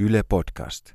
Yle 0.00 0.22
Podcast. 0.22 0.94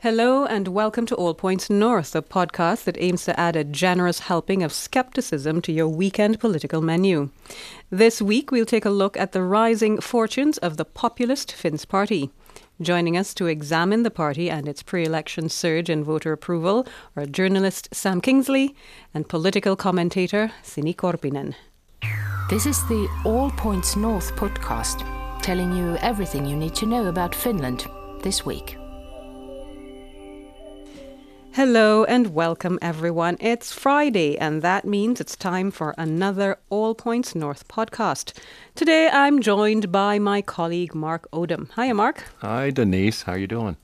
Hello 0.00 0.44
and 0.44 0.66
welcome 0.66 1.06
to 1.06 1.14
All 1.14 1.32
Points 1.32 1.70
North, 1.70 2.12
a 2.16 2.22
podcast 2.22 2.82
that 2.82 2.96
aims 2.98 3.24
to 3.24 3.38
add 3.38 3.54
a 3.54 3.62
generous 3.62 4.18
helping 4.18 4.64
of 4.64 4.72
skepticism 4.72 5.62
to 5.62 5.70
your 5.70 5.86
weekend 5.86 6.40
political 6.40 6.82
menu. 6.82 7.30
This 7.88 8.20
week 8.20 8.50
we'll 8.50 8.66
take 8.66 8.84
a 8.84 8.90
look 8.90 9.16
at 9.16 9.30
the 9.30 9.44
rising 9.44 10.00
fortunes 10.00 10.58
of 10.58 10.76
the 10.76 10.84
populist 10.84 11.52
Finns 11.52 11.84
Party. 11.84 12.30
Joining 12.80 13.16
us 13.16 13.32
to 13.34 13.46
examine 13.46 14.02
the 14.02 14.10
party 14.10 14.50
and 14.50 14.66
its 14.66 14.82
pre 14.82 15.04
election 15.04 15.48
surge 15.48 15.88
in 15.88 16.02
voter 16.02 16.32
approval 16.32 16.84
are 17.14 17.26
journalist 17.26 17.88
Sam 17.92 18.20
Kingsley 18.20 18.74
and 19.14 19.28
political 19.28 19.76
commentator 19.76 20.50
Sini 20.64 20.96
Korpinen. 20.96 21.54
This 22.50 22.66
is 22.66 22.82
the 22.88 23.08
All 23.24 23.52
Points 23.52 23.94
North 23.94 24.34
podcast, 24.34 25.06
telling 25.42 25.72
you 25.72 25.96
everything 25.98 26.44
you 26.44 26.56
need 26.56 26.74
to 26.74 26.86
know 26.86 27.06
about 27.06 27.32
Finland 27.32 27.86
this 28.22 28.44
week. 28.44 28.76
Hello 31.52 32.04
and 32.04 32.34
welcome, 32.34 32.78
everyone. 32.82 33.38
It's 33.40 33.72
Friday, 33.72 34.36
and 34.36 34.60
that 34.60 34.84
means 34.84 35.22
it's 35.22 35.36
time 35.36 35.70
for 35.70 35.94
another 35.96 36.58
All 36.68 36.94
Points 36.94 37.34
North 37.34 37.66
podcast. 37.66 38.34
Today, 38.74 39.08
I'm 39.10 39.40
joined 39.40 39.90
by 39.90 40.18
my 40.18 40.42
colleague 40.42 40.94
Mark 40.94 41.26
Odom. 41.32 41.70
Hiya, 41.74 41.94
Mark. 41.94 42.24
Hi, 42.40 42.68
Denise. 42.68 43.22
How 43.22 43.32
are 43.32 43.38
you 43.38 43.46
doing? 43.46 43.78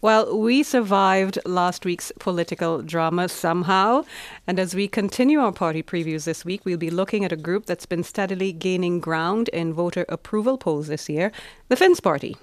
Well, 0.00 0.38
we 0.38 0.62
survived 0.62 1.38
last 1.46 1.84
week's 1.84 2.12
political 2.18 2.82
drama 2.82 3.28
somehow. 3.28 4.04
And 4.46 4.58
as 4.58 4.74
we 4.74 4.88
continue 4.88 5.40
our 5.40 5.52
party 5.52 5.82
previews 5.82 6.24
this 6.24 6.44
week, 6.44 6.64
we'll 6.64 6.78
be 6.78 6.90
looking 6.90 7.24
at 7.24 7.32
a 7.32 7.36
group 7.36 7.66
that's 7.66 7.86
been 7.86 8.02
steadily 8.02 8.52
gaining 8.52 9.00
ground 9.00 9.48
in 9.50 9.72
voter 9.72 10.04
approval 10.08 10.58
polls 10.58 10.88
this 10.88 11.08
year 11.08 11.32
the 11.68 11.76
Finns 11.76 12.00
Party. 12.00 12.36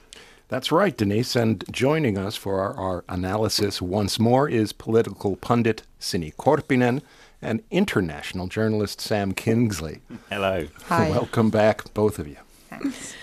That's 0.48 0.72
right, 0.72 0.96
Denise. 0.96 1.36
And 1.36 1.64
joining 1.72 2.18
us 2.18 2.36
for 2.36 2.60
our, 2.60 2.74
our 2.76 3.04
analysis 3.10 3.82
once 3.82 4.20
more 4.20 4.48
is 4.48 4.74
political 4.74 5.36
pundit 5.38 5.84
Sini 6.00 6.36
Korpinen 6.36 7.02
and 7.42 7.64
international 7.72 8.48
journalist 8.48 9.02
Sam 9.02 9.34
Kingsley. 9.34 10.02
Hello. 10.30 10.68
Hi. 10.86 11.10
Welcome 11.10 11.50
back, 11.50 11.94
both 11.94 12.20
of 12.20 12.28
you. 12.28 12.38
Thanks. 12.70 13.14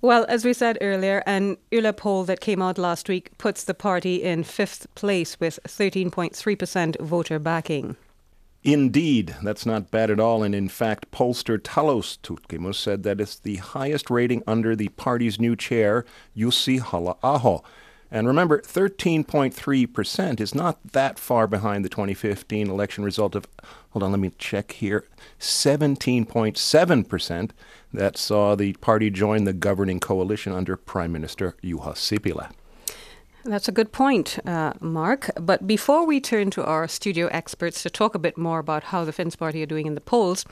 Well, 0.00 0.24
as 0.28 0.44
we 0.44 0.52
said 0.52 0.78
earlier, 0.80 1.22
an 1.26 1.56
Yle 1.70 1.92
poll 1.92 2.24
that 2.24 2.40
came 2.40 2.62
out 2.62 2.78
last 2.78 3.08
week 3.08 3.36
puts 3.38 3.64
the 3.64 3.74
party 3.74 4.22
in 4.22 4.44
fifth 4.44 4.86
place 4.94 5.40
with 5.40 5.58
13.3% 5.66 7.00
voter 7.00 7.38
backing. 7.38 7.96
Indeed, 8.64 9.34
that's 9.42 9.66
not 9.66 9.90
bad 9.90 10.10
at 10.10 10.20
all. 10.20 10.44
And 10.44 10.54
in 10.54 10.68
fact, 10.68 11.10
pollster 11.10 11.58
Taloustutkimus 11.58 12.76
said 12.76 13.02
that 13.02 13.20
it's 13.20 13.38
the 13.38 13.56
highest 13.56 14.08
rating 14.08 14.42
under 14.46 14.76
the 14.76 14.88
party's 14.90 15.40
new 15.40 15.56
chair, 15.56 16.04
Jussi 16.36 16.80
Halla-aho. 16.80 17.64
And 18.08 18.28
remember, 18.28 18.60
13.3% 18.60 20.40
is 20.40 20.54
not 20.54 20.78
that 20.92 21.18
far 21.18 21.46
behind 21.46 21.82
the 21.84 21.88
2015 21.88 22.68
election 22.68 23.04
result 23.04 23.34
of, 23.34 23.46
hold 23.90 24.02
on, 24.02 24.10
let 24.12 24.20
me 24.20 24.32
check 24.38 24.72
here, 24.72 25.06
17.7% 25.40 27.50
that 27.94 28.18
saw 28.18 28.54
the 28.54 28.74
party 28.74 29.10
join 29.10 29.44
the 29.44 29.54
governing 29.54 29.98
coalition 29.98 30.52
under 30.52 30.76
Prime 30.76 31.10
Minister 31.10 31.56
Juha 31.64 31.94
Sipilä. 31.94 32.50
That's 33.44 33.66
a 33.66 33.72
good 33.72 33.90
point, 33.90 34.38
uh, 34.46 34.74
Mark. 34.80 35.28
But 35.34 35.66
before 35.66 36.06
we 36.06 36.20
turn 36.20 36.50
to 36.52 36.64
our 36.64 36.86
studio 36.86 37.26
experts 37.26 37.82
to 37.82 37.90
talk 37.90 38.14
a 38.14 38.20
bit 38.20 38.38
more 38.38 38.60
about 38.60 38.84
how 38.84 39.04
the 39.04 39.12
Finns 39.12 39.34
Party 39.34 39.60
are 39.64 39.66
doing 39.66 39.86
in 39.86 39.96
the 39.96 40.00
polls, 40.00 40.44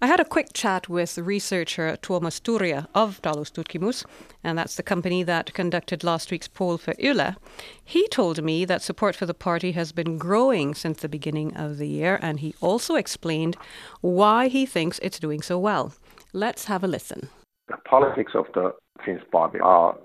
I 0.00 0.08
had 0.08 0.18
a 0.18 0.24
quick 0.24 0.48
chat 0.52 0.88
with 0.88 1.18
researcher 1.18 1.96
Tuomas 2.02 2.40
Turja 2.40 2.88
of 2.96 3.22
Taloustutkimus, 3.22 4.04
and 4.42 4.58
that's 4.58 4.74
the 4.74 4.82
company 4.82 5.22
that 5.22 5.54
conducted 5.54 6.02
last 6.02 6.32
week's 6.32 6.48
poll 6.48 6.78
for 6.78 6.94
Yle. 6.98 7.36
He 7.84 8.08
told 8.08 8.42
me 8.42 8.64
that 8.64 8.82
support 8.82 9.14
for 9.14 9.26
the 9.26 9.34
party 9.34 9.72
has 9.72 9.92
been 9.92 10.18
growing 10.18 10.74
since 10.74 11.00
the 11.00 11.08
beginning 11.08 11.56
of 11.56 11.78
the 11.78 11.88
year, 11.88 12.18
and 12.22 12.40
he 12.40 12.56
also 12.60 12.96
explained 12.96 13.56
why 14.00 14.48
he 14.48 14.66
thinks 14.66 14.98
it's 14.98 15.20
doing 15.20 15.42
so 15.42 15.60
well. 15.60 15.94
Let's 16.32 16.64
have 16.64 16.82
a 16.82 16.88
listen. 16.88 17.28
The 17.68 17.76
politics 17.88 18.32
of 18.34 18.46
the 18.52 18.74
Finns 19.04 19.22
Party 19.30 19.60
are 19.60 19.96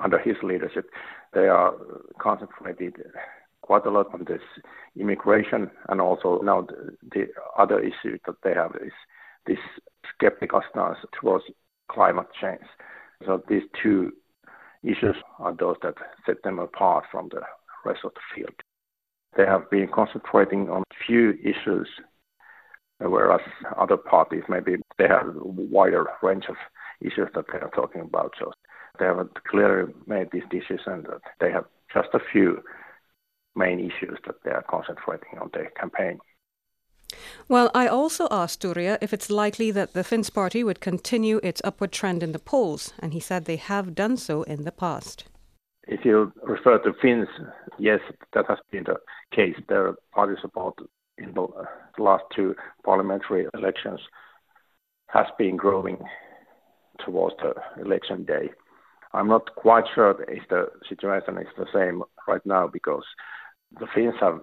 under 0.00 0.18
his 0.18 0.36
leadership 0.42 0.86
they 1.36 1.48
are 1.48 1.74
concentrated 2.18 2.94
quite 3.60 3.84
a 3.84 3.90
lot 3.90 4.06
on 4.14 4.24
this 4.26 4.40
immigration 4.98 5.70
and 5.90 6.00
also 6.00 6.40
now 6.42 6.62
the, 6.62 6.96
the 7.12 7.26
other 7.58 7.78
issue 7.78 8.16
that 8.24 8.36
they 8.42 8.54
have 8.54 8.72
is 8.82 8.92
this 9.46 9.58
skeptical 10.14 10.62
stance 10.70 10.96
towards 11.20 11.44
climate 11.90 12.28
change. 12.40 12.64
So 13.26 13.42
these 13.48 13.64
two 13.82 14.12
issues 14.82 15.16
are 15.38 15.54
those 15.54 15.76
that 15.82 15.94
set 16.24 16.42
them 16.42 16.58
apart 16.58 17.04
from 17.12 17.28
the 17.30 17.42
rest 17.84 18.00
of 18.04 18.12
the 18.14 18.20
field. 18.34 18.54
They 19.36 19.44
have 19.44 19.70
been 19.70 19.88
concentrating 19.94 20.70
on 20.70 20.84
few 21.06 21.34
issues, 21.44 21.88
whereas 22.98 23.40
other 23.76 23.98
parties 23.98 24.44
maybe 24.48 24.76
they 24.96 25.08
have 25.08 25.28
a 25.28 25.38
wider 25.44 26.06
range 26.22 26.44
of 26.48 26.56
issues 27.02 27.28
that 27.34 27.44
they 27.52 27.58
are 27.58 27.70
talking 27.74 28.00
about. 28.00 28.32
So 28.38 28.52
they 28.98 29.06
have 29.06 29.28
clearly 29.48 29.92
made 30.06 30.30
this 30.30 30.44
decision 30.50 31.04
that 31.08 31.22
they 31.40 31.50
have 31.50 31.64
just 31.92 32.08
a 32.14 32.20
few 32.32 32.62
main 33.54 33.80
issues 33.80 34.18
that 34.26 34.42
they 34.44 34.50
are 34.50 34.64
concentrating 34.68 35.38
on 35.40 35.50
their 35.52 35.70
campaign. 35.70 36.18
Well, 37.48 37.70
I 37.74 37.86
also 37.86 38.26
asked 38.30 38.62
Turja 38.62 38.98
if 39.00 39.12
it's 39.12 39.30
likely 39.30 39.70
that 39.70 39.92
the 39.92 40.04
Finns 40.04 40.30
party 40.30 40.64
would 40.64 40.80
continue 40.80 41.40
its 41.42 41.62
upward 41.64 41.92
trend 41.92 42.22
in 42.22 42.32
the 42.32 42.38
polls, 42.38 42.92
and 42.98 43.12
he 43.12 43.20
said 43.20 43.44
they 43.44 43.56
have 43.56 43.94
done 43.94 44.16
so 44.16 44.42
in 44.42 44.64
the 44.64 44.72
past. 44.72 45.24
If 45.86 46.04
you 46.04 46.32
refer 46.42 46.78
to 46.78 46.92
Finns, 47.00 47.28
yes, 47.78 48.00
that 48.34 48.46
has 48.48 48.58
been 48.72 48.84
the 48.84 48.96
case. 49.34 49.54
Their 49.68 49.94
party 50.12 50.34
support 50.42 50.74
in 51.16 51.32
the 51.32 51.46
last 51.98 52.24
two 52.34 52.56
parliamentary 52.84 53.46
elections 53.54 54.00
has 55.06 55.26
been 55.38 55.56
growing 55.56 55.98
towards 57.04 57.36
the 57.36 57.54
election 57.80 58.24
day. 58.24 58.50
I'm 59.16 59.28
not 59.28 59.54
quite 59.54 59.84
sure 59.94 60.14
if 60.28 60.46
the 60.50 60.66
situation 60.86 61.38
is 61.38 61.48
the 61.56 61.66
same 61.72 62.02
right 62.28 62.44
now 62.44 62.68
because 62.68 63.04
the 63.80 63.86
Finns 63.94 64.14
have 64.20 64.40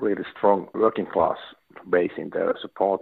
really 0.00 0.22
strong 0.36 0.68
working 0.72 1.06
class 1.06 1.36
base 1.90 2.12
in 2.16 2.30
their 2.30 2.54
support, 2.62 3.00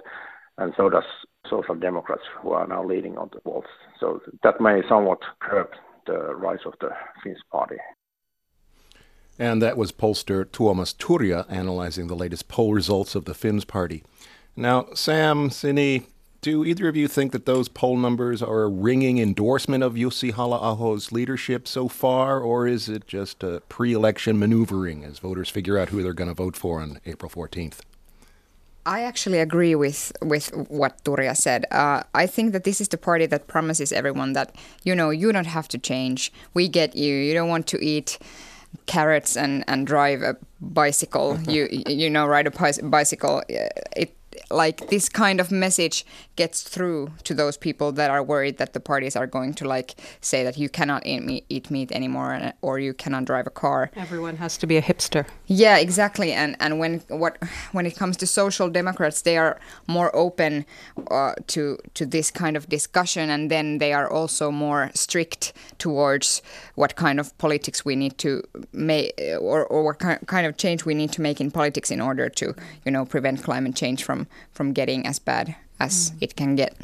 and 0.56 0.72
so 0.74 0.88
does 0.88 1.04
Social 1.50 1.74
Democrats 1.74 2.22
who 2.40 2.52
are 2.52 2.66
now 2.66 2.82
leading 2.82 3.18
on 3.18 3.28
the 3.34 3.40
polls. 3.40 3.66
So 4.00 4.22
that 4.42 4.58
may 4.60 4.80
somewhat 4.88 5.18
curb 5.40 5.68
the 6.06 6.34
rise 6.34 6.64
of 6.64 6.72
the 6.80 6.90
Finns 7.22 7.42
party. 7.50 7.76
And 9.38 9.60
that 9.60 9.76
was 9.76 9.92
pollster 9.92 10.46
Tuomas 10.46 10.94
Turja 10.96 11.44
analyzing 11.50 12.06
the 12.06 12.16
latest 12.16 12.48
poll 12.48 12.72
results 12.72 13.14
of 13.14 13.26
the 13.26 13.34
Finns 13.34 13.66
party. 13.66 14.02
Now, 14.56 14.86
Sam, 14.94 15.50
Sini, 15.50 16.04
do 16.42 16.64
either 16.64 16.88
of 16.88 16.96
you 16.96 17.06
think 17.08 17.30
that 17.32 17.46
those 17.46 17.68
poll 17.68 17.96
numbers 17.96 18.42
are 18.42 18.64
a 18.64 18.68
ringing 18.68 19.18
endorsement 19.18 19.84
of 19.84 19.94
Jussi 19.94 20.32
Halla-aho's 20.32 21.12
leadership 21.12 21.68
so 21.68 21.88
far, 21.88 22.40
or 22.40 22.66
is 22.66 22.88
it 22.88 23.06
just 23.06 23.44
a 23.44 23.62
pre-election 23.68 24.38
maneuvering 24.38 25.04
as 25.04 25.20
voters 25.20 25.48
figure 25.48 25.78
out 25.78 25.90
who 25.90 26.02
they're 26.02 26.12
going 26.12 26.28
to 26.28 26.34
vote 26.34 26.56
for 26.56 26.80
on 26.80 26.98
April 27.06 27.30
14th? 27.30 27.78
I 28.84 29.02
actually 29.02 29.38
agree 29.38 29.76
with 29.76 30.12
with 30.20 30.48
what 30.68 31.04
Turja 31.04 31.36
said. 31.36 31.66
Uh, 31.70 32.02
I 32.16 32.26
think 32.26 32.52
that 32.52 32.64
this 32.64 32.80
is 32.80 32.88
the 32.88 32.98
party 32.98 33.26
that 33.26 33.46
promises 33.46 33.92
everyone 33.92 34.32
that 34.32 34.56
you 34.82 34.92
know 34.96 35.10
you 35.10 35.30
don't 35.30 35.46
have 35.46 35.68
to 35.68 35.78
change. 35.78 36.32
We 36.52 36.66
get 36.66 36.96
you. 36.96 37.14
You 37.14 37.32
don't 37.32 37.48
want 37.48 37.68
to 37.68 37.78
eat 37.78 38.18
carrots 38.86 39.36
and, 39.36 39.62
and 39.68 39.86
drive 39.86 40.22
a 40.22 40.36
bicycle. 40.60 41.38
you 41.48 41.68
you 41.70 42.10
know 42.10 42.26
ride 42.26 42.48
a 42.48 42.82
bicycle. 42.82 43.44
It 43.48 44.16
like 44.50 44.88
this 44.88 45.08
kind 45.08 45.40
of 45.40 45.50
message 45.50 46.04
gets 46.36 46.62
through 46.62 47.10
to 47.24 47.34
those 47.34 47.56
people 47.56 47.92
that 47.92 48.10
are 48.10 48.22
worried 48.22 48.58
that 48.58 48.72
the 48.72 48.80
parties 48.80 49.16
are 49.16 49.26
going 49.26 49.54
to 49.54 49.66
like 49.66 49.94
say 50.20 50.44
that 50.44 50.56
you 50.56 50.68
cannot 50.68 51.06
eat 51.06 51.22
meat, 51.22 51.44
eat 51.48 51.70
meat 51.70 51.92
anymore 51.92 52.52
or 52.62 52.78
you 52.78 52.94
cannot 52.94 53.24
drive 53.24 53.46
a 53.46 53.50
car. 53.50 53.90
Everyone 53.96 54.36
has 54.36 54.56
to 54.58 54.66
be 54.66 54.76
a 54.76 54.82
hipster. 54.82 55.26
Yeah, 55.46 55.76
exactly. 55.78 56.32
And 56.32 56.56
and 56.60 56.78
when 56.78 57.00
what 57.08 57.38
when 57.72 57.86
it 57.86 57.96
comes 57.96 58.16
to 58.18 58.26
social 58.26 58.68
democrats, 58.70 59.22
they 59.22 59.36
are 59.36 59.58
more 59.86 60.14
open 60.14 60.64
uh, 61.10 61.34
to 61.48 61.78
to 61.94 62.06
this 62.06 62.30
kind 62.30 62.56
of 62.56 62.68
discussion, 62.68 63.30
and 63.30 63.50
then 63.50 63.78
they 63.78 63.92
are 63.92 64.10
also 64.10 64.50
more 64.50 64.90
strict 64.94 65.52
towards 65.78 66.42
what 66.74 66.96
kind 66.96 67.20
of 67.20 67.36
politics 67.38 67.84
we 67.84 67.96
need 67.96 68.18
to 68.18 68.42
make 68.72 69.12
or 69.40 69.64
or 69.66 69.84
what 69.84 69.98
kind 69.98 70.46
of 70.46 70.56
change 70.56 70.84
we 70.84 70.94
need 70.94 71.12
to 71.12 71.20
make 71.20 71.40
in 71.40 71.50
politics 71.50 71.90
in 71.90 72.00
order 72.00 72.28
to 72.28 72.54
you 72.84 72.90
know 72.90 73.04
prevent 73.04 73.42
climate 73.42 73.74
change 73.74 74.04
from 74.04 74.21
from 74.52 74.72
getting 74.72 75.06
as 75.06 75.18
bad 75.18 75.56
as 75.80 76.10
mm. 76.10 76.18
it 76.20 76.36
can 76.36 76.56
get. 76.56 76.74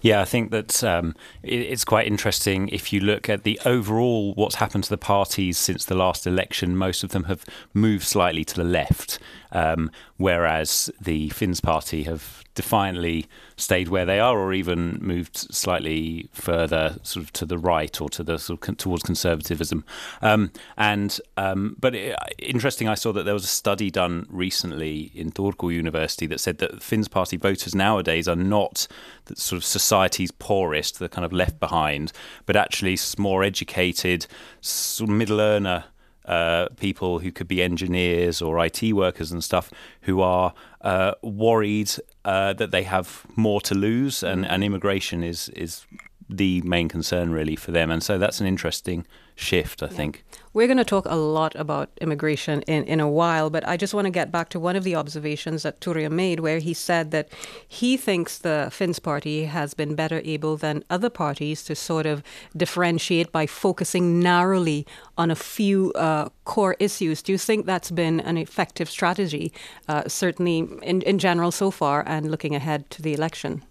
Yeah, 0.00 0.20
I 0.20 0.24
think 0.24 0.50
that 0.50 0.82
um, 0.82 1.14
it's 1.42 1.84
quite 1.84 2.06
interesting 2.06 2.68
if 2.68 2.92
you 2.92 3.00
look 3.00 3.28
at 3.28 3.44
the 3.44 3.60
overall 3.64 4.34
what's 4.34 4.56
happened 4.56 4.84
to 4.84 4.90
the 4.90 4.98
parties 4.98 5.56
since 5.56 5.84
the 5.84 5.94
last 5.94 6.26
election. 6.26 6.76
Most 6.76 7.04
of 7.04 7.10
them 7.10 7.24
have 7.24 7.44
moved 7.72 8.04
slightly 8.04 8.44
to 8.44 8.56
the 8.56 8.64
left, 8.64 9.18
um, 9.52 9.90
whereas 10.16 10.90
the 11.00 11.28
Finns 11.30 11.60
party 11.60 12.02
have 12.04 12.42
defiantly 12.54 13.26
stayed 13.56 13.88
where 13.88 14.04
they 14.04 14.20
are, 14.20 14.38
or 14.38 14.52
even 14.52 14.98
moved 15.00 15.36
slightly 15.36 16.28
further, 16.32 16.96
sort 17.02 17.24
of 17.24 17.32
to 17.32 17.46
the 17.46 17.58
right 17.58 18.00
or 18.00 18.08
to 18.10 18.22
the 18.22 18.38
sort 18.38 18.68
of 18.68 18.76
towards 18.76 19.02
conservatism. 19.02 19.84
Um, 20.20 20.50
and 20.76 21.18
um, 21.36 21.76
but 21.78 21.94
it, 21.94 22.16
interesting, 22.38 22.88
I 22.88 22.94
saw 22.94 23.12
that 23.12 23.24
there 23.24 23.34
was 23.34 23.44
a 23.44 23.48
study 23.48 23.90
done 23.90 24.26
recently 24.28 25.10
in 25.14 25.32
Turku 25.32 25.72
University 25.72 26.26
that 26.26 26.40
said 26.40 26.58
that 26.58 26.82
Finns 26.82 27.08
party 27.08 27.36
voters 27.36 27.74
nowadays 27.74 28.28
are 28.28 28.36
not 28.36 28.86
the 29.26 29.36
sort 29.36 29.58
of 29.58 29.64
society's 29.64 30.30
poorest, 30.30 30.98
the 30.98 31.08
kind 31.08 31.24
of 31.24 31.32
left 31.32 31.58
behind, 31.60 32.12
but 32.46 32.56
actually 32.56 32.98
more 33.18 33.42
educated, 33.42 34.26
sort 34.60 35.08
of 35.10 35.16
middle 35.16 35.40
earner 35.40 35.84
uh, 36.24 36.68
people 36.76 37.18
who 37.18 37.32
could 37.32 37.48
be 37.48 37.62
engineers 37.62 38.40
or 38.40 38.64
IT 38.64 38.92
workers 38.92 39.32
and 39.32 39.42
stuff 39.42 39.70
who 40.02 40.20
are 40.20 40.54
uh, 40.80 41.12
worried 41.22 41.90
uh, 42.24 42.52
that 42.54 42.70
they 42.70 42.82
have 42.84 43.26
more 43.36 43.60
to 43.60 43.74
lose, 43.74 44.22
and, 44.22 44.46
and 44.46 44.62
immigration 44.62 45.22
is 45.22 45.48
is 45.50 45.86
the 46.28 46.62
main 46.62 46.88
concern 46.88 47.30
really 47.30 47.56
for 47.56 47.72
them. 47.72 47.90
And 47.90 48.02
so 48.02 48.18
that's 48.18 48.40
an 48.40 48.46
interesting 48.46 49.06
shift, 49.42 49.82
I 49.82 49.86
yeah. 49.86 49.92
think. 49.92 50.24
We're 50.54 50.66
going 50.66 50.78
to 50.78 50.84
talk 50.84 51.06
a 51.08 51.16
lot 51.16 51.54
about 51.56 51.88
immigration 52.00 52.60
in, 52.62 52.84
in 52.84 53.00
a 53.00 53.08
while, 53.08 53.48
but 53.48 53.66
I 53.66 53.78
just 53.78 53.94
want 53.94 54.04
to 54.04 54.10
get 54.10 54.30
back 54.30 54.50
to 54.50 54.60
one 54.60 54.76
of 54.76 54.84
the 54.84 54.94
observations 54.94 55.62
that 55.62 55.80
Turja 55.80 56.10
made, 56.10 56.40
where 56.40 56.58
he 56.58 56.74
said 56.74 57.10
that 57.10 57.30
he 57.66 57.96
thinks 57.96 58.38
the 58.38 58.68
Finns 58.70 58.98
party 58.98 59.44
has 59.44 59.72
been 59.72 59.94
better 59.94 60.20
able 60.24 60.58
than 60.58 60.84
other 60.90 61.08
parties 61.08 61.64
to 61.64 61.74
sort 61.74 62.04
of 62.04 62.22
differentiate 62.54 63.32
by 63.32 63.46
focusing 63.46 64.20
narrowly 64.20 64.86
on 65.16 65.30
a 65.30 65.36
few 65.36 65.90
uh, 65.94 66.28
core 66.44 66.76
issues. 66.78 67.22
Do 67.22 67.32
you 67.32 67.38
think 67.38 67.64
that's 67.64 67.90
been 67.90 68.20
an 68.20 68.36
effective 68.36 68.90
strategy, 68.90 69.52
uh, 69.88 70.06
certainly 70.06 70.58
in, 70.82 71.00
in 71.02 71.18
general 71.18 71.50
so 71.50 71.70
far, 71.70 72.04
and 72.06 72.30
looking 72.30 72.54
ahead 72.54 72.90
to 72.90 73.02
the 73.02 73.14
election? 73.14 73.62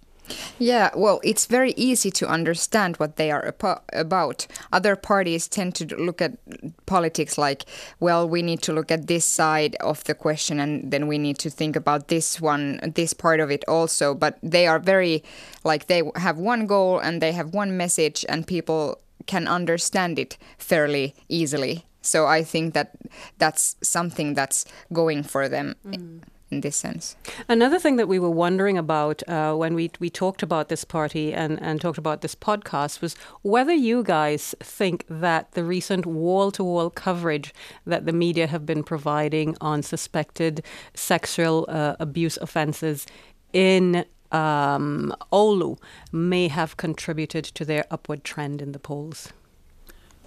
Yeah, 0.60 0.92
well, 0.96 1.20
it's 1.24 1.46
very 1.46 1.72
easy 1.72 2.12
to 2.12 2.28
understand 2.28 2.98
what 2.98 3.16
they 3.16 3.32
are 3.32 3.54
about. 3.94 4.48
Other 4.72 4.96
parties 4.96 5.48
tend 5.48 5.76
to 5.76 5.96
look 5.96 6.22
at 6.22 6.38
politics 6.86 7.38
like, 7.38 7.66
well, 8.00 8.28
we 8.28 8.42
need 8.42 8.62
to 8.64 8.74
look 8.74 8.92
at 8.92 9.08
this 9.08 9.26
side 9.26 9.76
of 9.78 10.04
the 10.04 10.14
question 10.14 10.60
and 10.60 10.92
then 10.92 11.08
we 11.08 11.18
need 11.18 11.38
to 11.40 11.50
think 11.50 11.76
about 11.76 12.08
this 12.08 12.40
one, 12.40 12.80
this 12.96 13.14
part 13.14 13.40
of 13.40 13.50
it 13.50 13.64
also. 13.68 14.14
But 14.14 14.38
they 14.44 14.68
are 14.68 14.80
very, 14.80 15.24
like, 15.64 15.88
they 15.88 16.04
have 16.16 16.38
one 16.38 16.68
goal 16.68 17.00
and 17.00 17.22
they 17.22 17.32
have 17.32 17.54
one 17.54 17.76
message 17.78 18.26
and 18.30 18.46
people 18.46 19.00
can 19.26 19.48
understand 19.48 20.20
it 20.20 20.38
fairly 20.58 21.16
easily. 21.30 21.86
So 22.02 22.26
I 22.26 22.44
think 22.44 22.74
that 22.74 22.92
that's 23.38 23.76
something 23.82 24.34
that's 24.34 24.66
going 24.92 25.24
for 25.24 25.48
them. 25.48 25.76
Mm 25.86 26.22
in 26.52 26.62
this 26.62 26.76
sense. 26.76 27.16
Another 27.48 27.80
thing 27.80 27.96
that 27.96 28.08
we 28.08 28.20
were 28.20 28.30
wondering 28.30 28.78
about 28.78 29.28
uh, 29.28 29.56
when 29.56 29.74
we 29.74 29.90
we 30.00 30.10
talked 30.10 30.44
about 30.44 30.70
this 30.70 30.84
party 30.84 31.34
and, 31.34 31.62
and 31.62 31.80
talked 31.80 31.98
about 31.98 32.22
this 32.22 32.36
podcast 32.36 33.02
was 33.02 33.16
whether 33.42 33.74
you 33.74 34.04
guys 34.04 34.54
think 34.60 35.06
that 35.10 35.52
the 35.54 35.64
recent 35.64 36.06
wall 36.06 36.52
to 36.52 36.64
wall 36.64 36.90
coverage 36.90 37.54
that 37.86 38.06
the 38.06 38.14
media 38.14 38.48
have 38.48 38.66
been 38.66 38.84
providing 38.84 39.56
on 39.62 39.82
suspected 39.82 40.64
sexual 40.94 41.66
uh, 41.70 41.96
abuse 42.00 42.38
offenses 42.38 43.08
in 43.54 44.06
um, 44.32 45.14
may 46.12 46.48
have 46.48 46.78
contributed 46.78 47.44
to 47.44 47.66
their 47.66 47.86
upward 47.92 48.24
trend 48.24 48.62
in 48.62 48.72
the 48.72 48.80
polls. 48.80 49.34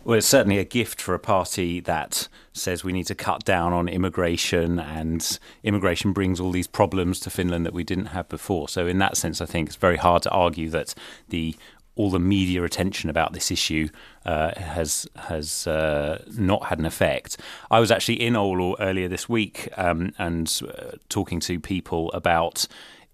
Well, 0.05 0.19
it's 0.19 0.27
certainly 0.27 0.59
a 0.59 0.65
gift 0.65 1.01
for 1.01 1.15
a 1.15 1.19
party 1.19 1.81
that 1.81 2.29
says 2.53 2.85
we 2.85 2.93
need 2.93 3.07
to 3.07 3.15
cut 3.15 3.43
down 3.45 3.73
on 3.73 3.89
immigration, 3.89 4.79
and 4.79 5.39
immigration 5.63 6.13
brings 6.13 6.41
all 6.41 6.51
these 6.51 6.67
problems 6.67 7.19
to 7.21 7.31
Finland 7.31 7.65
that 7.65 7.73
we 7.73 7.85
didn't 7.85 8.07
have 8.07 8.29
before. 8.29 8.69
So, 8.69 8.87
in 8.87 8.99
that 8.99 9.17
sense, 9.17 9.41
I 9.41 9.47
think 9.47 9.69
it's 9.69 9.77
very 9.77 9.97
hard 9.97 10.23
to 10.25 10.31
argue 10.31 10.69
that 10.71 10.95
the 11.31 11.57
all 11.97 12.11
the 12.11 12.19
media 12.19 12.65
attention 12.65 13.09
about 13.09 13.33
this 13.33 13.51
issue 13.51 13.89
uh, 14.27 14.53
has 14.61 15.07
has 15.17 15.67
uh, 15.67 16.23
not 16.37 16.67
had 16.67 16.79
an 16.79 16.85
effect. 16.85 17.39
I 17.71 17.81
was 17.81 17.91
actually 17.91 18.21
in 18.21 18.35
Oulu 18.35 18.77
earlier 18.81 19.09
this 19.09 19.27
week 19.27 19.71
um, 19.79 20.13
and 20.19 20.61
uh, 20.69 20.97
talking 21.09 21.41
to 21.41 21.59
people 21.59 22.13
about 22.13 22.67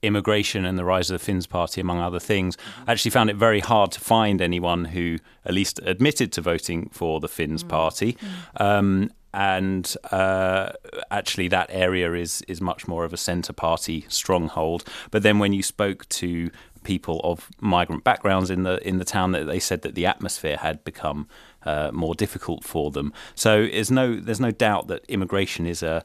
immigration 0.02 0.64
and 0.64 0.78
the 0.78 0.84
rise 0.84 1.10
of 1.10 1.18
the 1.18 1.24
Finns 1.24 1.46
party, 1.46 1.80
among 1.80 2.00
other 2.00 2.20
things, 2.20 2.56
I 2.86 2.92
actually 2.92 3.10
found 3.10 3.30
it 3.30 3.36
very 3.36 3.60
hard 3.60 3.92
to 3.92 4.00
find 4.00 4.40
anyone 4.40 4.86
who 4.86 5.18
at 5.44 5.54
least 5.54 5.80
admitted 5.84 6.32
to 6.32 6.40
voting 6.40 6.88
for 6.90 7.20
the 7.20 7.28
Finns 7.28 7.64
mm. 7.64 7.68
party. 7.68 8.16
Mm. 8.58 8.60
Um, 8.60 9.10
and 9.32 9.96
uh, 10.10 10.72
actually, 11.10 11.48
that 11.48 11.68
area 11.70 12.12
is 12.14 12.42
is 12.48 12.60
much 12.60 12.88
more 12.88 13.04
of 13.04 13.12
a 13.12 13.16
centre 13.16 13.52
party 13.52 14.04
stronghold. 14.08 14.84
But 15.10 15.22
then, 15.22 15.38
when 15.38 15.52
you 15.52 15.62
spoke 15.62 16.08
to 16.08 16.50
people 16.82 17.20
of 17.22 17.48
migrant 17.60 18.02
backgrounds 18.02 18.50
in 18.50 18.64
the 18.64 18.86
in 18.86 18.98
the 18.98 19.04
town, 19.04 19.32
that 19.32 19.44
they 19.44 19.60
said 19.60 19.82
that 19.82 19.94
the 19.94 20.04
atmosphere 20.04 20.56
had 20.56 20.82
become 20.82 21.28
uh, 21.64 21.90
more 21.92 22.14
difficult 22.14 22.64
for 22.64 22.90
them. 22.90 23.12
So, 23.36 23.66
there's 23.66 23.90
no 23.90 24.16
there's 24.16 24.40
no 24.40 24.50
doubt 24.50 24.88
that 24.88 25.04
immigration 25.06 25.64
is 25.64 25.82
a 25.84 26.02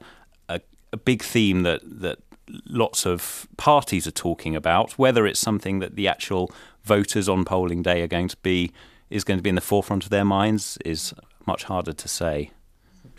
a, 0.47 0.61
a 0.93 0.97
big 0.97 1.23
theme 1.23 1.63
that 1.63 1.81
that 1.83 2.19
lots 2.65 3.05
of 3.05 3.47
parties 3.57 4.07
are 4.07 4.11
talking 4.11 4.55
about. 4.55 4.97
Whether 4.97 5.25
it's 5.25 5.39
something 5.39 5.79
that 5.79 5.95
the 5.95 6.07
actual 6.07 6.51
voters 6.83 7.27
on 7.27 7.45
polling 7.45 7.81
day 7.81 8.01
are 8.01 8.07
going 8.07 8.27
to 8.27 8.37
be 8.37 8.71
is 9.09 9.23
going 9.23 9.37
to 9.37 9.43
be 9.43 9.49
in 9.49 9.55
the 9.55 9.61
forefront 9.61 10.03
of 10.03 10.09
their 10.09 10.25
minds 10.25 10.77
is 10.83 11.13
much 11.45 11.65
harder 11.65 11.93
to 11.93 12.07
say. 12.07 12.51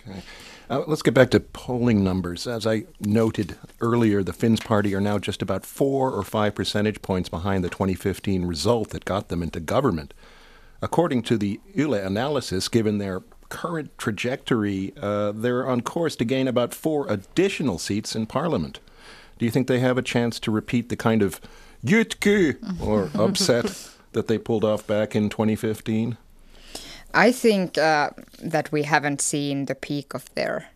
Okay. 0.00 0.22
Uh, 0.68 0.82
let's 0.88 1.02
get 1.02 1.14
back 1.14 1.30
to 1.30 1.38
polling 1.38 2.02
numbers. 2.02 2.46
As 2.46 2.66
I 2.66 2.84
noted 3.00 3.56
earlier, 3.80 4.24
the 4.24 4.32
Finns 4.32 4.58
party 4.58 4.94
are 4.96 5.00
now 5.00 5.18
just 5.18 5.40
about 5.40 5.64
four 5.64 6.10
or 6.10 6.24
five 6.24 6.56
percentage 6.56 7.02
points 7.02 7.28
behind 7.28 7.62
the 7.62 7.68
2015 7.68 8.44
result 8.44 8.90
that 8.90 9.04
got 9.04 9.28
them 9.28 9.42
into 9.42 9.60
government. 9.60 10.12
According 10.82 11.22
to 11.22 11.38
the 11.38 11.60
Yle 11.74 11.94
analysis, 11.94 12.68
given 12.68 12.98
their 12.98 13.22
current 13.48 13.96
trajectory, 13.96 14.92
uh, 15.00 15.30
they're 15.32 15.68
on 15.68 15.82
course 15.82 16.16
to 16.16 16.24
gain 16.24 16.48
about 16.48 16.74
four 16.74 17.06
additional 17.08 17.78
seats 17.78 18.16
in 18.16 18.26
parliament. 18.26 18.80
Do 19.38 19.44
you 19.44 19.50
think 19.50 19.66
they 19.66 19.80
have 19.80 19.98
a 19.98 20.02
chance 20.02 20.40
to 20.40 20.50
repeat 20.50 20.88
the 20.88 20.96
kind 20.96 21.22
of 21.22 21.40
Jytky 21.84 22.56
or 22.80 23.10
upset 23.14 23.90
that 24.12 24.28
they 24.28 24.38
pulled 24.38 24.64
off 24.64 24.86
back 24.86 25.14
in 25.14 25.28
2015? 25.28 26.16
I 27.14 27.32
think 27.32 27.78
uh, 27.78 28.10
that 28.42 28.72
we 28.72 28.82
haven't 28.82 29.20
seen 29.20 29.66
the 29.66 29.74
peak 29.74 30.14
of 30.14 30.32
their 30.34 30.68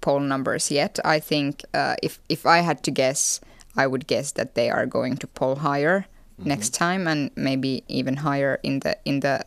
poll 0.00 0.20
numbers 0.20 0.70
yet. 0.70 0.98
I 1.04 1.20
think 1.20 1.64
uh, 1.74 1.96
if 2.02 2.18
if 2.28 2.46
I 2.46 2.58
had 2.58 2.82
to 2.84 2.90
guess, 2.90 3.40
I 3.76 3.86
would 3.86 4.06
guess 4.06 4.32
that 4.32 4.54
they 4.54 4.70
are 4.70 4.86
going 4.86 5.16
to 5.18 5.26
poll 5.26 5.56
higher 5.56 6.06
mm-hmm. 6.38 6.48
next 6.48 6.74
time 6.74 7.06
and 7.06 7.30
maybe 7.36 7.84
even 7.88 8.16
higher 8.16 8.58
in 8.62 8.80
the 8.80 8.96
in 9.04 9.20
the 9.20 9.44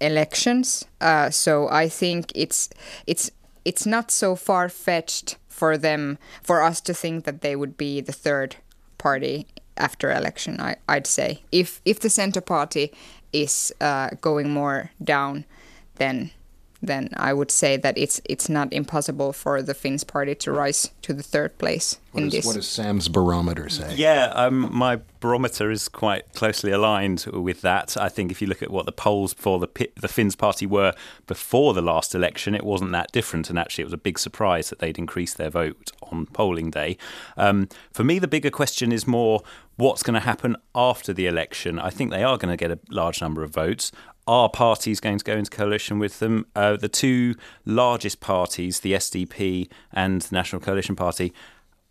elections. 0.00 0.84
Uh, 1.00 1.30
so 1.30 1.68
I 1.68 1.88
think 1.88 2.32
it's 2.34 2.70
it's 3.06 3.30
it's 3.64 3.86
not 3.86 4.10
so 4.10 4.36
far 4.36 4.68
fetched 4.68 5.36
for 5.48 5.78
them 5.78 6.18
for 6.42 6.62
us 6.62 6.80
to 6.82 6.94
think 6.94 7.24
that 7.24 7.40
they 7.40 7.56
would 7.56 7.76
be 7.76 8.00
the 8.00 8.12
third 8.12 8.56
party 8.98 9.46
after 9.76 10.10
election 10.10 10.60
I, 10.60 10.76
would 10.88 11.06
say. 11.06 11.42
If 11.50 11.80
if 11.84 12.00
the 12.00 12.10
center 12.10 12.40
party 12.40 12.92
is 13.32 13.72
uh, 13.80 14.10
going 14.20 14.50
more 14.50 14.90
down 15.02 15.44
then 15.96 16.30
then 16.86 17.08
I 17.16 17.32
would 17.32 17.50
say 17.50 17.76
that 17.76 17.96
it's 17.96 18.20
it's 18.24 18.48
not 18.48 18.72
impossible 18.72 19.32
for 19.32 19.62
the 19.62 19.74
Finns 19.74 20.04
party 20.04 20.34
to 20.36 20.52
rise 20.52 20.90
to 21.02 21.12
the 21.12 21.22
third 21.22 21.58
place 21.58 21.98
what 22.12 22.20
in 22.20 22.26
is, 22.28 22.32
this. 22.32 22.46
What 22.46 22.54
does 22.54 22.68
Sam's 22.68 23.08
barometer 23.08 23.68
say? 23.68 23.94
Yeah, 23.96 24.32
um, 24.34 24.68
my 24.72 25.00
barometer 25.20 25.70
is 25.70 25.88
quite 25.88 26.32
closely 26.34 26.70
aligned 26.70 27.26
with 27.32 27.60
that. 27.62 27.96
I 27.96 28.08
think 28.08 28.30
if 28.30 28.40
you 28.40 28.46
look 28.46 28.62
at 28.62 28.70
what 28.70 28.86
the 28.86 28.92
polls 28.92 29.34
for 29.34 29.58
the 29.58 29.68
the 30.00 30.08
Finns 30.08 30.36
party 30.36 30.66
were 30.66 30.94
before 31.26 31.74
the 31.74 31.82
last 31.82 32.14
election, 32.14 32.54
it 32.54 32.64
wasn't 32.64 32.92
that 32.92 33.12
different, 33.12 33.50
and 33.50 33.58
actually 33.58 33.82
it 33.82 33.86
was 33.86 33.92
a 33.92 33.98
big 33.98 34.18
surprise 34.18 34.70
that 34.70 34.78
they'd 34.78 34.98
increased 34.98 35.36
their 35.36 35.50
vote 35.50 35.92
on 36.10 36.26
polling 36.26 36.70
day. 36.70 36.96
Um, 37.36 37.68
for 37.92 38.04
me, 38.04 38.18
the 38.18 38.28
bigger 38.28 38.50
question 38.50 38.92
is 38.92 39.06
more 39.06 39.42
what's 39.76 40.02
going 40.02 40.14
to 40.14 40.20
happen 40.20 40.56
after 40.74 41.12
the 41.12 41.26
election. 41.26 41.78
I 41.78 41.90
think 41.90 42.10
they 42.10 42.22
are 42.22 42.38
going 42.38 42.56
to 42.56 42.56
get 42.56 42.70
a 42.70 42.78
large 42.90 43.20
number 43.20 43.42
of 43.42 43.50
votes 43.50 43.90
are 44.26 44.48
parties 44.48 45.00
going 45.00 45.18
to 45.18 45.24
go 45.24 45.34
into 45.34 45.50
coalition 45.50 45.98
with 45.98 46.18
them? 46.18 46.46
Uh, 46.54 46.76
the 46.76 46.88
two 46.88 47.34
largest 47.64 48.20
parties, 48.20 48.80
the 48.80 48.92
SDP 48.92 49.68
and 49.92 50.22
the 50.22 50.34
National 50.34 50.60
Coalition 50.60 50.96
Party, 50.96 51.32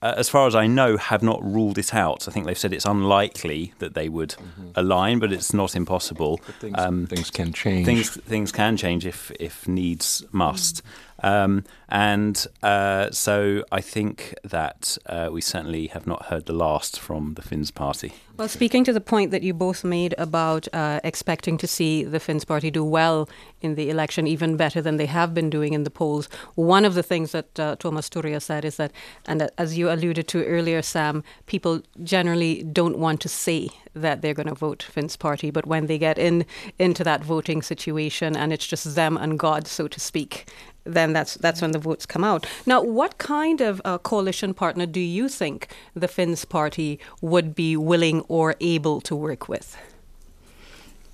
uh, 0.03 0.13
as 0.17 0.27
far 0.27 0.47
as 0.47 0.53
I 0.53 0.67
know, 0.67 0.97
have 0.97 1.23
not 1.23 1.41
ruled 1.41 1.77
it 1.77 1.93
out. 1.93 2.27
I 2.27 2.31
think 2.31 2.45
they've 2.45 2.57
said 2.57 2.73
it's 2.73 2.85
unlikely 2.85 3.73
that 3.79 3.93
they 3.93 4.09
would 4.09 4.31
mm-hmm. 4.31 4.71
align, 4.75 5.19
but 5.19 5.31
it's 5.31 5.53
not 5.53 5.77
impossible. 5.77 6.37
Things, 6.59 6.75
um, 6.77 7.07
things, 7.07 7.31
can 7.31 7.53
change. 7.53 7.85
Things 7.85 8.09
things 8.09 8.51
can 8.51 8.75
change 8.75 9.05
if 9.05 9.31
if 9.39 9.65
needs 9.65 10.25
must. 10.33 10.81
Um, 11.23 11.63
and 11.87 12.45
uh, 12.61 13.09
so 13.11 13.63
I 13.71 13.81
think 13.81 14.35
that 14.43 14.97
uh, 15.05 15.29
we 15.31 15.41
certainly 15.41 15.87
have 15.87 16.05
not 16.05 16.25
heard 16.25 16.45
the 16.45 16.53
last 16.53 16.99
from 16.99 17.35
the 17.35 17.41
Finns 17.41 17.71
party. 17.71 18.13
Well, 18.35 18.47
speaking 18.47 18.83
to 18.85 18.93
the 18.93 18.99
point 18.99 19.29
that 19.29 19.43
you 19.43 19.53
both 19.53 19.83
made 19.83 20.15
about 20.17 20.67
uh, 20.73 20.99
expecting 21.03 21.57
to 21.59 21.67
see 21.67 22.03
the 22.03 22.19
Finns 22.19 22.43
party 22.43 22.71
do 22.71 22.83
well 22.83 23.29
in 23.61 23.75
the 23.75 23.89
election, 23.91 24.27
even 24.27 24.57
better 24.57 24.81
than 24.81 24.97
they 24.97 25.05
have 25.05 25.33
been 25.35 25.51
doing 25.51 25.73
in 25.73 25.83
the 25.83 25.91
polls, 25.91 26.27
one 26.55 26.83
of 26.83 26.95
the 26.95 27.03
things 27.03 27.31
that 27.31 27.59
uh, 27.59 27.75
Tuomas 27.75 28.09
Turja 28.09 28.41
said 28.41 28.65
is 28.65 28.77
that, 28.77 28.91
and 29.27 29.49
as 29.59 29.77
you 29.77 29.91
alluded 29.91 30.27
to 30.29 30.43
earlier, 30.45 30.81
Sam, 30.81 31.23
people 31.45 31.83
generally 32.03 32.63
don't 32.63 32.97
want 32.97 33.21
to 33.21 33.29
say 33.29 33.69
that 33.93 34.23
they're 34.23 34.33
going 34.33 34.49
to 34.49 34.55
vote 34.55 34.81
Finns 34.81 35.15
party, 35.15 35.51
but 35.51 35.67
when 35.67 35.85
they 35.85 35.99
get 35.99 36.17
in 36.17 36.45
into 36.79 37.03
that 37.03 37.23
voting 37.23 37.61
situation 37.61 38.35
and 38.35 38.51
it's 38.51 38.65
just 38.65 38.95
them 38.95 39.15
and 39.15 39.37
God, 39.37 39.67
so 39.67 39.87
to 39.87 39.99
speak, 39.99 40.47
then 40.83 41.13
that's 41.13 41.35
that's 41.35 41.61
when 41.61 41.71
the 41.71 41.79
votes 41.79 42.05
come 42.05 42.23
out. 42.23 42.45
Now, 42.65 42.81
what 42.81 43.17
kind 43.17 43.61
of 43.61 43.81
uh, 43.85 43.97
coalition 43.97 44.53
partner 44.53 44.85
do 44.85 44.99
you 44.99 45.29
think 45.29 45.67
the 45.95 46.07
Finns 46.07 46.45
party 46.45 46.99
would 47.21 47.55
be 47.55 47.77
willing 47.77 48.21
or 48.27 48.55
able 48.59 49.01
to 49.01 49.15
work 49.15 49.47
with? 49.47 49.77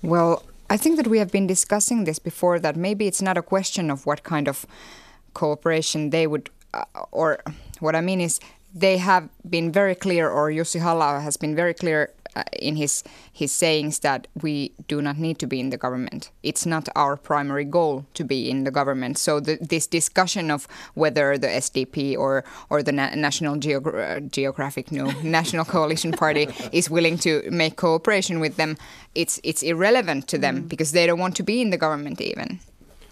Well, 0.02 0.42
I 0.68 0.76
think 0.76 0.96
that 0.96 1.06
we 1.06 1.18
have 1.18 1.30
been 1.30 1.46
discussing 1.46 2.04
this 2.04 2.18
before. 2.18 2.58
That 2.58 2.76
maybe 2.76 3.06
it's 3.06 3.22
not 3.22 3.36
a 3.36 3.42
question 3.42 3.90
of 3.90 4.06
what 4.06 4.22
kind 4.22 4.48
of 4.48 4.66
cooperation 5.34 6.10
they 6.10 6.26
would, 6.26 6.50
uh, 6.74 6.84
or 7.12 7.40
what 7.78 7.94
I 7.94 8.00
mean 8.00 8.20
is 8.20 8.40
they 8.74 8.98
have 8.98 9.28
been 9.48 9.70
very 9.72 9.94
clear, 9.94 10.28
or 10.28 10.50
Jussi 10.50 10.80
halla 10.80 11.20
has 11.20 11.36
been 11.36 11.54
very 11.54 11.74
clear 11.74 12.10
in 12.52 12.76
his 12.76 13.02
his 13.32 13.52
sayings 13.52 14.00
that 14.00 14.26
we 14.40 14.72
do 14.88 15.02
not 15.02 15.18
need 15.18 15.38
to 15.38 15.46
be 15.46 15.60
in 15.60 15.70
the 15.70 15.76
government. 15.76 16.30
It's 16.42 16.66
not 16.66 16.88
our 16.94 17.16
primary 17.16 17.64
goal 17.64 18.04
to 18.14 18.24
be 18.24 18.50
in 18.50 18.64
the 18.64 18.70
government. 18.70 19.18
So 19.18 19.40
the, 19.40 19.58
this 19.60 19.86
discussion 19.86 20.50
of 20.50 20.68
whether 20.94 21.38
the 21.38 21.48
SDP 21.48 22.16
or 22.16 22.44
or 22.68 22.82
the 22.82 22.92
Na- 22.92 23.14
National 23.14 23.56
Geogra- 23.56 24.16
uh, 24.16 24.20
Geographic 24.20 24.92
no 24.92 25.10
National 25.22 25.64
Coalition 25.64 26.12
Party 26.12 26.48
is 26.72 26.90
willing 26.90 27.18
to 27.18 27.48
make 27.50 27.76
cooperation 27.76 28.40
with 28.40 28.56
them, 28.56 28.76
it's 29.14 29.40
it's 29.42 29.62
irrelevant 29.62 30.28
to 30.28 30.38
them 30.38 30.62
mm. 30.62 30.68
because 30.68 30.92
they 30.92 31.06
don't 31.06 31.18
want 31.18 31.36
to 31.36 31.42
be 31.42 31.60
in 31.60 31.70
the 31.70 31.78
government 31.78 32.20
even. 32.20 32.60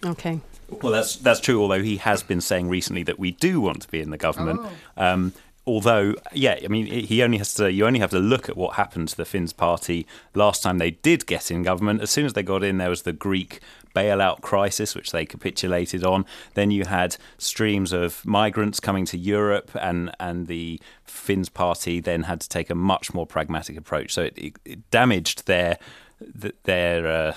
Okay. 0.05 0.41
Well, 0.83 0.93
that's 0.93 1.17
that's 1.17 1.41
true. 1.41 1.61
Although 1.63 1.83
he 1.83 1.97
has 1.97 2.23
been 2.23 2.41
saying 2.41 2.69
recently 2.69 3.03
that 3.05 3.19
we 3.19 3.33
do 3.33 3.61
want 3.61 3.83
to 3.83 3.89
be 3.89 4.01
in 4.01 4.11
the 4.11 4.19
government. 4.19 4.61
Oh. 4.63 5.07
Um, 5.07 5.33
although 5.69 6.15
yeah 6.33 6.59
i 6.65 6.69
mean 6.69 6.87
he 6.87 7.23
only 7.23 7.39
has 7.39 7.53
to 7.55 7.71
you 7.71 7.87
only 7.87 8.01
have 8.01 8.11
to 8.11 8.19
look 8.19 8.49
at 8.49 8.57
what 8.57 8.75
happened 8.75 9.07
to 9.09 9.17
the 9.17 9.25
finns 9.25 9.53
party 9.53 10.07
last 10.35 10.63
time 10.63 10.79
they 10.79 10.91
did 10.91 11.27
get 11.27 11.51
in 11.51 11.63
government. 11.63 12.01
As 12.01 12.11
soon 12.11 12.25
as 12.25 12.33
they 12.33 12.43
got 12.43 12.65
in 12.65 12.79
there 12.79 12.91
was 12.91 13.03
the 13.03 13.13
greek 13.13 13.61
bailout 13.95 14.41
crisis 14.41 14.95
which 14.95 15.13
they 15.13 15.27
capitulated 15.27 16.05
on. 16.05 16.25
Then 16.55 16.71
you 16.71 16.85
had 16.85 17.17
streams 17.37 17.93
of 17.93 18.25
migrants 18.25 18.81
coming 18.81 19.05
to 19.07 19.19
europe 19.19 19.71
and 19.81 20.11
and 20.19 20.47
the 20.47 20.81
finns 21.05 21.49
party 21.49 22.01
then 22.01 22.23
had 22.25 22.41
to 22.41 22.49
take 22.49 22.71
a 22.71 22.75
much 22.75 23.13
more 23.13 23.27
pragmatic 23.27 23.77
approach. 23.77 24.13
So 24.15 24.23
it, 24.23 24.57
it 24.65 24.91
damaged 24.91 25.47
their 25.47 25.79
their 26.65 27.07
uh, 27.07 27.35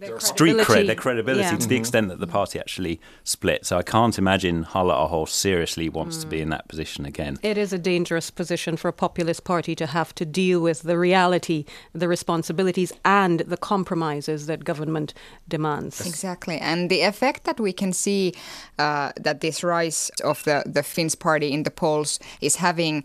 their 0.00 0.20
street 0.20 0.56
cred, 0.58 0.86
their 0.86 0.94
credibility 0.94 1.42
yeah. 1.42 1.50
to 1.50 1.56
the 1.56 1.64
mm-hmm. 1.74 1.80
extent 1.80 2.08
that 2.08 2.20
the 2.20 2.26
party 2.26 2.58
actually 2.58 3.00
split. 3.24 3.66
So 3.66 3.78
I 3.78 3.82
can't 3.82 4.18
imagine 4.18 4.64
Halla-aho 4.64 5.24
seriously 5.26 5.88
wants 5.88 6.18
mm. 6.18 6.20
to 6.22 6.26
be 6.26 6.40
in 6.40 6.50
that 6.50 6.68
position 6.68 7.04
again. 7.04 7.38
It 7.42 7.58
is 7.58 7.72
a 7.72 7.78
dangerous 7.78 8.30
position 8.30 8.76
for 8.76 8.88
a 8.88 8.92
populist 8.92 9.44
party 9.44 9.74
to 9.76 9.86
have 9.86 10.14
to 10.16 10.24
deal 10.24 10.60
with 10.60 10.82
the 10.82 10.98
reality, 10.98 11.64
the 11.92 12.08
responsibilities, 12.08 12.92
and 13.04 13.40
the 13.40 13.56
compromises 13.56 14.46
that 14.46 14.64
government 14.64 15.14
demands. 15.48 16.06
Exactly, 16.06 16.58
and 16.58 16.90
the 16.90 17.02
effect 17.02 17.44
that 17.44 17.60
we 17.60 17.72
can 17.72 17.92
see 17.92 18.34
uh, 18.78 19.12
that 19.16 19.40
this 19.40 19.62
rise 19.62 20.10
of 20.24 20.44
the 20.44 20.62
the 20.66 20.82
Finns 20.82 21.14
party 21.14 21.52
in 21.52 21.62
the 21.62 21.70
polls 21.70 22.18
is 22.40 22.56
having 22.56 23.04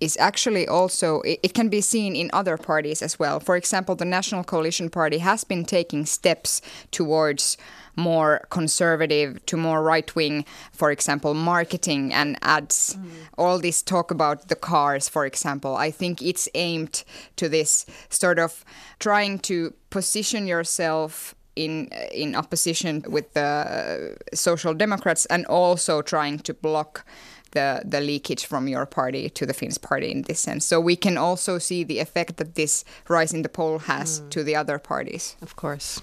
is 0.00 0.16
actually 0.18 0.66
also 0.66 1.20
it, 1.22 1.40
it, 1.42 1.54
can 1.54 1.68
be 1.68 1.80
seen 1.80 2.16
in 2.16 2.30
other 2.32 2.56
parties 2.56 3.02
as 3.02 3.18
well. 3.18 3.40
For 3.40 3.56
example, 3.56 3.94
the 3.94 4.04
National 4.04 4.44
Coalition 4.44 4.90
Party 4.90 5.18
has 5.18 5.44
been 5.44 5.64
taking 5.64 6.06
steps 6.06 6.62
towards 6.90 7.56
more 7.96 8.46
conservative 8.50 9.44
to 9.46 9.56
more 9.56 9.82
right 9.82 10.14
wing, 10.14 10.44
for 10.72 10.90
example, 10.90 11.34
marketing 11.34 12.14
and 12.14 12.38
ads. 12.42 12.96
Mm. 12.96 13.10
All 13.36 13.58
this 13.58 13.82
talk 13.82 14.10
about 14.10 14.48
the 14.48 14.56
cars, 14.56 15.08
for 15.08 15.26
example, 15.26 15.76
I 15.76 15.90
think 15.90 16.22
it's 16.22 16.48
aimed 16.54 17.04
to 17.36 17.48
this 17.48 17.84
sort 18.08 18.38
of 18.38 18.64
trying 19.00 19.40
to 19.40 19.74
position 19.90 20.46
yourself 20.46 21.34
in 21.56 21.88
in 22.12 22.36
opposition 22.36 23.04
with 23.08 23.34
the 23.34 24.16
social 24.32 24.74
democrats 24.74 25.26
and 25.26 25.44
also 25.46 26.02
trying 26.02 26.38
to 26.38 26.54
block 26.54 27.04
the, 27.52 27.82
the 27.84 28.00
leakage 28.00 28.44
from 28.44 28.68
your 28.68 28.86
party 28.86 29.28
to 29.30 29.46
the 29.46 29.54
Finns 29.54 29.78
party 29.78 30.10
in 30.10 30.22
this 30.22 30.40
sense. 30.40 30.64
So 30.64 30.80
we 30.80 30.96
can 30.96 31.16
also 31.16 31.58
see 31.58 31.84
the 31.84 31.98
effect 31.98 32.36
that 32.36 32.54
this 32.54 32.84
rise 33.08 33.32
in 33.32 33.42
the 33.42 33.48
poll 33.48 33.80
has 33.80 34.20
mm. 34.20 34.30
to 34.30 34.44
the 34.44 34.56
other 34.56 34.78
parties. 34.78 35.36
Of 35.42 35.56
course. 35.56 36.00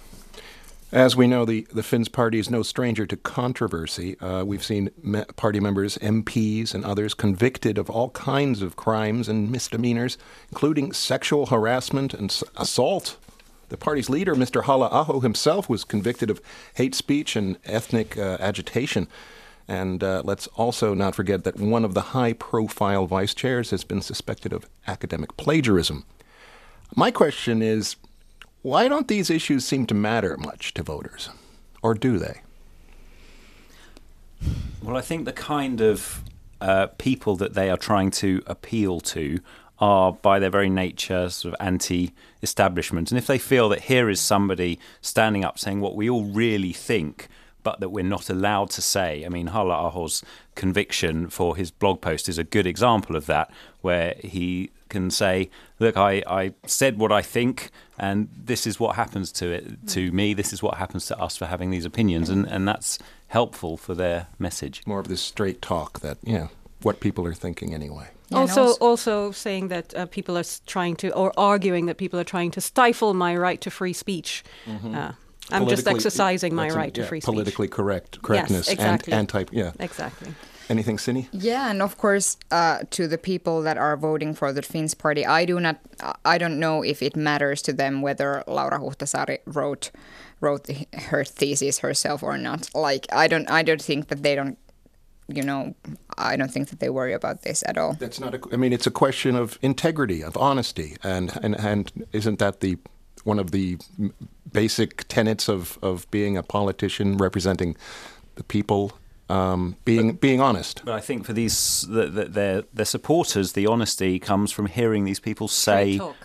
As 0.92 1.16
we 1.16 1.28
know, 1.28 1.46
the, 1.46 1.68
the 1.74 1.84
Finns 1.84 2.08
party 2.08 2.40
is 2.40 2.50
no 2.50 2.62
stranger 2.62 3.06
to 3.06 3.18
controversy. 3.18 4.18
Uh, 4.20 4.46
we've 4.46 4.64
seen 4.64 4.92
me- 5.02 5.26
party 5.36 5.60
members, 5.60 5.98
MPs, 5.98 6.74
and 6.74 6.86
others 6.86 7.14
convicted 7.14 7.78
of 7.78 7.90
all 7.90 8.12
kinds 8.12 8.62
of 8.62 8.76
crimes 8.76 9.28
and 9.28 9.52
misdemeanors, 9.52 10.18
including 10.52 10.94
sexual 10.94 11.48
harassment 11.48 12.14
and 12.14 12.30
s- 12.30 12.44
assault. 12.56 13.18
The 13.70 13.78
party's 13.78 14.10
leader, 14.10 14.36
Mr. 14.36 14.66
Halla-aho 14.66 15.22
himself, 15.22 15.68
was 15.68 15.84
convicted 15.84 16.30
of 16.30 16.40
hate 16.76 16.94
speech 16.94 17.36
and 17.36 17.58
ethnic 17.66 18.18
uh, 18.18 18.38
agitation. 18.40 19.08
And 19.68 20.04
uh, 20.04 20.22
let's 20.24 20.48
also 20.48 20.94
not 20.94 21.16
forget 21.16 21.44
that 21.44 21.60
one 21.60 21.84
of 21.84 21.94
the 21.94 22.02
high 22.02 22.34
profile 22.34 23.08
vice 23.08 23.34
chairs 23.34 23.72
has 23.72 23.84
been 23.84 24.02
suspected 24.02 24.54
of 24.54 24.68
academic 24.88 25.36
plagiarism. 25.38 26.06
My 26.96 27.10
question 27.10 27.62
is 27.62 27.96
why 28.62 28.88
don't 28.88 29.08
these 29.08 29.30
issues 29.30 29.66
seem 29.66 29.86
to 29.88 29.94
matter 29.94 30.38
much 30.38 30.74
to 30.76 30.84
voters? 30.84 31.30
Or 31.82 31.94
do 31.94 32.18
they? 32.18 32.42
Well, 34.82 34.98
I 34.98 35.02
think 35.02 35.26
the 35.26 35.34
kind 35.34 35.82
of 35.82 36.24
uh, 36.62 36.88
people 36.98 37.36
that 37.38 37.54
they 37.54 37.70
are 37.70 37.78
trying 37.78 38.12
to 38.12 38.42
appeal 38.48 39.00
to 39.02 39.40
are, 39.80 40.14
by 40.14 40.40
their 40.40 40.50
very 40.50 40.70
nature, 40.70 41.30
sort 41.30 41.54
of 41.54 41.66
anti 41.66 42.14
establishment. 42.42 43.12
And 43.12 43.18
if 43.18 43.28
they 43.28 43.38
feel 43.38 43.70
that 43.70 43.82
here 43.82 44.10
is 44.10 44.20
somebody 44.20 44.80
standing 45.02 45.44
up 45.44 45.60
saying 45.60 45.82
what 45.82 45.96
we 45.96 46.10
all 46.10 46.26
really 46.26 46.74
think, 46.74 47.28
but 47.66 47.80
that 47.80 47.90
we're 47.90 48.04
not 48.18 48.30
allowed 48.30 48.70
to 48.70 48.82
say. 48.82 49.26
I 49.26 49.30
mean, 49.30 49.48
Halla-aho's 49.48 50.24
conviction 50.54 51.28
for 51.30 51.58
his 51.58 51.72
blog 51.72 52.00
post 52.00 52.30
is 52.30 52.38
a 52.38 52.44
good 52.44 52.68
example 52.68 53.16
of 53.16 53.26
that, 53.26 53.52
where 53.82 54.14
he 54.24 54.70
can 54.88 55.10
say, 55.10 55.50
"Look, 55.80 55.98
I, 55.98 56.24
I 56.28 56.54
said 56.66 57.00
what 57.00 57.12
I 57.12 57.24
think, 57.24 57.72
and 57.98 58.30
this 58.52 58.68
is 58.68 58.80
what 58.80 58.96
happens 58.96 59.32
to 59.34 59.52
it 59.52 59.88
to 59.88 60.12
me. 60.12 60.36
This 60.36 60.54
is 60.54 60.62
what 60.62 60.76
happens 60.76 61.08
to 61.08 61.20
us 61.20 61.36
for 61.36 61.48
having 61.48 61.72
these 61.72 61.86
opinions," 61.86 62.30
and 62.30 62.46
and 62.48 62.68
that's 62.68 63.00
helpful 63.28 63.78
for 63.78 63.96
their 63.96 64.28
message. 64.38 64.84
More 64.86 65.00
of 65.00 65.08
this 65.08 65.22
straight 65.22 65.62
talk 65.62 66.00
that 66.02 66.18
yeah, 66.24 66.48
what 66.84 67.00
people 67.00 67.26
are 67.26 67.34
thinking 67.34 67.74
anyway. 67.74 68.08
Yeah, 68.30 68.40
also, 68.40 68.62
also, 68.62 68.86
also 68.86 69.32
saying 69.32 69.70
that 69.70 69.94
uh, 69.96 70.06
people 70.06 70.38
are 70.38 70.46
trying 70.66 70.96
to, 70.98 71.12
or 71.14 71.32
arguing 71.38 71.88
that 71.88 71.98
people 71.98 72.20
are 72.20 72.30
trying 72.36 72.52
to 72.52 72.62
stifle 72.62 73.14
my 73.14 73.36
right 73.36 73.62
to 73.62 73.72
free 73.72 73.94
speech. 73.94 74.44
Mm-hmm. 74.66 74.96
Uh, 74.96 75.12
I'm 75.52 75.68
just 75.68 75.88
exercising 75.88 76.56
my 76.56 76.70
right 76.70 76.94
to 76.94 77.06
free 77.06 77.22
speech. 77.22 77.26
Politically 77.26 77.68
correct, 77.68 78.22
correctness, 78.22 78.68
yes, 78.68 78.74
exactly. 78.74 79.14
and 79.14 79.20
anti, 79.20 79.46
yeah. 79.52 79.72
Exactly. 79.80 80.34
Anything, 80.68 80.98
Sini? 80.98 81.28
Yeah, 81.32 81.70
and 81.70 81.82
of 81.82 81.98
course, 81.98 82.38
uh, 82.50 82.80
to 82.90 83.08
the 83.08 83.20
people 83.20 83.62
that 83.62 83.78
are 83.78 83.96
voting 83.96 84.34
for 84.34 84.52
the 84.52 84.64
Finns 84.64 84.96
party, 84.96 85.24
I 85.24 85.46
do 85.46 85.60
not, 85.60 85.80
I 86.24 86.40
don't 86.40 86.60
know 86.60 86.84
if 86.84 87.04
it 87.04 87.16
matters 87.16 87.62
to 87.64 87.74
them 87.74 88.02
whether 88.02 88.44
Laura 88.48 88.80
Huhtasaari 88.80 89.40
wrote 89.46 89.92
wrote 90.42 90.68
her 90.94 91.24
thesis 91.24 91.80
herself 91.80 92.22
or 92.24 92.38
not. 92.38 92.70
Like, 92.74 93.06
I 93.12 93.28
don't, 93.28 93.50
I 93.50 93.64
don't 93.64 93.82
think 93.82 94.08
that 94.08 94.24
they 94.24 94.36
don't 94.36 94.58
you 95.28 95.42
know, 95.42 95.74
I 96.18 96.36
don't 96.36 96.52
think 96.52 96.70
that 96.70 96.80
they 96.80 96.90
worry 96.90 97.14
about 97.14 97.42
this 97.42 97.64
at 97.66 97.78
all. 97.78 97.94
That's 97.94 98.20
not 98.20 98.36
a. 98.36 98.40
I 98.52 98.58
mean, 98.58 98.74
it's 98.74 98.86
a 98.86 98.92
question 98.92 99.36
of 99.36 99.58
integrity, 99.62 100.24
of 100.24 100.38
honesty, 100.38 100.98
and 101.04 101.38
and 101.42 101.56
and 101.60 102.06
isn't 102.12 102.40
that 102.40 102.60
the 102.60 102.78
one 103.26 103.40
of 103.40 103.52
the 103.52 103.78
basic 104.52 105.06
tenets 105.10 105.50
of, 105.50 105.78
of 105.82 106.10
being 106.12 106.38
a 106.38 106.44
politician 106.44 107.18
representing 107.18 107.76
the 108.36 108.44
people 108.44 108.94
um, 109.28 109.76
being 109.86 110.12
but, 110.12 110.22
being 110.22 110.40
honest. 110.40 110.84
But 110.86 110.94
I 110.94 111.02
think 111.02 111.26
for 111.26 111.34
these 111.34 111.82
the, 111.90 112.06
the, 112.08 112.26
their 112.26 112.64
their 112.74 112.86
supporters, 112.86 113.54
the 113.54 113.68
honesty 113.68 114.20
comes 114.20 114.52
from 114.52 114.68
hearing 114.68 115.04
these 115.04 115.20
people 115.20 115.48
say 115.48 115.98
talk 115.98 116.16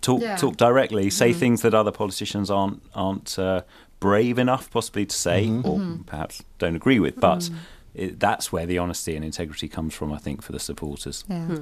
talk, 0.00 0.20
yeah. 0.20 0.36
talk, 0.36 0.56
directly, 0.56 1.10
say 1.10 1.30
mm-hmm. 1.30 1.38
things 1.38 1.62
that 1.62 1.74
other 1.74 1.92
politicians 1.92 2.50
aren't 2.50 2.82
aren't 2.94 3.38
uh, 3.38 3.62
brave 4.00 4.38
enough 4.38 4.70
possibly 4.70 5.06
to 5.06 5.16
say, 5.16 5.46
mm-hmm. 5.46 5.66
or 5.66 5.78
mm-hmm. 5.78 6.02
perhaps 6.02 6.42
don't 6.58 6.76
agree 6.76 7.00
with. 7.00 7.18
But 7.18 7.40
mm. 7.40 7.56
it, 7.94 8.20
that's 8.20 8.52
where 8.52 8.66
the 8.66 8.78
honesty 8.78 9.16
and 9.16 9.24
integrity 9.24 9.68
comes 9.68 9.94
from. 9.94 10.12
I 10.12 10.18
think 10.18 10.42
for 10.42 10.52
the 10.52 10.60
supporters. 10.60 11.24
Yeah. 11.28 11.58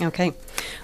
Okay. 0.00 0.32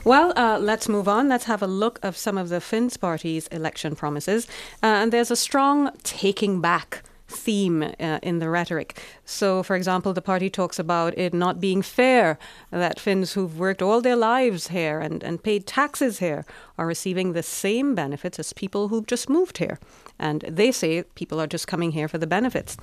Well, 0.05 0.33
uh, 0.37 0.59
let's 0.61 0.88
move 0.88 1.09
on. 1.09 1.29
Let's 1.29 1.45
have 1.45 1.62
a 1.62 1.67
look 1.67 1.99
of 2.02 2.17
some 2.17 2.38
of 2.38 2.49
the 2.49 2.61
Finns 2.61 2.97
party's 2.97 3.49
election 3.49 3.97
promises. 3.97 4.47
Uh, 4.83 4.87
and 4.87 5.12
there's 5.12 5.31
a 5.31 5.37
strong 5.37 5.90
taking 6.05 6.61
back 6.61 7.02
theme 7.31 7.83
uh, 7.83 8.19
in 8.23 8.38
the 8.38 8.49
rhetoric. 8.49 9.00
So, 9.25 9.62
for 9.62 9.76
example, 9.76 10.12
the 10.12 10.23
party 10.23 10.50
talks 10.50 10.79
about 10.79 11.17
it 11.17 11.33
not 11.33 11.61
being 11.61 11.83
fair 11.83 12.38
that 12.71 12.99
Finns 12.99 13.33
who've 13.33 13.59
worked 13.59 13.83
all 13.83 14.00
their 14.00 14.17
lives 14.17 14.69
here 14.69 15.00
and, 15.00 15.23
and 15.23 15.43
paid 15.43 15.67
taxes 15.67 16.19
here 16.19 16.45
are 16.76 16.87
receiving 16.87 17.33
the 17.33 17.43
same 17.43 17.95
benefits 17.95 18.38
as 18.38 18.52
people 18.52 18.88
who've 18.88 19.07
just 19.07 19.29
moved 19.29 19.59
here. 19.59 19.79
And 20.19 20.43
they 20.49 20.73
say 20.73 21.05
people 21.14 21.40
are 21.40 21.47
just 21.47 21.69
coming 21.69 21.93
here 21.93 22.09
for 22.09 22.19
the 22.19 22.26
benefits. 22.26 22.76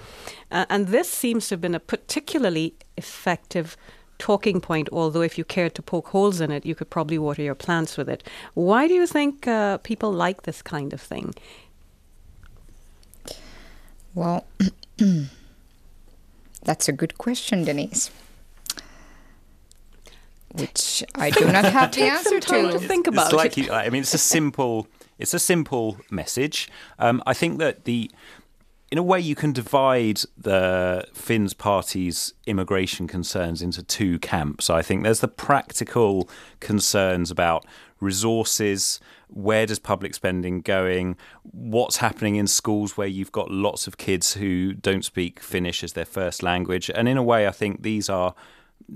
Uh, 0.52 0.66
and 0.70 0.88
this 0.88 1.10
seems 1.10 1.48
to 1.48 1.54
have 1.54 1.62
been 1.62 1.76
a 1.76 1.80
particularly 1.80 2.76
effective 2.98 3.78
talking 4.20 4.62
point, 4.62 4.90
although 4.92 5.22
if 5.22 5.38
you 5.38 5.44
cared 5.44 5.76
to 5.76 5.82
poke 5.82 6.10
holes 6.10 6.42
in 6.42 6.52
it, 6.52 6.66
you 6.66 6.76
could 6.76 6.90
probably 6.90 7.18
water 7.18 7.42
your 7.42 7.56
plants 7.56 7.98
with 7.98 8.10
it. 8.10 8.24
Why 8.54 8.88
do 8.88 8.94
you 8.94 9.08
think 9.08 9.48
uh, 9.48 9.78
people 9.80 10.12
like 10.12 10.44
this 10.44 10.62
kind 10.62 10.94
of 10.94 11.02
thing? 11.02 11.34
Well, 14.14 14.46
that's 16.64 16.90
a 16.90 16.92
good 16.92 17.18
question, 17.18 17.64
Denise. 17.64 18.10
Which 20.54 21.04
I 21.14 21.30
do 21.30 21.46
not 21.52 21.66
have 21.66 21.92
the 21.92 22.04
answer 22.04 22.40
to. 22.40 22.72
to. 22.72 22.80
think 22.80 23.06
about 23.06 23.28
it's 23.28 23.34
like 23.34 23.58
it. 23.58 23.70
I 23.70 23.90
mean, 23.90 24.02
it's 24.02 24.16
a 24.16 24.18
simple, 24.18 24.88
it's 25.20 25.36
a 25.36 25.40
simple 25.40 25.98
message. 26.10 26.68
Um, 26.98 27.22
I 27.28 27.34
think 27.34 27.60
that 27.60 27.84
the 27.84 28.10
in 28.90 28.98
a 28.98 29.04
way, 29.04 29.20
you 29.20 29.36
can 29.36 29.52
divide 29.52 30.22
the 30.38 31.06
Finns 31.14 31.54
party's 31.54 32.34
immigration 32.46 33.08
concerns 33.08 33.62
into 33.62 33.84
two 33.84 34.18
camps. 34.20 34.70
I 34.70 34.82
think 34.82 35.04
there's 35.04 35.20
the 35.20 35.28
practical 35.28 36.30
concerns 36.62 37.30
about 37.30 37.66
resources, 38.00 39.02
where 39.28 39.66
does 39.66 39.80
public 39.80 40.14
spending 40.16 40.62
going, 40.62 41.18
what's 41.44 41.98
happening 41.98 42.38
in 42.38 42.48
schools 42.48 42.96
where 42.96 43.08
you've 43.08 43.32
got 43.32 43.52
lots 43.52 43.88
of 43.88 43.98
kids 43.98 44.36
who 44.36 44.74
don't 44.74 45.04
speak 45.04 45.42
Finnish 45.42 45.84
as 45.84 45.94
their 45.94 46.06
first 46.06 46.42
language, 46.42 46.90
and 46.94 47.10
in 47.10 47.18
a 47.18 47.24
way, 47.24 47.46
I 47.46 47.52
think 47.52 47.84
these 47.84 48.10
are 48.10 48.36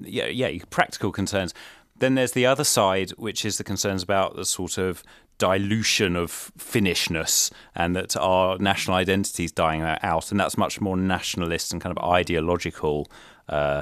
yeah, 0.03 0.27
yeah, 0.27 0.63
practical 0.69 1.11
concerns. 1.11 1.53
Then 1.97 2.15
there's 2.15 2.31
the 2.31 2.45
other 2.45 2.63
side, 2.63 3.11
which 3.11 3.43
is 3.43 3.57
the 3.57 3.63
concerns 3.63 4.01
about 4.01 4.35
the 4.35 4.45
sort 4.45 4.77
of 4.77 5.03
dilution 5.41 6.15
of 6.15 6.51
Finnishness 6.55 7.51
and 7.75 7.95
that 7.95 8.15
our 8.15 8.59
national 8.59 8.95
identity 8.95 9.45
is 9.45 9.51
dying 9.51 9.81
out. 9.81 10.29
And 10.29 10.39
that's 10.39 10.55
much 10.55 10.79
more 10.79 10.95
nationalist 10.95 11.73
and 11.73 11.81
kind 11.81 11.97
of 11.97 12.03
ideological 12.03 13.09
uh, 13.49 13.81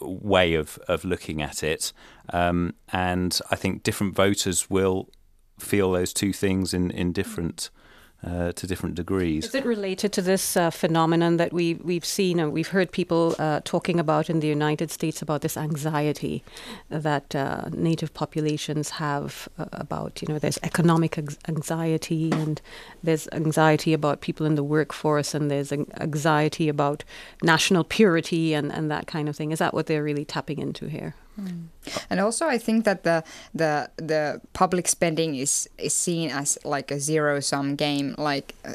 way 0.00 0.54
of, 0.54 0.78
of 0.88 1.04
looking 1.04 1.40
at 1.42 1.62
it. 1.62 1.92
Um, 2.32 2.74
and 2.92 3.38
I 3.52 3.56
think 3.56 3.84
different 3.84 4.16
voters 4.16 4.68
will 4.68 5.08
feel 5.60 5.92
those 5.92 6.12
two 6.12 6.32
things 6.32 6.74
in, 6.74 6.90
in 6.90 7.12
different 7.12 7.70
uh, 8.26 8.52
to 8.52 8.66
different 8.66 8.94
degrees. 8.94 9.46
Is 9.46 9.54
it 9.54 9.64
related 9.64 10.12
to 10.12 10.22
this 10.22 10.56
uh, 10.56 10.70
phenomenon 10.70 11.38
that 11.38 11.52
we 11.52 11.74
we've 11.74 12.04
seen 12.04 12.38
and 12.38 12.52
we've 12.52 12.68
heard 12.68 12.92
people 12.92 13.34
uh, 13.38 13.60
talking 13.64 13.98
about 13.98 14.28
in 14.28 14.40
the 14.40 14.46
United 14.46 14.90
States 14.90 15.22
about 15.22 15.40
this 15.40 15.56
anxiety 15.56 16.44
that 16.88 17.34
uh, 17.34 17.68
native 17.72 18.12
populations 18.12 18.90
have 18.90 19.48
uh, 19.58 19.66
about 19.72 20.20
you 20.20 20.28
know 20.28 20.38
there's 20.38 20.58
economic 20.62 21.18
anxiety 21.48 22.30
and 22.32 22.60
there's 23.02 23.26
anxiety 23.32 23.92
about 23.92 24.20
people 24.20 24.44
in 24.44 24.54
the 24.54 24.64
workforce 24.64 25.34
and 25.34 25.50
there's 25.50 25.72
anxiety 25.72 26.68
about 26.68 27.04
national 27.42 27.84
purity 27.84 28.54
and, 28.54 28.70
and 28.72 28.90
that 28.90 29.06
kind 29.06 29.28
of 29.28 29.36
thing. 29.36 29.50
Is 29.50 29.58
that 29.60 29.72
what 29.72 29.86
they're 29.86 30.02
really 30.02 30.24
tapping 30.24 30.58
into 30.58 30.88
here? 30.88 31.14
And 32.10 32.20
also, 32.20 32.46
I 32.46 32.58
think 32.58 32.84
that 32.84 33.04
the 33.04 33.24
the 33.54 33.90
the 33.96 34.40
public 34.52 34.88
spending 34.88 35.34
is 35.34 35.68
is 35.78 35.94
seen 35.94 36.30
as 36.30 36.58
like 36.64 36.90
a 36.90 37.00
zero 37.00 37.40
sum 37.40 37.76
game. 37.76 38.14
Like 38.18 38.54
uh, 38.64 38.74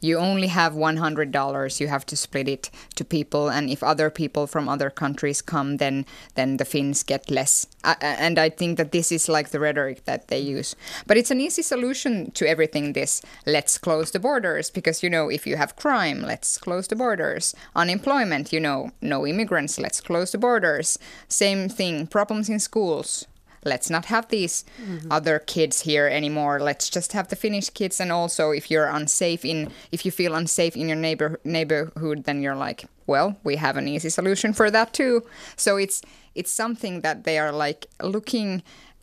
you 0.00 0.18
only 0.18 0.48
have 0.48 0.74
one 0.74 0.96
hundred 0.96 1.32
dollars, 1.32 1.80
you 1.80 1.88
have 1.88 2.06
to 2.06 2.16
split 2.16 2.48
it 2.48 2.70
to 2.96 3.04
people, 3.04 3.48
and 3.48 3.70
if 3.70 3.82
other 3.82 4.10
people 4.10 4.46
from 4.46 4.68
other 4.68 4.90
countries 4.90 5.42
come, 5.42 5.76
then 5.78 6.06
then 6.34 6.56
the 6.56 6.64
Finns 6.64 7.02
get 7.02 7.30
less. 7.30 7.66
Uh, 7.82 7.94
and 8.00 8.38
I 8.38 8.50
think 8.50 8.76
that 8.76 8.92
this 8.92 9.10
is 9.10 9.28
like 9.28 9.50
the 9.50 9.60
rhetoric 9.60 10.04
that 10.04 10.28
they 10.28 10.38
use. 10.38 10.76
But 11.06 11.16
it's 11.16 11.30
an 11.30 11.40
easy 11.40 11.62
solution 11.62 12.30
to 12.32 12.46
everything. 12.46 12.92
This 12.92 13.22
let's 13.46 13.78
close 13.78 14.10
the 14.10 14.20
borders 14.20 14.70
because 14.70 15.02
you 15.02 15.10
know 15.10 15.30
if 15.30 15.46
you 15.46 15.56
have 15.56 15.76
crime, 15.76 16.22
let's 16.22 16.58
close 16.58 16.88
the 16.88 16.96
borders. 16.96 17.54
Unemployment, 17.74 18.52
you 18.52 18.60
know, 18.60 18.90
no 19.00 19.26
immigrants, 19.26 19.78
let's 19.78 20.00
close 20.00 20.32
the 20.32 20.38
borders. 20.38 20.98
Same 21.28 21.68
thing 21.68 22.06
problems 22.06 22.48
in 22.48 22.58
schools. 22.60 23.26
Let's 23.64 23.90
not 23.90 24.06
have 24.06 24.28
these 24.28 24.64
mm-hmm. 24.82 25.12
other 25.12 25.38
kids 25.38 25.82
here 25.82 26.06
anymore. 26.06 26.60
Let's 26.60 26.88
just 26.88 27.12
have 27.12 27.28
the 27.28 27.36
Finnish 27.36 27.70
kids. 27.70 28.00
And 28.00 28.10
also, 28.10 28.50
if 28.50 28.70
you're 28.70 28.86
unsafe 28.86 29.44
in, 29.44 29.70
if 29.92 30.04
you 30.04 30.10
feel 30.10 30.34
unsafe 30.34 30.76
in 30.76 30.88
your 30.88 30.96
neighbor 30.96 31.38
neighborhood, 31.44 32.24
then 32.24 32.42
you're 32.42 32.56
like, 32.56 32.86
well, 33.06 33.36
we 33.44 33.56
have 33.56 33.76
an 33.76 33.88
easy 33.88 34.08
solution 34.08 34.52
for 34.52 34.70
that 34.70 34.92
too. 34.94 35.24
So 35.56 35.76
it's 35.76 36.00
it's 36.34 36.50
something 36.50 37.02
that 37.02 37.24
they 37.24 37.38
are 37.38 37.52
like 37.52 37.86
looking 38.02 38.62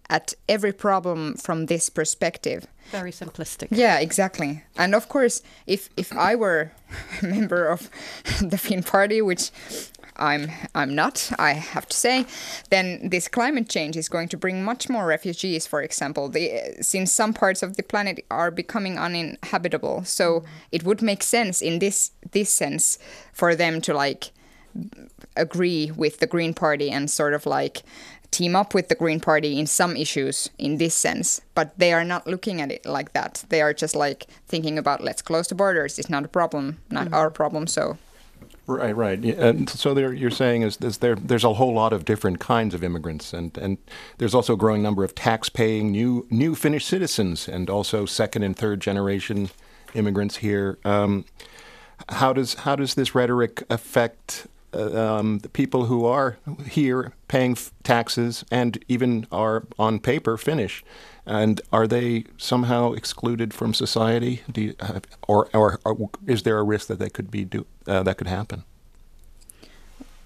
at 0.10 0.34
every 0.48 0.72
problem 0.72 1.36
from 1.36 1.66
this 1.66 1.90
perspective. 1.90 2.66
Very 2.92 3.12
simplistic. 3.12 3.68
Yeah, 3.70 4.00
exactly. 4.00 4.64
And 4.78 4.96
of 4.96 5.10
course, 5.10 5.42
if 5.66 5.90
if 5.98 6.14
I 6.14 6.36
were 6.36 6.72
a 7.22 7.26
member 7.26 7.68
of 7.68 7.90
the 8.42 8.58
Finn 8.58 8.84
Party, 8.84 9.22
which 9.22 9.52
I'm 10.18 10.52
I'm 10.76 10.96
not, 10.96 11.32
I 11.40 11.54
have 11.54 11.88
to 11.88 11.98
say, 11.98 12.26
then 12.70 13.10
this 13.10 13.28
climate 13.28 13.70
change 13.70 13.96
is 13.96 14.10
going 14.10 14.30
to 14.30 14.38
bring 14.38 14.64
much 14.64 14.90
more 14.90 15.06
refugees. 15.06 15.68
For 15.68 15.82
example, 15.82 16.30
the, 16.30 16.76
since 16.82 17.12
some 17.12 17.34
parts 17.34 17.64
of 17.64 17.78
the 17.78 17.84
planet 17.84 18.26
are 18.30 18.52
becoming 18.52 18.98
uninhabitable, 18.98 20.04
so 20.04 20.44
it 20.72 20.84
would 20.84 21.02
make 21.02 21.24
sense 21.24 21.62
in 21.62 21.80
this 21.80 22.12
this 22.32 22.50
sense 22.50 23.00
for 23.34 23.56
them 23.56 23.82
to 23.82 23.94
like 23.94 24.32
agree 25.36 25.92
with 25.96 26.20
the 26.20 26.28
Green 26.28 26.54
Party 26.54 26.90
and 26.92 27.10
sort 27.10 27.34
of 27.34 27.46
like 27.46 27.84
team 28.32 28.56
up 28.56 28.74
with 28.74 28.90
the 28.90 28.96
Green 28.96 29.20
Party 29.20 29.60
in 29.60 29.68
some 29.68 29.96
issues 29.96 30.50
in 30.58 30.78
this 30.78 30.94
sense, 30.94 31.42
but 31.56 31.78
they 31.80 31.94
are 31.94 32.04
not 32.04 32.28
looking 32.28 32.62
at 32.62 32.72
it 32.72 32.86
like 32.86 33.14
that. 33.14 33.46
They 33.50 33.62
are 33.62 33.74
just 33.74 33.96
like 33.96 34.28
thinking 34.48 34.78
about 34.78 35.04
let's 35.04 35.22
close 35.22 35.48
the 35.48 35.56
borders. 35.56 35.98
It's 35.98 36.10
not 36.10 36.26
a 36.26 36.28
problem, 36.28 36.80
not 36.90 37.06
mm-hmm. 37.06 37.14
our 37.14 37.30
problem. 37.30 37.68
So 37.68 37.98
Right, 38.70 38.94
right. 38.96 39.24
And 39.24 39.70
so 39.70 39.94
there, 39.94 40.12
you're 40.12 40.30
saying 40.30 40.64
is, 40.64 40.76
is 40.82 40.98
there, 40.98 41.16
there's 41.16 41.46
a 41.46 41.54
whole 41.54 41.74
lot 41.74 41.94
of 41.94 42.04
different 42.04 42.40
kinds 42.40 42.74
of 42.74 42.84
immigrants, 42.84 43.32
and, 43.32 43.58
and 43.58 43.78
there's 44.18 44.36
also 44.36 44.54
a 44.54 44.58
growing 44.58 44.84
number 44.84 45.06
of 45.06 45.16
tax-paying 45.16 45.90
new 45.90 46.28
new 46.30 46.54
Finnish 46.54 46.86
citizens, 46.86 47.48
and 47.48 47.70
also 47.70 48.06
second 48.06 48.44
and 48.44 48.58
third 48.58 48.82
generation 48.82 49.50
immigrants 49.94 50.38
here. 50.38 50.78
Um, 50.84 51.24
how 52.10 52.34
does 52.34 52.56
how 52.56 52.76
does 52.76 52.96
this 52.96 53.16
rhetoric 53.16 53.64
affect 53.70 54.48
uh, 54.74 55.16
um, 55.18 55.40
the 55.40 55.50
people 55.50 55.86
who 55.86 56.06
are 56.06 56.38
here 56.70 57.14
paying 57.30 57.54
f- 57.54 57.72
taxes 57.84 58.44
and 58.52 58.84
even 58.90 59.28
are 59.32 59.64
on 59.80 60.00
paper 60.00 60.38
Finnish? 60.38 60.84
And 61.28 61.60
are 61.74 61.88
they 61.88 62.24
somehow 62.38 62.94
excluded 62.94 63.54
from 63.54 63.74
society? 63.74 64.44
Do 64.50 64.62
you, 64.62 64.76
or, 65.28 65.50
or, 65.54 65.80
or, 65.84 66.10
is 66.26 66.44
there 66.44 66.58
a 66.58 66.64
risk 66.64 66.88
that 66.88 67.00
they 67.00 67.10
could 67.10 67.30
be 67.30 67.44
do, 67.44 67.66
uh, 67.86 68.02
that 68.04 68.18
could 68.18 68.28
happen? 68.28 68.64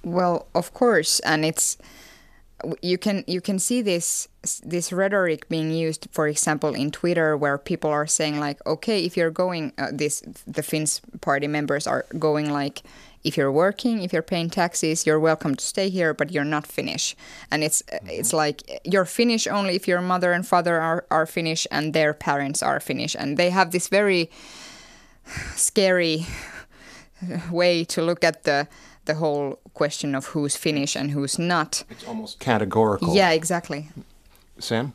Well, 0.03 0.45
of 0.53 0.73
course, 0.73 1.19
and 1.21 1.43
it's 1.43 1.77
you 2.81 2.97
can 2.97 3.23
you 3.27 3.41
can 3.41 3.59
see 3.59 3.81
this 3.81 4.27
this 4.63 4.91
rhetoric 4.91 5.49
being 5.49 5.71
used, 5.71 6.07
for 6.11 6.27
example, 6.27 6.73
in 6.73 6.91
Twitter, 6.91 7.37
where 7.37 7.57
people 7.57 7.89
are 7.89 8.07
saying 8.07 8.39
like, 8.39 8.65
okay, 8.65 9.03
if 9.03 9.17
you're 9.17 9.31
going, 9.31 9.73
uh, 9.77 9.87
this 9.91 10.21
the 10.47 10.63
Finns 10.63 11.01
party 11.21 11.47
members 11.47 11.87
are 11.87 12.05
going 12.17 12.51
like, 12.51 12.81
if 13.23 13.37
you're 13.37 13.51
working, 13.51 14.01
if 14.01 14.13
you're 14.13 14.21
paying 14.21 14.49
taxes, 14.49 15.05
you're 15.05 15.19
welcome 15.19 15.55
to 15.55 15.65
stay 15.65 15.89
here, 15.89 16.13
but 16.13 16.31
you're 16.31 16.43
not 16.43 16.67
Finnish. 16.67 17.15
And 17.51 17.63
it's 17.63 17.81
mm-hmm. 17.83 18.09
it's 18.09 18.33
like 18.33 18.81
you're 18.83 19.05
Finnish 19.05 19.47
only 19.47 19.75
if 19.75 19.87
your 19.87 20.01
mother 20.01 20.33
and 20.33 20.47
father 20.47 20.79
are, 20.79 21.05
are 21.09 21.25
Finnish 21.25 21.67
and 21.71 21.93
their 21.93 22.13
parents 22.13 22.63
are 22.63 22.79
Finnish. 22.79 23.15
And 23.15 23.37
they 23.37 23.49
have 23.49 23.71
this 23.71 23.87
very 23.87 24.29
scary 25.55 26.25
way 27.51 27.83
to 27.85 28.01
look 28.01 28.23
at 28.23 28.43
the 28.43 28.67
the 29.05 29.15
whole 29.15 29.59
question 29.73 30.15
of 30.15 30.25
who's 30.27 30.55
Finnish 30.55 30.95
and 30.95 31.11
who's 31.11 31.39
not. 31.39 31.83
It's 31.89 32.07
almost 32.07 32.39
categorical. 32.39 33.15
Yeah, 33.15 33.31
exactly. 33.31 33.89
Sam? 34.59 34.93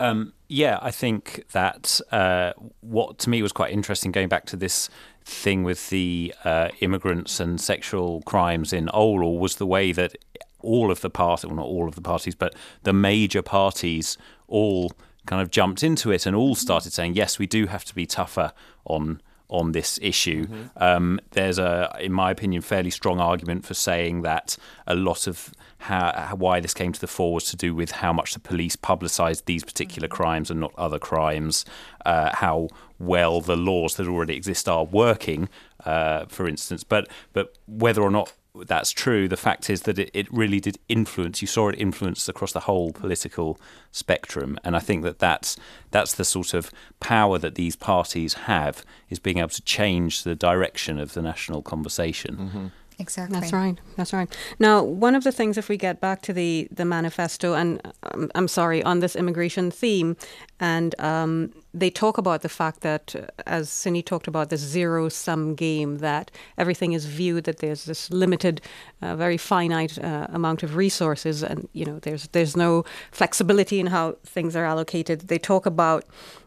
Um, 0.00 0.32
yeah, 0.48 0.78
I 0.82 0.90
think 0.90 1.44
that 1.52 2.00
uh, 2.10 2.52
what 2.80 3.18
to 3.18 3.30
me 3.30 3.42
was 3.42 3.52
quite 3.52 3.72
interesting 3.72 4.12
going 4.12 4.28
back 4.28 4.46
to 4.46 4.56
this 4.56 4.88
thing 5.24 5.62
with 5.64 5.90
the 5.90 6.34
uh, 6.44 6.68
immigrants 6.80 7.40
and 7.40 7.60
sexual 7.60 8.22
crimes 8.22 8.72
in 8.72 8.86
Oulu 8.88 9.38
was 9.38 9.56
the 9.56 9.66
way 9.66 9.92
that 9.92 10.16
all 10.60 10.90
of 10.90 11.00
the 11.00 11.10
parties, 11.10 11.46
well, 11.46 11.56
not 11.56 11.66
all 11.66 11.88
of 11.88 11.94
the 11.94 12.00
parties, 12.00 12.34
but 12.34 12.54
the 12.82 12.92
major 12.92 13.42
parties 13.42 14.18
all 14.48 14.92
kind 15.26 15.40
of 15.40 15.50
jumped 15.50 15.82
into 15.82 16.10
it 16.10 16.26
and 16.26 16.36
all 16.36 16.54
started 16.54 16.92
saying, 16.92 17.14
yes, 17.14 17.38
we 17.38 17.46
do 17.46 17.66
have 17.66 17.84
to 17.84 17.94
be 17.94 18.06
tougher 18.06 18.52
on 18.84 19.20
on 19.48 19.72
this 19.72 19.98
issue. 20.02 20.46
Mm-hmm. 20.46 20.82
Um, 20.82 21.20
there's 21.32 21.58
a, 21.58 21.96
in 22.00 22.12
my 22.12 22.30
opinion, 22.30 22.62
fairly 22.62 22.90
strong 22.90 23.20
argument 23.20 23.64
for 23.64 23.74
saying 23.74 24.22
that 24.22 24.56
a 24.86 24.94
lot 24.94 25.26
of 25.26 25.50
how, 25.78 26.34
why 26.36 26.60
this 26.60 26.72
came 26.72 26.92
to 26.92 27.00
the 27.00 27.06
fore 27.06 27.34
was 27.34 27.44
to 27.44 27.56
do 27.56 27.74
with 27.74 27.90
how 27.92 28.12
much 28.12 28.32
the 28.32 28.40
police 28.40 28.74
publicised 28.74 29.46
these 29.46 29.64
particular 29.64 30.08
mm-hmm. 30.08 30.22
crimes 30.22 30.50
and 30.50 30.60
not 30.60 30.72
other 30.78 30.98
crimes, 30.98 31.64
uh, 32.06 32.30
how 32.34 32.68
well 32.98 33.40
the 33.40 33.56
laws 33.56 33.96
that 33.96 34.08
already 34.08 34.34
exist 34.34 34.68
are 34.68 34.84
working, 34.84 35.48
uh, 35.84 36.24
for 36.26 36.48
instance. 36.48 36.84
But 36.84 37.08
but 37.32 37.58
whether 37.66 38.02
or 38.02 38.10
not 38.10 38.32
that's 38.62 38.92
true. 38.92 39.26
The 39.26 39.36
fact 39.36 39.68
is 39.68 39.82
that 39.82 39.98
it, 39.98 40.10
it 40.14 40.32
really 40.32 40.60
did 40.60 40.78
influence. 40.88 41.42
You 41.42 41.48
saw 41.48 41.68
it 41.68 41.74
influence 41.78 42.28
across 42.28 42.52
the 42.52 42.60
whole 42.60 42.92
political 42.92 43.58
spectrum, 43.90 44.58
and 44.62 44.76
I 44.76 44.78
think 44.78 45.02
that 45.02 45.18
that's 45.18 45.56
that's 45.90 46.14
the 46.14 46.24
sort 46.24 46.54
of 46.54 46.70
power 47.00 47.38
that 47.38 47.56
these 47.56 47.74
parties 47.74 48.34
have 48.34 48.84
is 49.10 49.18
being 49.18 49.38
able 49.38 49.48
to 49.48 49.62
change 49.62 50.22
the 50.22 50.36
direction 50.36 51.00
of 51.00 51.14
the 51.14 51.22
national 51.22 51.62
conversation. 51.62 52.36
Mm-hmm. 52.36 52.66
Exactly. 52.98 53.40
That's 53.40 53.52
right. 53.52 53.76
That's 53.96 54.12
right. 54.12 54.36
Now, 54.58 54.82
one 54.82 55.14
of 55.14 55.24
the 55.24 55.32
things, 55.32 55.58
if 55.58 55.68
we 55.68 55.76
get 55.76 56.00
back 56.00 56.22
to 56.22 56.32
the 56.32 56.68
the 56.70 56.84
manifesto, 56.84 57.54
and 57.54 57.80
um, 58.12 58.30
I'm 58.34 58.48
sorry, 58.48 58.82
on 58.82 59.00
this 59.00 59.16
immigration 59.16 59.70
theme, 59.70 60.16
and 60.60 60.94
um, 61.00 61.52
they 61.72 61.90
talk 61.90 62.18
about 62.18 62.42
the 62.42 62.48
fact 62.48 62.82
that, 62.82 63.14
uh, 63.16 63.26
as 63.46 63.68
Sini 63.68 64.04
talked 64.04 64.28
about, 64.28 64.50
this 64.50 64.60
zero 64.60 65.08
sum 65.08 65.54
game, 65.54 65.98
that 65.98 66.30
everything 66.56 66.92
is 66.92 67.06
viewed 67.06 67.44
that 67.44 67.58
there's 67.58 67.84
this 67.84 68.10
limited, 68.10 68.60
uh, 69.02 69.16
very 69.16 69.36
finite 69.38 69.98
uh, 69.98 70.28
amount 70.32 70.62
of 70.62 70.76
resources, 70.76 71.42
and 71.42 71.68
you 71.72 71.84
know, 71.84 71.98
there's 71.98 72.28
there's 72.28 72.56
no 72.56 72.84
flexibility 73.10 73.80
in 73.80 73.88
how 73.88 74.16
things 74.24 74.54
are 74.54 74.64
allocated. 74.64 75.22
They 75.22 75.38
talk 75.38 75.66
about 75.66 76.04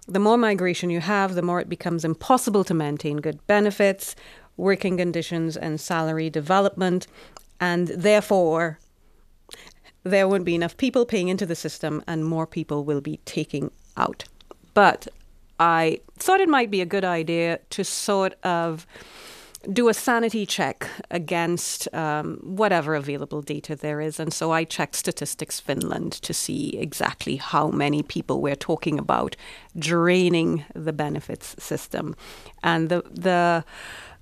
the 0.07 0.19
more 0.19 0.37
migration 0.37 0.89
you 0.89 1.01
have, 1.01 1.35
the 1.35 1.41
more 1.41 1.59
it 1.59 1.67
becomes 1.67 2.05
impossible 2.05 2.63
to 2.63 2.73
maintain 2.73 3.17
good 3.17 3.45
benefits 3.47 4.15
working 4.57 4.97
conditions 4.97 5.55
and 5.55 5.79
salary 5.79 6.29
development, 6.29 7.07
and 7.59 7.87
therefore 7.87 8.79
there 10.03 10.27
won't 10.27 10.45
be 10.45 10.55
enough 10.55 10.77
people 10.77 11.05
paying 11.05 11.27
into 11.27 11.45
the 11.45 11.55
system 11.55 12.03
and 12.07 12.25
more 12.25 12.47
people 12.47 12.83
will 12.83 13.01
be 13.01 13.17
taking 13.25 13.71
out. 13.95 14.25
But 14.73 15.07
I 15.59 15.99
thought 16.17 16.39
it 16.39 16.49
might 16.49 16.71
be 16.71 16.81
a 16.81 16.85
good 16.85 17.05
idea 17.05 17.59
to 17.71 17.83
sort 17.83 18.33
of 18.43 18.85
do 19.73 19.89
a 19.89 19.93
sanity 19.93 20.45
check 20.45 20.87
against 21.11 21.93
um, 21.93 22.37
whatever 22.43 22.95
available 22.95 23.41
data 23.41 23.75
there 23.75 23.99
is. 23.99 24.19
And 24.19 24.31
so 24.31 24.51
I 24.51 24.63
checked 24.63 24.95
Statistics 24.95 25.59
Finland 25.59 26.13
to 26.13 26.33
see 26.33 26.77
exactly 26.77 27.37
how 27.37 27.69
many 27.69 28.03
people 28.03 28.39
we're 28.39 28.55
talking 28.55 28.99
about 28.99 29.35
draining 29.77 30.63
the 30.73 30.93
benefits 30.93 31.55
system. 31.59 32.15
And 32.63 32.89
the, 32.89 33.03
the 33.11 33.65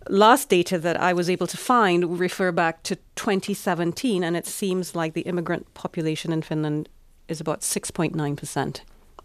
last 0.10 0.50
data 0.50 0.78
that 0.80 1.00
I 1.00 1.14
was 1.14 1.30
able 1.30 1.48
to 1.48 1.58
find 1.58 2.20
refer 2.20 2.52
back 2.52 2.84
to 2.84 2.96
2017, 3.16 4.24
and 4.24 4.36
it 4.36 4.46
seems 4.46 4.96
like 4.96 5.14
the 5.14 5.22
immigrant 5.22 5.74
population 5.74 6.32
in 6.32 6.42
Finland 6.42 6.90
is 7.28 7.42
about 7.42 7.62
6.9% 7.62 8.82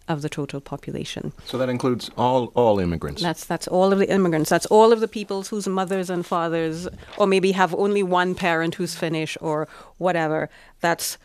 of 0.08 0.22
the 0.22 0.28
total 0.28 0.60
population. 0.60 1.32
So 1.44 1.56
that 1.58 1.68
includes 1.68 2.10
all 2.16 2.46
all 2.54 2.80
immigrants. 2.80 3.22
That's 3.22 3.44
that's 3.44 3.68
all 3.68 3.92
of 3.92 3.98
the 3.98 4.10
immigrants. 4.10 4.50
That's 4.50 4.66
all 4.66 4.92
of 4.92 5.00
the 5.00 5.08
people 5.08 5.42
whose 5.42 5.68
mothers 5.68 6.10
and 6.10 6.26
fathers, 6.26 6.88
or 7.16 7.26
maybe 7.26 7.52
have 7.52 7.74
only 7.74 8.02
one 8.02 8.34
parent 8.34 8.74
who's 8.74 8.94
Finnish 8.94 9.38
or 9.40 9.68
whatever. 9.98 10.48
That's 10.80 11.16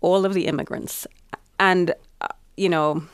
all 0.00 0.24
of 0.24 0.34
the 0.34 0.46
immigrants, 0.46 1.06
and 1.60 1.94
uh, 2.20 2.28
you 2.56 2.68
know, 2.68 3.04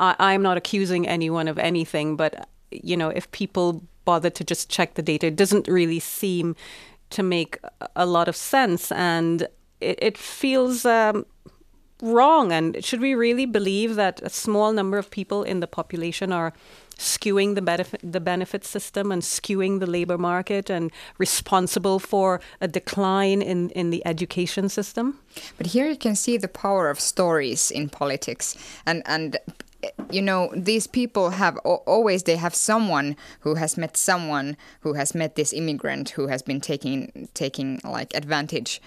I, 0.00 0.14
I'm 0.18 0.42
not 0.42 0.56
accusing 0.56 1.06
anyone 1.06 1.48
of 1.48 1.58
anything, 1.58 2.16
but 2.16 2.48
you 2.70 2.96
know, 2.96 3.10
if 3.10 3.30
people 3.32 3.82
bothered 4.10 4.34
to 4.34 4.44
just 4.52 4.70
check 4.76 4.94
the 4.94 5.02
data. 5.12 5.26
It 5.26 5.36
doesn't 5.36 5.68
really 5.68 6.00
seem 6.00 6.56
to 7.10 7.22
make 7.22 7.52
a 7.94 8.06
lot 8.06 8.28
of 8.28 8.36
sense, 8.36 8.92
and 8.92 9.42
it, 9.80 9.98
it 10.08 10.16
feels 10.18 10.84
um, 10.84 11.26
wrong. 12.02 12.52
And 12.52 12.84
should 12.84 13.00
we 13.00 13.14
really 13.14 13.46
believe 13.46 13.96
that 13.96 14.22
a 14.22 14.30
small 14.30 14.72
number 14.72 14.98
of 14.98 15.10
people 15.10 15.42
in 15.42 15.60
the 15.60 15.66
population 15.66 16.32
are 16.32 16.52
skewing 16.98 17.54
the 17.54 17.62
benefit 17.62 18.00
the 18.12 18.20
benefit 18.20 18.64
system 18.64 19.12
and 19.12 19.22
skewing 19.22 19.78
the 19.78 19.90
labor 19.98 20.18
market 20.18 20.70
and 20.70 20.90
responsible 21.18 21.98
for 21.98 22.40
a 22.60 22.66
decline 22.66 23.40
in, 23.42 23.70
in 23.70 23.90
the 23.90 24.02
education 24.06 24.68
system? 24.68 25.18
But 25.58 25.66
here 25.74 25.88
you 25.88 25.96
can 25.96 26.16
see 26.16 26.38
the 26.38 26.48
power 26.48 26.90
of 26.90 26.98
stories 26.98 27.70
in 27.70 27.88
politics 27.88 28.56
and 28.86 29.02
and 29.06 29.36
you 30.10 30.22
know 30.22 30.50
these 30.54 30.86
people 30.86 31.30
have 31.30 31.56
always 31.58 32.22
they 32.24 32.36
have 32.36 32.54
someone 32.54 33.16
who 33.40 33.54
has 33.54 33.76
met 33.76 33.96
someone 33.96 34.56
who 34.80 34.94
has 34.94 35.14
met 35.14 35.34
this 35.34 35.52
immigrant 35.52 36.10
who 36.10 36.26
has 36.28 36.42
been 36.42 36.60
taking 36.60 37.28
taking 37.34 37.80
like 37.84 38.14
advantage 38.14 38.80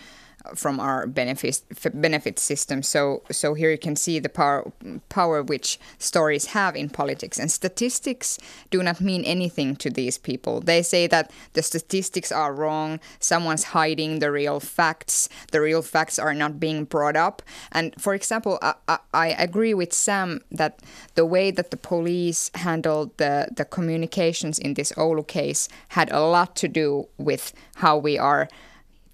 from 0.55 0.79
our 0.79 1.07
benefit 1.07 1.61
benefit 1.93 2.39
system. 2.39 2.83
So 2.83 3.23
so 3.31 3.53
here 3.53 3.71
you 3.71 3.77
can 3.77 3.95
see 3.95 4.19
the 4.19 4.29
power 4.29 4.71
power 5.09 5.43
which 5.43 5.79
stories 5.97 6.47
have 6.47 6.75
in 6.75 6.89
politics. 6.89 7.39
And 7.39 7.51
statistics 7.51 8.37
do 8.69 8.83
not 8.83 9.01
mean 9.01 9.23
anything 9.23 9.75
to 9.77 9.89
these 9.89 10.17
people. 10.17 10.61
They 10.61 10.81
say 10.81 11.07
that 11.07 11.31
the 11.53 11.61
statistics 11.61 12.31
are 12.31 12.53
wrong. 12.53 12.99
Someone's 13.19 13.65
hiding 13.65 14.19
the 14.19 14.31
real 14.31 14.59
facts. 14.59 15.29
The 15.51 15.61
real 15.61 15.81
facts 15.81 16.17
are 16.19 16.33
not 16.33 16.59
being 16.59 16.85
brought 16.85 17.15
up. 17.15 17.41
And 17.71 17.93
for 17.99 18.13
example, 18.13 18.57
I, 18.61 18.73
I, 18.87 18.97
I 19.13 19.27
agree 19.29 19.73
with 19.73 19.93
Sam 19.93 20.41
that 20.51 20.79
the 21.15 21.25
way 21.25 21.51
that 21.51 21.71
the 21.71 21.77
police 21.77 22.51
handled 22.55 23.17
the 23.17 23.49
the 23.55 23.65
communications 23.65 24.59
in 24.59 24.73
this 24.73 24.91
Oulu 24.93 25.27
case 25.27 25.69
had 25.89 26.11
a 26.11 26.21
lot 26.21 26.55
to 26.57 26.67
do 26.67 27.07
with 27.17 27.53
how 27.75 27.97
we 27.97 28.17
are 28.17 28.47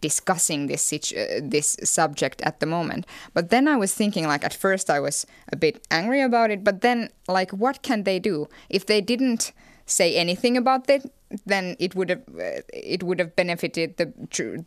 discussing 0.02 0.68
this 0.68 0.82
situ- 0.82 1.42
this 1.42 1.78
subject 1.84 2.42
at 2.42 2.60
the 2.60 2.66
moment. 2.66 3.06
But 3.34 3.50
then 3.50 3.68
I 3.68 3.76
was 3.76 3.94
thinking, 3.94 4.28
like 4.28 4.44
at 4.44 4.54
first 4.54 4.90
I 4.90 5.00
was 5.00 5.26
a 5.52 5.56
bit 5.56 5.86
angry 5.92 6.22
about 6.22 6.52
it, 6.52 6.64
but 6.64 6.82
then 6.82 7.10
like 7.28 7.52
what 7.52 7.82
can 7.82 8.04
they 8.04 8.20
do 8.20 8.48
if 8.70 8.86
they 8.86 9.02
didn't 9.02 9.52
say 9.86 10.16
anything 10.16 10.58
about 10.58 10.90
it? 10.90 11.12
Then 11.46 11.76
it 11.80 11.94
would 11.96 12.10
have 12.10 12.24
uh, 12.40 12.62
it 12.74 13.04
would 13.04 13.20
have 13.20 13.36
benefited 13.36 13.98
the 13.98 14.14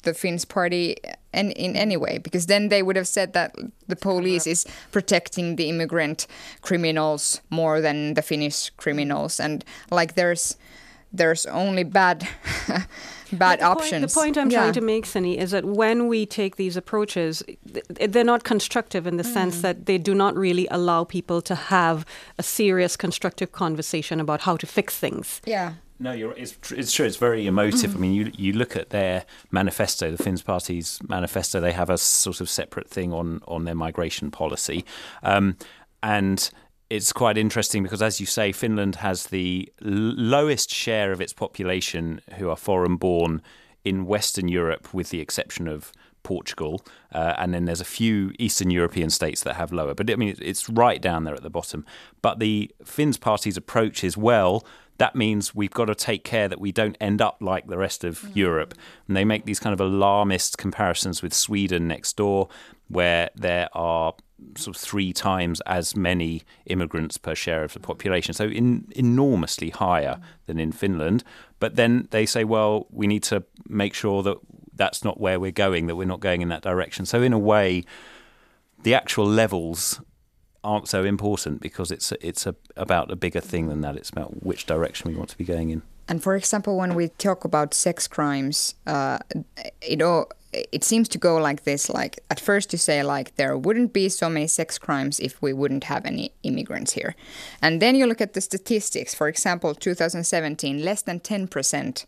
the 0.02 0.12
Finns 0.12 0.44
party 0.44 0.96
in, 1.32 1.52
in 1.52 1.74
any 1.76 1.96
way 1.96 2.18
because 2.18 2.46
then 2.46 2.68
they 2.68 2.82
would 2.82 2.96
have 2.96 3.08
said 3.08 3.32
that 3.32 3.54
the 3.88 3.96
police 3.96 4.46
is 4.46 4.66
protecting 4.92 5.56
the 5.56 5.70
immigrant 5.70 6.26
criminals 6.60 7.40
more 7.48 7.80
than 7.80 8.14
the 8.14 8.22
Finnish 8.22 8.70
criminals 8.76 9.40
and 9.40 9.64
like 9.90 10.16
there's 10.16 10.56
there's 11.12 11.46
only 11.46 11.84
bad 11.84 12.28
bad 13.32 13.60
the 13.60 13.64
options. 13.64 13.90
Point, 13.90 14.08
the 14.08 14.20
point 14.20 14.38
I'm 14.38 14.50
yeah. 14.50 14.58
trying 14.60 14.72
to 14.74 14.80
make, 14.80 15.04
Sini, 15.06 15.36
is 15.36 15.50
that 15.50 15.64
when 15.64 16.08
we 16.08 16.26
take 16.26 16.56
these 16.56 16.76
approaches, 16.76 17.42
they're 17.64 18.24
not 18.24 18.44
constructive 18.44 19.06
in 19.06 19.16
the 19.16 19.22
mm. 19.22 19.32
sense 19.32 19.62
that 19.62 19.86
they 19.86 19.98
do 19.98 20.14
not 20.14 20.36
really 20.36 20.66
allow 20.70 21.04
people 21.04 21.40
to 21.42 21.54
have 21.54 22.04
a 22.38 22.42
serious, 22.42 22.96
constructive 22.96 23.52
conversation 23.52 24.20
about 24.20 24.42
how 24.42 24.56
to 24.56 24.66
fix 24.66 24.98
things. 24.98 25.40
Yeah. 25.44 25.74
No, 26.02 26.12
you're, 26.12 26.32
it's, 26.32 26.56
it's 26.72 26.92
true. 26.92 27.04
It's 27.04 27.18
very 27.18 27.46
emotive. 27.46 27.90
Mm. 27.90 27.96
I 27.96 27.98
mean, 27.98 28.12
you 28.14 28.32
you 28.36 28.52
look 28.54 28.74
at 28.74 28.88
their 28.88 29.26
manifesto, 29.50 30.10
the 30.10 30.22
Finns 30.22 30.42
Party's 30.42 30.98
manifesto. 31.06 31.60
They 31.60 31.72
have 31.72 31.90
a 31.90 31.98
sort 31.98 32.40
of 32.40 32.48
separate 32.48 32.88
thing 32.88 33.12
on 33.12 33.42
on 33.46 33.64
their 33.64 33.74
migration 33.74 34.30
policy, 34.30 34.86
um, 35.22 35.58
and 36.02 36.50
it's 36.90 37.12
quite 37.12 37.38
interesting 37.38 37.84
because, 37.84 38.02
as 38.02 38.20
you 38.20 38.26
say, 38.26 38.50
Finland 38.50 38.96
has 38.96 39.28
the 39.28 39.72
lowest 39.80 40.70
share 40.74 41.12
of 41.12 41.20
its 41.20 41.32
population 41.32 42.20
who 42.36 42.50
are 42.50 42.56
foreign 42.56 42.96
born 42.96 43.40
in 43.84 44.04
Western 44.04 44.48
Europe, 44.48 44.92
with 44.92 45.10
the 45.10 45.20
exception 45.20 45.68
of 45.68 45.92
Portugal. 46.24 46.84
Uh, 47.12 47.34
and 47.38 47.54
then 47.54 47.64
there's 47.64 47.80
a 47.80 47.84
few 47.84 48.32
Eastern 48.38 48.70
European 48.70 49.08
states 49.08 49.42
that 49.44 49.54
have 49.54 49.72
lower. 49.72 49.94
But 49.94 50.10
I 50.10 50.16
mean, 50.16 50.36
it's 50.40 50.68
right 50.68 51.00
down 51.00 51.24
there 51.24 51.34
at 51.34 51.42
the 51.42 51.48
bottom. 51.48 51.86
But 52.22 52.40
the 52.40 52.70
Finns 52.84 53.16
party's 53.16 53.56
approach 53.56 54.02
is 54.04 54.16
well, 54.16 54.66
that 55.00 55.16
means 55.16 55.54
we've 55.54 55.70
got 55.70 55.86
to 55.86 55.94
take 55.94 56.24
care 56.24 56.46
that 56.46 56.60
we 56.60 56.70
don't 56.72 56.94
end 57.00 57.22
up 57.22 57.38
like 57.40 57.66
the 57.68 57.78
rest 57.78 58.04
of 58.04 58.20
mm. 58.20 58.36
Europe. 58.36 58.74
And 59.08 59.16
they 59.16 59.24
make 59.24 59.46
these 59.46 59.58
kind 59.58 59.72
of 59.72 59.80
alarmist 59.80 60.58
comparisons 60.58 61.22
with 61.22 61.32
Sweden 61.32 61.88
next 61.88 62.18
door, 62.18 62.50
where 62.88 63.30
there 63.34 63.70
are 63.72 64.12
sort 64.58 64.76
of 64.76 64.82
three 64.82 65.14
times 65.14 65.62
as 65.62 65.96
many 65.96 66.42
immigrants 66.66 67.16
per 67.16 67.34
share 67.34 67.64
of 67.64 67.72
the 67.72 67.80
population, 67.80 68.34
so 68.34 68.44
in, 68.44 68.92
enormously 68.94 69.70
higher 69.70 70.20
than 70.44 70.60
in 70.60 70.70
Finland. 70.70 71.24
But 71.60 71.76
then 71.76 72.06
they 72.10 72.26
say, 72.26 72.44
well, 72.44 72.86
we 72.90 73.06
need 73.06 73.22
to 73.24 73.42
make 73.66 73.94
sure 73.94 74.22
that 74.22 74.36
that's 74.74 75.02
not 75.02 75.18
where 75.18 75.40
we're 75.40 75.50
going, 75.50 75.86
that 75.86 75.96
we're 75.96 76.04
not 76.04 76.20
going 76.20 76.42
in 76.42 76.50
that 76.50 76.62
direction. 76.62 77.06
So 77.06 77.22
in 77.22 77.32
a 77.32 77.38
way, 77.38 77.84
the 78.82 78.92
actual 78.92 79.26
levels 79.26 80.02
aren't 80.62 80.88
so 80.88 81.04
important 81.04 81.60
because 81.60 81.90
it's 81.90 82.12
it's 82.20 82.46
a, 82.46 82.54
about 82.76 83.10
a 83.10 83.16
bigger 83.16 83.40
thing 83.40 83.68
than 83.68 83.80
that. 83.80 83.96
It's 83.96 84.10
about 84.10 84.42
which 84.42 84.66
direction 84.66 85.10
we 85.10 85.16
want 85.16 85.30
to 85.30 85.38
be 85.38 85.44
going 85.44 85.70
in. 85.70 85.82
And 86.08 86.22
for 86.22 86.34
example, 86.34 86.76
when 86.76 86.94
we 86.94 87.08
talk 87.08 87.44
about 87.44 87.72
sex 87.72 88.08
crimes, 88.08 88.74
uh, 88.86 89.18
it 89.80 90.02
all 90.02 90.30
it 90.52 90.82
seems 90.82 91.08
to 91.08 91.18
go 91.18 91.36
like 91.36 91.62
this 91.62 91.88
like 91.88 92.18
at 92.28 92.40
first 92.40 92.72
you 92.72 92.78
say 92.78 93.02
like 93.02 93.36
there 93.36 93.56
wouldn't 93.56 93.92
be 93.92 94.08
so 94.08 94.28
many 94.28 94.46
sex 94.46 94.78
crimes 94.78 95.20
if 95.20 95.40
we 95.40 95.52
wouldn't 95.52 95.84
have 95.84 96.04
any 96.04 96.32
immigrants 96.42 96.92
here 96.92 97.14
and 97.62 97.80
then 97.80 97.94
you 97.94 98.04
look 98.04 98.20
at 98.20 98.32
the 98.32 98.40
statistics 98.40 99.14
for 99.14 99.28
example 99.28 99.74
2017 99.74 100.84
less 100.84 101.02
than 101.02 101.20
10% 101.20 102.04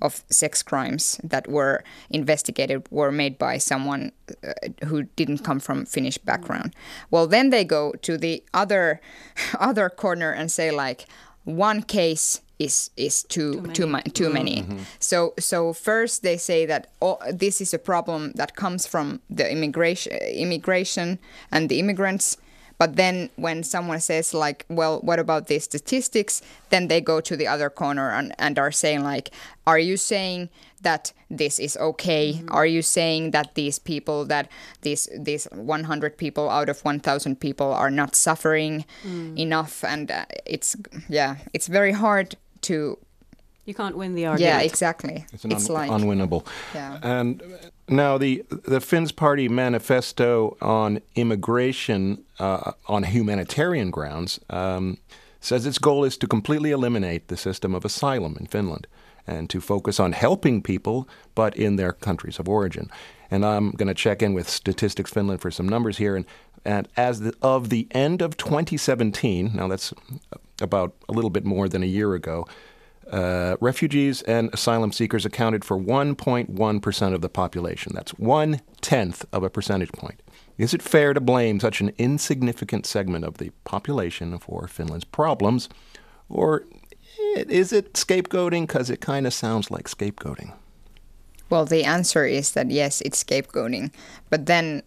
of 0.00 0.24
sex 0.30 0.62
crimes 0.62 1.20
that 1.24 1.48
were 1.48 1.82
investigated 2.10 2.86
were 2.90 3.12
made 3.12 3.38
by 3.38 3.58
someone 3.58 4.12
uh, 4.46 4.52
who 4.86 5.04
didn't 5.16 5.38
come 5.38 5.60
from 5.60 5.86
Finnish 5.86 6.18
background. 6.18 6.74
Well, 7.10 7.26
then 7.26 7.50
they 7.50 7.64
go 7.64 7.92
to 8.02 8.16
the 8.18 8.42
other 8.54 9.00
other 9.58 9.88
corner 9.88 10.30
and 10.30 10.50
say 10.50 10.70
like 10.70 11.06
one 11.44 11.82
case 11.82 12.40
is 12.58 12.90
is 12.96 13.22
too 13.22 13.52
too 13.52 13.60
many. 13.62 13.72
Too, 13.74 13.86
ma- 13.86 14.00
too 14.14 14.30
many. 14.30 14.62
Mm-hmm. 14.62 14.78
So 14.98 15.34
so 15.38 15.72
first 15.72 16.22
they 16.22 16.36
say 16.36 16.66
that 16.66 16.88
oh, 17.02 17.18
this 17.32 17.60
is 17.60 17.74
a 17.74 17.78
problem 17.78 18.32
that 18.34 18.56
comes 18.56 18.86
from 18.86 19.20
the 19.28 19.50
immigration 19.50 20.12
immigration 20.12 21.18
and 21.50 21.68
the 21.68 21.78
immigrants 21.78 22.36
but 22.78 22.96
then 22.96 23.30
when 23.36 23.62
someone 23.62 24.00
says 24.00 24.34
like, 24.34 24.66
well, 24.68 25.00
what 25.00 25.18
about 25.18 25.46
these 25.46 25.64
statistics? 25.64 26.42
Then 26.70 26.88
they 26.88 27.00
go 27.00 27.20
to 27.20 27.36
the 27.36 27.46
other 27.46 27.70
corner 27.70 28.10
and, 28.10 28.34
and 28.38 28.58
are 28.58 28.72
saying 28.72 29.02
like, 29.02 29.30
are 29.66 29.78
you 29.78 29.96
saying 29.96 30.50
that 30.82 31.12
this 31.30 31.58
is 31.58 31.76
okay? 31.78 32.34
Mm-hmm. 32.34 32.52
Are 32.52 32.66
you 32.66 32.82
saying 32.82 33.30
that 33.30 33.54
these 33.54 33.78
people 33.78 34.24
that 34.26 34.50
these 34.82 35.08
these 35.18 35.48
100 35.52 36.16
people 36.16 36.50
out 36.50 36.68
of 36.68 36.84
1,000 36.84 37.40
people 37.40 37.72
are 37.72 37.90
not 37.90 38.14
suffering 38.14 38.84
mm. 39.04 39.38
enough? 39.38 39.82
And 39.82 40.10
uh, 40.10 40.26
it's 40.44 40.76
yeah, 41.08 41.36
it's 41.52 41.66
very 41.66 41.92
hard 41.92 42.36
to 42.62 42.98
you 43.66 43.74
can't 43.74 43.96
win 43.96 44.14
the 44.14 44.26
argument. 44.26 44.54
Yeah, 44.54 44.64
exactly. 44.64 45.26
It's, 45.32 45.44
it's 45.44 45.68
un- 45.68 45.74
like 45.74 45.90
unwinnable. 45.90 46.46
Yeah. 46.74 46.98
And 47.02 47.42
now 47.88 48.16
the 48.16 48.44
the 48.48 48.80
Finns 48.80 49.12
Party 49.12 49.48
manifesto 49.48 50.56
on 50.60 51.00
immigration 51.14 52.24
uh, 52.38 52.72
on 52.86 53.02
humanitarian 53.02 53.90
grounds 53.90 54.40
um, 54.48 54.98
says 55.40 55.66
its 55.66 55.78
goal 55.78 56.04
is 56.04 56.16
to 56.18 56.26
completely 56.26 56.70
eliminate 56.70 57.28
the 57.28 57.36
system 57.36 57.74
of 57.74 57.84
asylum 57.84 58.36
in 58.40 58.46
Finland 58.46 58.86
and 59.26 59.50
to 59.50 59.60
focus 59.60 59.98
on 59.98 60.12
helping 60.12 60.62
people, 60.62 61.08
but 61.34 61.56
in 61.56 61.76
their 61.76 61.92
countries 61.92 62.38
of 62.38 62.48
origin. 62.48 62.88
And 63.30 63.44
I'm 63.44 63.72
going 63.72 63.88
to 63.88 63.94
check 63.94 64.22
in 64.22 64.34
with 64.34 64.48
Statistics 64.48 65.10
Finland 65.10 65.40
for 65.40 65.50
some 65.50 65.68
numbers 65.68 65.98
here. 65.98 66.14
And, 66.14 66.24
and 66.64 66.88
as 66.96 67.20
the, 67.20 67.34
of 67.42 67.70
the 67.70 67.88
end 67.90 68.22
of 68.22 68.36
2017, 68.36 69.50
now 69.52 69.66
that's 69.66 69.92
about 70.60 70.94
a 71.08 71.12
little 71.12 71.30
bit 71.30 71.44
more 71.44 71.68
than 71.68 71.82
a 71.82 71.86
year 71.86 72.14
ago, 72.14 72.46
uh, 73.10 73.56
refugees 73.60 74.22
and 74.22 74.50
asylum 74.52 74.92
seekers 74.92 75.24
accounted 75.24 75.64
for 75.64 75.78
1.1% 75.78 77.14
of 77.14 77.20
the 77.20 77.28
population. 77.28 77.92
That's 77.94 78.12
one 78.12 78.60
tenth 78.80 79.24
of 79.32 79.42
a 79.42 79.50
percentage 79.50 79.92
point. 79.92 80.22
Is 80.58 80.74
it 80.74 80.82
fair 80.82 81.12
to 81.12 81.20
blame 81.20 81.60
such 81.60 81.80
an 81.80 81.92
insignificant 81.98 82.86
segment 82.86 83.24
of 83.24 83.38
the 83.38 83.50
population 83.64 84.38
for 84.38 84.66
Finland's 84.66 85.04
problems? 85.04 85.68
Or 86.28 86.64
is 87.36 87.72
it 87.72 87.92
scapegoating? 87.92 88.66
Because 88.66 88.90
it 88.90 89.00
kind 89.00 89.26
of 89.26 89.34
sounds 89.34 89.70
like 89.70 89.86
scapegoating. 89.88 90.52
Well, 91.48 91.64
the 91.64 91.84
answer 91.84 92.24
is 92.24 92.52
that 92.52 92.70
yes, 92.70 93.00
it's 93.02 93.22
scapegoating. 93.22 93.92
But 94.30 94.46
then 94.46 94.82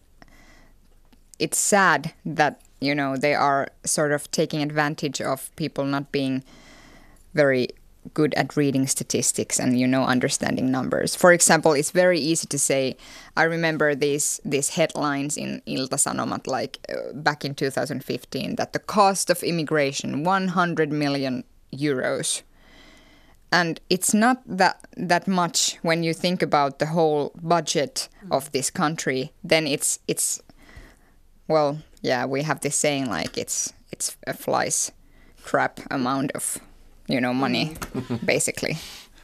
it's 1.37 1.57
sad 1.57 2.13
that, 2.25 2.61
you 2.81 2.93
know, 2.93 3.15
they 3.15 3.33
are 3.33 3.69
sort 3.85 4.11
of 4.11 4.29
taking 4.31 4.61
advantage 4.61 5.21
of 5.21 5.55
people 5.55 5.85
not 5.85 6.11
being 6.11 6.43
very 7.33 7.69
good 8.13 8.33
at 8.35 8.55
reading 8.55 8.87
statistics 8.87 9.59
and 9.59 9.79
you 9.79 9.87
know 9.87 10.03
understanding 10.03 10.71
numbers. 10.71 11.15
For 11.15 11.31
example, 11.31 11.73
it's 11.73 11.91
very 11.91 12.19
easy 12.19 12.47
to 12.47 12.59
say. 12.59 12.97
I 13.35 13.43
remember 13.43 13.95
these 13.95 14.39
these 14.45 14.69
headlines 14.69 15.37
in 15.37 15.61
Ilta 15.67 15.97
Sanomat 15.97 16.47
like 16.47 16.79
uh, 16.89 17.13
back 17.13 17.45
in 17.45 17.55
2015 17.55 18.55
that 18.55 18.73
the 18.73 18.79
cost 18.79 19.29
of 19.29 19.43
immigration 19.43 20.23
100 20.23 20.91
million 20.91 21.43
euros. 21.73 22.41
And 23.51 23.79
it's 23.89 24.13
not 24.13 24.41
that 24.45 24.85
that 24.95 25.27
much 25.27 25.77
when 25.81 26.03
you 26.03 26.13
think 26.13 26.41
about 26.41 26.79
the 26.79 26.87
whole 26.87 27.31
budget 27.41 28.09
of 28.31 28.51
this 28.51 28.69
country. 28.69 29.31
Then 29.43 29.67
it's 29.67 29.99
it's 30.07 30.41
well, 31.47 31.79
yeah, 32.01 32.25
we 32.25 32.43
have 32.43 32.61
this 32.61 32.75
saying 32.75 33.09
like 33.09 33.37
it's 33.37 33.73
it's 33.91 34.15
a 34.27 34.33
flies 34.33 34.91
crap 35.43 35.79
amount 35.89 36.31
of 36.33 36.59
you 37.09 37.19
know 37.19 37.33
money 37.33 37.75
mm. 37.93 38.25
basically 38.33 38.77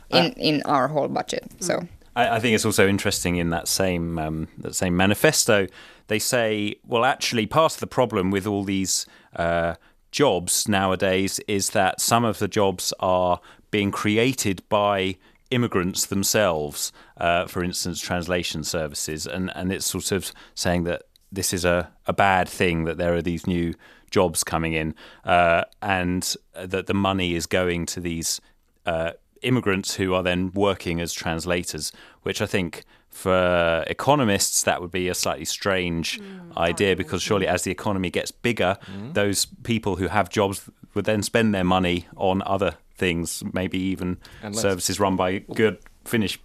in 0.09 0.33
in 0.33 0.61
our 0.63 0.87
whole 0.87 1.07
budget. 1.07 1.43
So 1.59 1.79
mm. 1.79 1.87
I, 2.15 2.35
I, 2.35 2.39
think 2.39 2.55
it's 2.55 2.65
also 2.65 2.87
interesting 2.87 3.35
in 3.37 3.49
that 3.51 3.67
same 3.67 4.19
um, 4.19 4.47
that 4.59 4.75
same 4.75 4.97
manifesto. 4.97 5.67
They 6.07 6.19
say, 6.19 6.75
well, 6.85 7.05
actually, 7.05 7.45
part 7.45 7.73
of 7.73 7.79
the 7.79 7.87
problem 7.87 8.31
with 8.31 8.45
all 8.45 8.63
these 8.63 9.05
uh, 9.35 9.75
jobs 10.11 10.67
nowadays 10.67 11.39
is 11.47 11.71
that 11.71 11.99
some 11.99 12.23
of 12.23 12.39
the 12.39 12.47
jobs 12.47 12.93
are 12.99 13.39
being 13.71 13.91
created 13.91 14.61
by 14.69 15.17
immigrants 15.51 16.05
themselves. 16.05 16.91
Uh, 17.17 17.45
for 17.47 17.63
instance, 17.63 17.99
translation 17.99 18.63
services, 18.63 19.25
and 19.25 19.51
and 19.55 19.71
it's 19.71 19.85
sort 19.85 20.11
of 20.11 20.31
saying 20.53 20.83
that 20.83 21.03
this 21.31 21.53
is 21.53 21.65
a, 21.65 21.91
a 22.05 22.13
bad 22.13 22.47
thing 22.47 22.85
that 22.85 22.97
there 22.97 23.13
are 23.13 23.21
these 23.21 23.45
new 23.45 23.73
jobs 24.15 24.45
coming 24.45 24.71
in, 24.71 24.95
uh, 25.25 25.63
and 25.81 26.37
that 26.53 26.87
the 26.87 26.93
money 26.93 27.35
is 27.35 27.45
going 27.45 27.85
to 27.85 27.99
these 27.99 28.39
uh, 28.85 29.11
immigrants 29.41 29.95
who 29.95 30.13
are 30.13 30.23
then 30.23 30.51
working 30.53 31.01
as 31.01 31.11
translators, 31.11 31.91
which 32.23 32.41
I 32.41 32.45
think 32.45 32.85
for 33.09 33.83
economists 33.87 34.63
that 34.63 34.81
would 34.81 34.91
be 34.91 35.09
a 35.09 35.13
slightly 35.13 35.43
strange 35.45 36.19
mm, 36.19 36.57
idea 36.57 36.95
because 36.95 37.21
surely 37.21 37.47
as 37.47 37.63
the 37.63 37.71
economy 37.71 38.09
gets 38.09 38.31
bigger, 38.31 38.77
mm. 38.85 39.13
those 39.13 39.47
people 39.63 39.97
who 39.97 40.07
have 40.07 40.29
jobs 40.29 40.69
would 40.93 41.05
then 41.05 41.21
spend 41.21 41.53
their 41.53 41.63
money 41.65 42.07
on 42.15 42.41
other 42.45 42.75
things, 42.95 43.43
maybe 43.51 43.77
even 43.77 44.17
Unless. 44.41 44.61
services 44.61 44.97
run 44.97 45.17
by 45.17 45.39
good 45.39 45.77
Finnish 46.05 46.39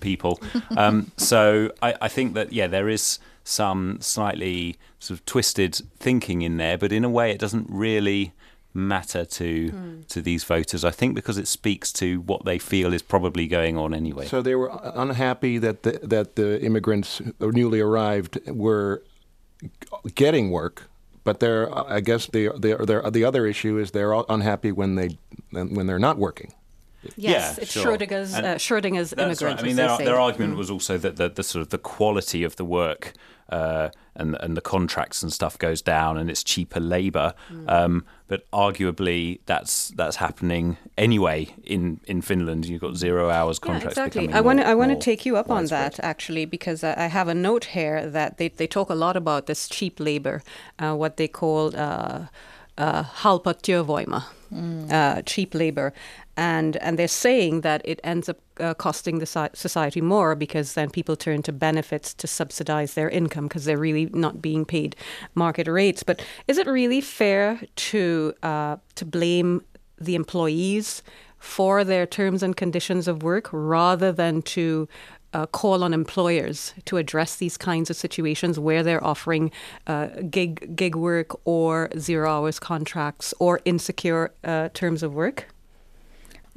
people. 0.00 0.40
um, 0.76 1.12
so 1.16 1.70
I, 1.80 1.94
I 2.02 2.08
think 2.08 2.34
that 2.34 2.52
yeah, 2.52 2.66
there 2.66 2.88
is 2.88 3.20
some 3.48 3.98
slightly 4.00 4.76
sort 4.98 5.18
of 5.18 5.26
twisted 5.26 5.80
thinking 5.98 6.42
in 6.42 6.58
there, 6.58 6.76
but 6.76 6.92
in 6.92 7.04
a 7.04 7.08
way, 7.08 7.30
it 7.30 7.38
doesn't 7.38 7.66
really 7.68 8.32
matter 8.74 9.24
to 9.24 9.72
mm. 9.72 10.06
to 10.08 10.20
these 10.20 10.44
voters. 10.44 10.84
I 10.84 10.90
think 10.90 11.14
because 11.14 11.38
it 11.38 11.48
speaks 11.48 11.92
to 11.94 12.20
what 12.20 12.44
they 12.44 12.58
feel 12.58 12.92
is 12.92 13.02
probably 13.02 13.46
going 13.46 13.78
on 13.78 13.94
anyway. 13.94 14.26
So 14.26 14.42
they 14.42 14.54
were 14.54 14.70
unhappy 14.94 15.58
that 15.58 15.82
the, 15.82 15.98
that 16.02 16.36
the 16.36 16.62
immigrants 16.62 17.22
newly 17.40 17.80
arrived 17.80 18.38
were 18.46 19.02
getting 20.14 20.50
work, 20.50 20.88
but 21.24 21.40
they're 21.40 21.74
I 21.74 22.00
guess 22.00 22.26
the 22.26 22.48
the 22.48 23.10
the 23.10 23.24
other 23.24 23.46
issue 23.46 23.78
is 23.78 23.92
they're 23.92 24.14
unhappy 24.28 24.72
when 24.72 24.94
they 24.96 25.18
when 25.50 25.86
they're 25.86 25.98
not 25.98 26.18
working. 26.18 26.52
Yes, 27.16 27.56
yeah, 27.56 27.62
it's 27.62 27.72
sure. 27.72 27.96
Schrodinger's, 27.96 28.34
uh, 28.34 28.56
Schrodinger's 28.56 29.12
immigrant. 29.12 29.40
Right. 29.40 29.60
I 29.60 29.62
mean, 29.62 29.76
their, 29.76 29.96
their 29.98 30.20
argument 30.20 30.54
mm. 30.54 30.58
was 30.58 30.70
also 30.70 30.98
that 30.98 31.16
the, 31.16 31.28
the, 31.28 31.42
sort 31.42 31.62
of 31.62 31.68
the 31.68 31.78
quality 31.78 32.42
of 32.42 32.56
the 32.56 32.64
work 32.64 33.12
uh, 33.50 33.88
and 34.14 34.36
and 34.40 34.56
the 34.56 34.60
contracts 34.60 35.22
and 35.22 35.32
stuff 35.32 35.56
goes 35.58 35.80
down, 35.80 36.18
and 36.18 36.28
it's 36.28 36.42
cheaper 36.44 36.80
labour. 36.80 37.34
Mm. 37.50 37.70
Um, 37.70 38.04
but 38.26 38.50
arguably, 38.50 39.40
that's 39.46 39.88
that's 39.90 40.16
happening 40.16 40.76
anyway 40.98 41.54
in, 41.64 42.00
in 42.04 42.20
Finland. 42.20 42.66
You've 42.66 42.80
got 42.80 42.96
zero 42.96 43.30
hours 43.30 43.58
contracts. 43.58 43.96
Yeah, 43.96 44.06
exactly. 44.06 44.32
I 44.32 44.40
want 44.40 44.60
I 44.60 44.74
want 44.74 44.90
to 44.90 44.98
take 44.98 45.24
you 45.24 45.36
up 45.36 45.50
on 45.50 45.66
that 45.66 45.98
actually 46.00 46.44
because 46.44 46.84
I 46.84 47.06
have 47.06 47.28
a 47.28 47.34
note 47.34 47.66
here 47.66 48.10
that 48.10 48.36
they 48.38 48.48
they 48.48 48.66
talk 48.66 48.90
a 48.90 48.94
lot 48.94 49.16
about 49.16 49.46
this 49.46 49.68
cheap 49.68 49.98
labour, 49.98 50.42
uh, 50.78 50.94
what 50.94 51.16
they 51.16 51.28
call. 51.28 51.74
Uh, 51.74 52.26
uh, 52.78 53.02
halpa 53.02 53.54
mm. 53.54 54.92
uh, 54.92 55.22
cheap 55.22 55.54
labor, 55.54 55.92
and 56.38 56.76
and 56.76 56.96
they're 56.98 57.08
saying 57.08 57.62
that 57.62 57.82
it 57.84 58.00
ends 58.04 58.28
up 58.28 58.38
uh, 58.60 58.72
costing 58.72 59.18
the 59.18 59.50
society 59.54 60.00
more 60.00 60.36
because 60.36 60.74
then 60.74 60.88
people 60.88 61.16
turn 61.16 61.42
to 61.42 61.52
benefits 61.52 62.14
to 62.14 62.26
subsidize 62.28 62.94
their 62.94 63.10
income 63.10 63.48
because 63.48 63.64
they're 63.64 63.76
really 63.76 64.06
not 64.12 64.40
being 64.40 64.64
paid 64.64 64.94
market 65.34 65.66
rates. 65.66 66.04
But 66.04 66.24
is 66.46 66.56
it 66.56 66.66
really 66.68 67.00
fair 67.00 67.60
to 67.90 68.34
uh, 68.44 68.76
to 68.94 69.04
blame 69.04 69.62
the 70.00 70.14
employees 70.14 71.02
for 71.38 71.82
their 71.82 72.06
terms 72.06 72.42
and 72.42 72.56
conditions 72.56 73.08
of 73.08 73.24
work 73.24 73.48
rather 73.52 74.12
than 74.12 74.42
to 74.42 74.88
uh, 75.32 75.46
call 75.46 75.82
on 75.82 75.92
employers 75.92 76.72
to 76.84 76.96
address 76.98 77.36
these 77.36 77.56
kinds 77.56 77.90
of 77.90 77.96
situations 77.96 78.60
where 78.60 78.84
they're 78.84 79.04
offering 79.04 79.50
uh, 79.88 80.06
gig 80.30 80.76
gig 80.76 80.94
work 80.94 81.30
or 81.44 81.90
zero 81.98 82.30
hours 82.30 82.60
contracts 82.60 83.34
or 83.40 83.60
insecure 83.64 84.30
uh, 84.44 84.68
terms 84.72 85.02
of 85.02 85.14
work? 85.14 85.48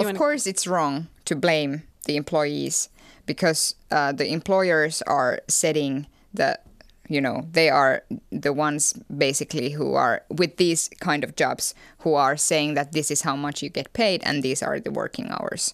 Of 0.02 0.06
wanna... 0.08 0.18
course, 0.18 0.48
it's 0.48 0.68
wrong 0.68 1.08
to 1.26 1.36
blame 1.36 1.84
the 2.06 2.16
employees 2.16 2.90
because 3.26 3.76
uh, 3.92 4.12
the 4.12 4.28
employers 4.28 5.02
are 5.04 5.40
setting 5.48 6.08
the 6.34 6.60
you 7.08 7.20
know 7.20 7.46
they 7.52 7.70
are 7.70 8.04
the 8.32 8.54
ones 8.54 8.94
basically 9.16 9.72
who 9.72 9.96
are 9.96 10.24
with 10.30 10.56
these 10.58 10.90
kind 11.00 11.24
of 11.24 11.36
jobs 11.36 11.76
who 12.00 12.14
are 12.14 12.38
saying 12.38 12.74
that 12.74 12.94
this 12.94 13.12
is 13.12 13.22
how 13.22 13.36
much 13.36 13.62
you 13.62 13.70
get 13.70 13.92
paid 13.92 14.22
and 14.24 14.44
these 14.44 14.64
are 14.64 14.80
the 14.80 14.92
working 14.92 15.30
hours 15.30 15.74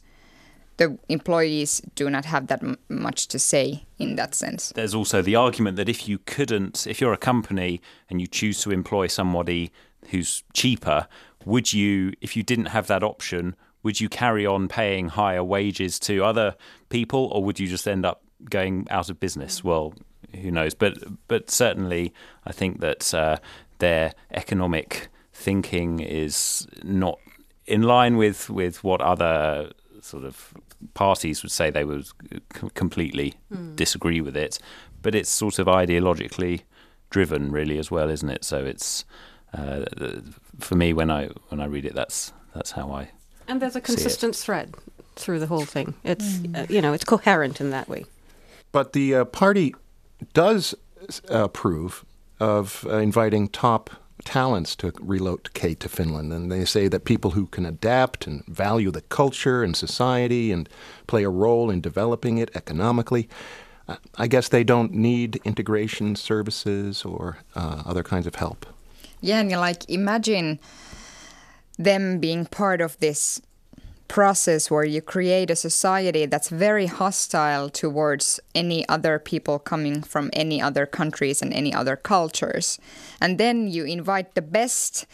the 0.78 0.98
employees 1.10 1.82
do 1.96 2.10
not 2.10 2.26
have 2.26 2.48
that 2.48 2.64
m- 2.64 2.78
much 2.88 3.28
to 3.28 3.40
say 3.40 3.86
in 3.98 4.16
that 4.16 4.34
sense. 4.36 4.72
There's 4.76 4.94
also 4.94 5.22
the 5.22 5.36
argument 5.36 5.76
that 5.78 5.90
if 5.90 6.08
you 6.08 6.20
couldn't, 6.20 6.88
if 6.88 7.02
you're 7.02 7.14
a 7.14 7.18
company 7.18 7.82
and 8.10 8.22
you 8.22 8.28
choose 8.28 8.62
to 8.62 8.72
employ 8.72 9.08
somebody 9.08 9.72
who's 10.12 10.44
cheaper, 10.54 11.08
would 11.46 11.74
you, 11.74 12.14
if 12.22 12.38
you 12.38 12.44
didn't 12.44 12.68
have 12.68 12.88
that 12.88 13.04
option, 13.04 13.56
would 13.88 14.02
you 14.02 14.10
carry 14.10 14.46
on 14.46 14.68
paying 14.68 15.08
higher 15.08 15.42
wages 15.42 15.98
to 15.98 16.22
other 16.22 16.56
people, 16.90 17.30
or 17.32 17.42
would 17.42 17.58
you 17.58 17.68
just 17.68 17.88
end 17.88 18.06
up 18.06 18.22
going 18.50 18.86
out 18.90 19.10
of 19.10 19.18
business? 19.18 19.64
Well, 19.64 19.94
who 20.36 20.52
knows? 20.52 20.74
But 20.74 20.98
but 21.30 21.50
certainly, 21.50 22.14
I 22.46 22.52
think 22.52 22.82
that 22.82 23.14
uh, 23.14 23.38
their 23.80 24.12
economic 24.32 25.08
thinking 25.32 26.02
is 26.02 26.68
not 26.84 27.18
in 27.66 27.84
line 27.84 28.18
with 28.18 28.50
with 28.50 28.84
what 28.84 29.00
other 29.00 29.72
sort 30.02 30.26
of 30.26 30.54
parties 30.94 31.42
would 31.42 31.54
say 31.54 31.70
they 31.70 31.86
would 31.86 32.08
completely 32.74 33.36
mm. 33.50 33.74
disagree 33.78 34.20
with 34.20 34.36
it, 34.36 34.60
but 35.02 35.16
it's 35.16 35.30
sort 35.30 35.60
of 35.60 35.68
ideologically 35.68 36.64
driven, 37.10 37.54
really, 37.54 37.78
as 37.78 37.90
well, 37.90 38.10
isn't 38.10 38.30
it? 38.30 38.44
So 38.44 38.66
it's 38.66 39.06
uh, 39.54 39.86
for 40.60 40.76
me 40.76 40.92
when 40.92 41.10
I 41.10 41.30
when 41.48 41.62
I 41.62 41.68
read 41.68 41.86
it, 41.86 41.96
that's 41.96 42.34
that's 42.54 42.72
how 42.72 42.92
I. 42.92 43.12
And 43.48 43.62
there's 43.62 43.76
a 43.76 43.82
consistent 43.82 44.36
thread 44.36 44.76
through 45.16 45.40
the 45.40 45.48
whole 45.48 45.66
thing. 45.66 45.94
It's 46.04 46.40
mm. 46.40 46.58
uh, 46.58 46.66
you 46.70 46.82
know 46.82 46.94
it's 46.94 47.06
coherent 47.06 47.62
in 47.62 47.72
that 47.72 47.88
way. 47.88 48.06
But 48.72 48.94
the 48.94 49.16
uh, 49.16 49.26
party 49.26 49.74
does 50.34 50.76
approve 51.30 52.06
of 52.40 52.86
uh, 52.88 52.98
inviting 52.98 53.48
top 53.48 53.90
talents 54.24 54.76
to 54.76 54.92
relocate 55.00 55.80
to 55.80 55.90
Finland. 55.90 56.34
And 56.34 56.52
they 56.52 56.66
say 56.66 56.88
that 56.90 57.06
people 57.06 57.32
who 57.32 57.48
can 57.48 57.66
adapt 57.66 58.28
and 58.28 58.46
value 58.46 58.92
the 58.92 59.02
culture 59.02 59.64
and 59.64 59.76
society 59.76 60.52
and 60.52 60.68
play 61.08 61.24
a 61.24 61.30
role 61.30 61.70
in 61.70 61.82
developing 61.82 62.38
it 62.38 62.50
economically, 62.54 63.30
uh, 63.88 63.96
I 64.18 64.28
guess 64.28 64.50
they 64.50 64.64
don't 64.64 64.94
need 64.94 65.40
integration 65.46 66.16
services 66.16 67.06
or 67.06 67.38
uh, 67.56 67.84
other 67.86 68.04
kinds 68.04 68.28
of 68.28 68.36
help. 68.36 68.66
Yeah, 69.22 69.40
and 69.40 69.50
you 69.50 69.58
like 69.58 69.90
imagine 69.90 70.60
them 71.78 72.20
being 72.20 72.46
part 72.46 72.82
of 72.82 72.98
this 73.00 73.42
process 74.08 74.72
where 74.72 74.86
you 74.86 75.02
create 75.02 75.50
a 75.50 75.56
society 75.56 76.26
that's 76.26 76.50
very 76.50 76.86
hostile 76.86 77.70
towards 77.70 78.40
any 78.56 78.88
other 78.88 79.20
people 79.20 79.60
coming 79.60 80.02
from 80.02 80.30
any 80.34 80.62
other 80.62 80.86
countries 80.86 81.42
and 81.42 81.54
any 81.54 81.74
other 81.74 81.96
cultures. 81.96 82.80
And 83.20 83.38
then 83.38 83.68
you 83.68 83.84
invite 83.84 84.36
the 84.36 84.42
best 84.42 85.06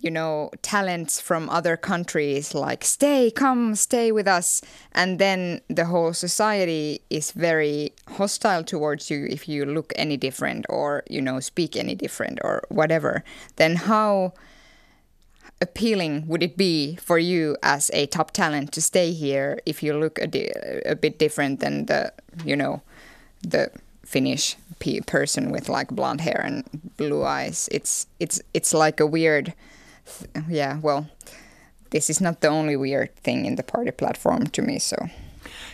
you 0.00 0.10
know 0.10 0.50
talents 0.62 1.18
from 1.18 1.48
other 1.48 1.76
countries 1.76 2.54
like 2.54 2.84
stay 2.84 3.30
come 3.30 3.74
stay 3.74 4.12
with 4.12 4.28
us 4.28 4.60
and 4.92 5.18
then 5.18 5.60
the 5.68 5.86
whole 5.86 6.12
society 6.12 7.00
is 7.08 7.32
very 7.32 7.92
hostile 8.06 8.62
towards 8.62 9.10
you 9.10 9.26
if 9.30 9.48
you 9.48 9.64
look 9.64 9.92
any 9.96 10.16
different 10.16 10.66
or 10.68 11.02
you 11.08 11.22
know 11.22 11.40
speak 11.40 11.74
any 11.74 11.94
different 11.94 12.38
or 12.44 12.62
whatever 12.68 13.24
then 13.56 13.76
how 13.76 14.32
appealing 15.60 16.26
would 16.28 16.42
it 16.42 16.56
be 16.56 16.96
for 16.96 17.18
you 17.18 17.56
as 17.62 17.90
a 17.92 18.06
top 18.06 18.30
talent 18.30 18.72
to 18.72 18.80
stay 18.80 19.12
here 19.12 19.58
if 19.66 19.82
you 19.82 19.92
look 19.98 20.18
a, 20.18 20.90
a 20.90 20.94
bit 20.94 21.18
different 21.18 21.60
than 21.60 21.86
the 21.86 22.12
you 22.44 22.56
know 22.56 22.82
the 23.42 23.70
Finnish 24.04 24.56
person 25.06 25.50
with 25.50 25.68
like 25.68 25.88
blonde 25.88 26.20
hair 26.20 26.40
and 26.44 26.64
blue 26.96 27.24
eyes? 27.24 27.68
It's 27.72 28.06
it's 28.20 28.40
it's 28.54 28.72
like 28.72 29.00
a 29.00 29.06
weird, 29.06 29.54
yeah. 30.48 30.78
Well, 30.80 31.08
this 31.90 32.08
is 32.10 32.20
not 32.20 32.40
the 32.40 32.48
only 32.48 32.76
weird 32.76 33.14
thing 33.16 33.46
in 33.46 33.56
the 33.56 33.62
party 33.62 33.90
platform 33.90 34.46
to 34.46 34.62
me. 34.62 34.78
So, 34.78 34.96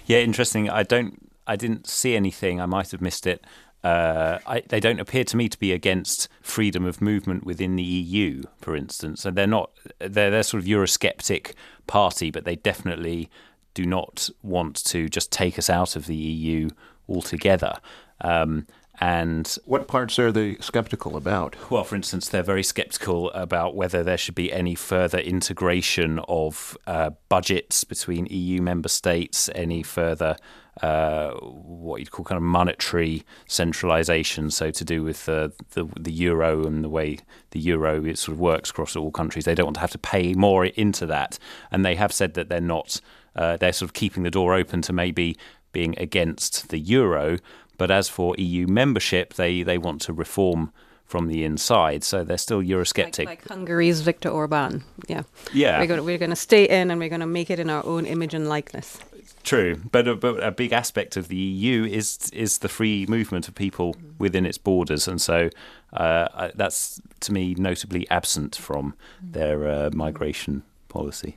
yeah, 0.06 0.18
interesting. 0.18 0.70
I 0.70 0.82
don't. 0.82 1.20
I 1.46 1.56
didn't 1.56 1.86
see 1.86 2.16
anything. 2.16 2.58
I 2.60 2.66
might 2.66 2.90
have 2.90 3.02
missed 3.02 3.26
it 3.26 3.44
uh, 3.84 4.38
I, 4.46 4.60
they 4.60 4.80
don't 4.80 4.98
appear 4.98 5.24
to 5.24 5.36
me 5.36 5.48
to 5.48 5.58
be 5.58 5.70
against 5.72 6.28
freedom 6.44 6.84
of 6.84 7.00
movement 7.00 7.44
within 7.44 7.74
the 7.74 7.82
EU, 7.82 8.42
for 8.60 8.76
instance. 8.76 9.24
And 9.24 9.34
they're 9.34 9.46
not, 9.46 9.70
they're, 9.98 10.30
they're 10.30 10.42
sort 10.42 10.62
of 10.62 10.68
Eurosceptic 10.68 11.54
party, 11.86 12.30
but 12.30 12.44
they 12.44 12.54
definitely 12.54 13.30
do 13.72 13.86
not 13.86 14.28
want 14.42 14.84
to 14.84 15.08
just 15.08 15.32
take 15.32 15.58
us 15.58 15.70
out 15.70 15.96
of 15.96 16.06
the 16.06 16.14
EU 16.14 16.68
altogether. 17.08 17.78
Um, 18.20 18.66
and 19.00 19.56
what 19.64 19.88
parts 19.88 20.18
are 20.18 20.30
they 20.30 20.56
skeptical 20.56 21.16
about? 21.16 21.70
Well, 21.70 21.82
for 21.82 21.96
instance, 21.96 22.28
they're 22.28 22.42
very 22.42 22.62
skeptical 22.62 23.30
about 23.30 23.74
whether 23.74 24.04
there 24.04 24.18
should 24.18 24.36
be 24.36 24.52
any 24.52 24.74
further 24.74 25.18
integration 25.18 26.20
of 26.28 26.76
uh, 26.86 27.10
budgets 27.30 27.84
between 27.84 28.26
EU 28.26 28.60
member 28.60 28.88
states, 28.88 29.48
any 29.54 29.82
further 29.82 30.36
uh, 30.82 31.32
what 31.32 32.00
you'd 32.00 32.10
call 32.10 32.24
kind 32.24 32.36
of 32.36 32.42
monetary 32.42 33.22
centralization. 33.46 34.50
So 34.50 34.70
to 34.70 34.84
do 34.84 35.02
with 35.02 35.26
the, 35.26 35.52
the, 35.70 35.84
the 35.98 36.12
euro 36.12 36.66
and 36.66 36.82
the 36.82 36.88
way 36.88 37.18
the 37.50 37.60
euro 37.60 38.04
it 38.04 38.18
sort 38.18 38.34
of 38.34 38.40
works 38.40 38.70
across 38.70 38.96
all 38.96 39.10
countries, 39.10 39.44
they 39.44 39.54
don't 39.54 39.66
want 39.66 39.76
to 39.76 39.80
have 39.80 39.92
to 39.92 39.98
pay 39.98 40.34
more 40.34 40.66
into 40.66 41.06
that. 41.06 41.38
And 41.70 41.84
they 41.84 41.94
have 41.94 42.12
said 42.12 42.34
that 42.34 42.48
they're 42.48 42.60
not. 42.60 43.00
Uh, 43.36 43.56
they're 43.56 43.72
sort 43.72 43.88
of 43.88 43.94
keeping 43.94 44.22
the 44.22 44.30
door 44.30 44.54
open 44.54 44.80
to 44.82 44.92
maybe 44.92 45.36
being 45.72 45.98
against 45.98 46.68
the 46.68 46.78
euro. 46.78 47.38
But 47.76 47.90
as 47.90 48.08
for 48.08 48.36
EU 48.38 48.68
membership, 48.68 49.34
they, 49.34 49.64
they 49.64 49.78
want 49.78 50.00
to 50.02 50.12
reform 50.12 50.72
from 51.04 51.26
the 51.26 51.44
inside. 51.44 52.04
So 52.04 52.24
they're 52.24 52.38
still 52.38 52.62
Eurosceptic. 52.62 53.26
Like, 53.26 53.40
like 53.40 53.48
Hungary's 53.48 54.00
Viktor 54.00 54.28
Orban. 54.28 54.84
Yeah. 55.08 55.22
Yeah. 55.52 55.80
We're 55.80 55.86
going, 55.86 56.04
we're 56.04 56.18
going 56.18 56.30
to 56.30 56.36
stay 56.36 56.64
in 56.64 56.90
and 56.90 57.00
we're 57.00 57.08
going 57.08 57.20
to 57.20 57.26
make 57.26 57.50
it 57.50 57.58
in 57.58 57.70
our 57.70 57.84
own 57.84 58.06
image 58.06 58.34
and 58.34 58.48
likeness. 58.48 58.98
True, 59.44 59.76
but 59.92 60.08
a, 60.08 60.16
but 60.16 60.42
a 60.42 60.50
big 60.50 60.72
aspect 60.72 61.18
of 61.18 61.28
the 61.28 61.36
EU 61.36 61.84
is 61.84 62.30
is 62.32 62.58
the 62.58 62.68
free 62.68 63.04
movement 63.06 63.46
of 63.46 63.54
people 63.54 63.94
within 64.18 64.46
its 64.46 64.56
borders, 64.56 65.06
and 65.06 65.20
so 65.20 65.50
uh, 65.92 66.48
that's 66.54 67.00
to 67.20 67.32
me 67.32 67.54
notably 67.58 68.08
absent 68.10 68.56
from 68.56 68.94
their 69.22 69.68
uh, 69.68 69.90
migration 69.92 70.62
policy. 70.88 71.36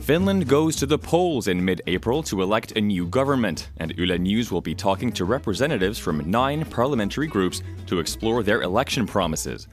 Finland 0.00 0.48
goes 0.48 0.76
to 0.76 0.86
the 0.86 0.98
polls 0.98 1.46
in 1.46 1.64
mid 1.64 1.80
April 1.86 2.24
to 2.24 2.42
elect 2.42 2.72
a 2.72 2.80
new 2.80 3.06
government, 3.06 3.70
and 3.76 3.92
Yle 3.96 4.18
News 4.18 4.50
will 4.50 4.60
be 4.60 4.74
talking 4.74 5.12
to 5.12 5.24
representatives 5.24 5.98
from 5.98 6.28
nine 6.28 6.64
parliamentary 6.64 7.28
groups 7.28 7.62
to 7.86 8.00
explore 8.00 8.42
their 8.42 8.62
election 8.62 9.06
promises. 9.06 9.68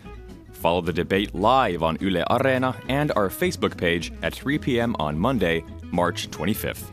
Follow 0.64 0.80
the 0.80 0.94
debate 0.94 1.36
live 1.36 1.84
on 1.84 1.98
Yle 2.00 2.24
Arena 2.30 2.74
and 2.88 3.12
our 3.18 3.28
Facebook 3.28 3.76
page 3.76 4.14
at 4.22 4.34
3 4.34 4.58
p.m. 4.60 4.96
on 4.98 5.20
Monday, 5.20 5.62
March 5.92 6.32
25th. 6.32 6.86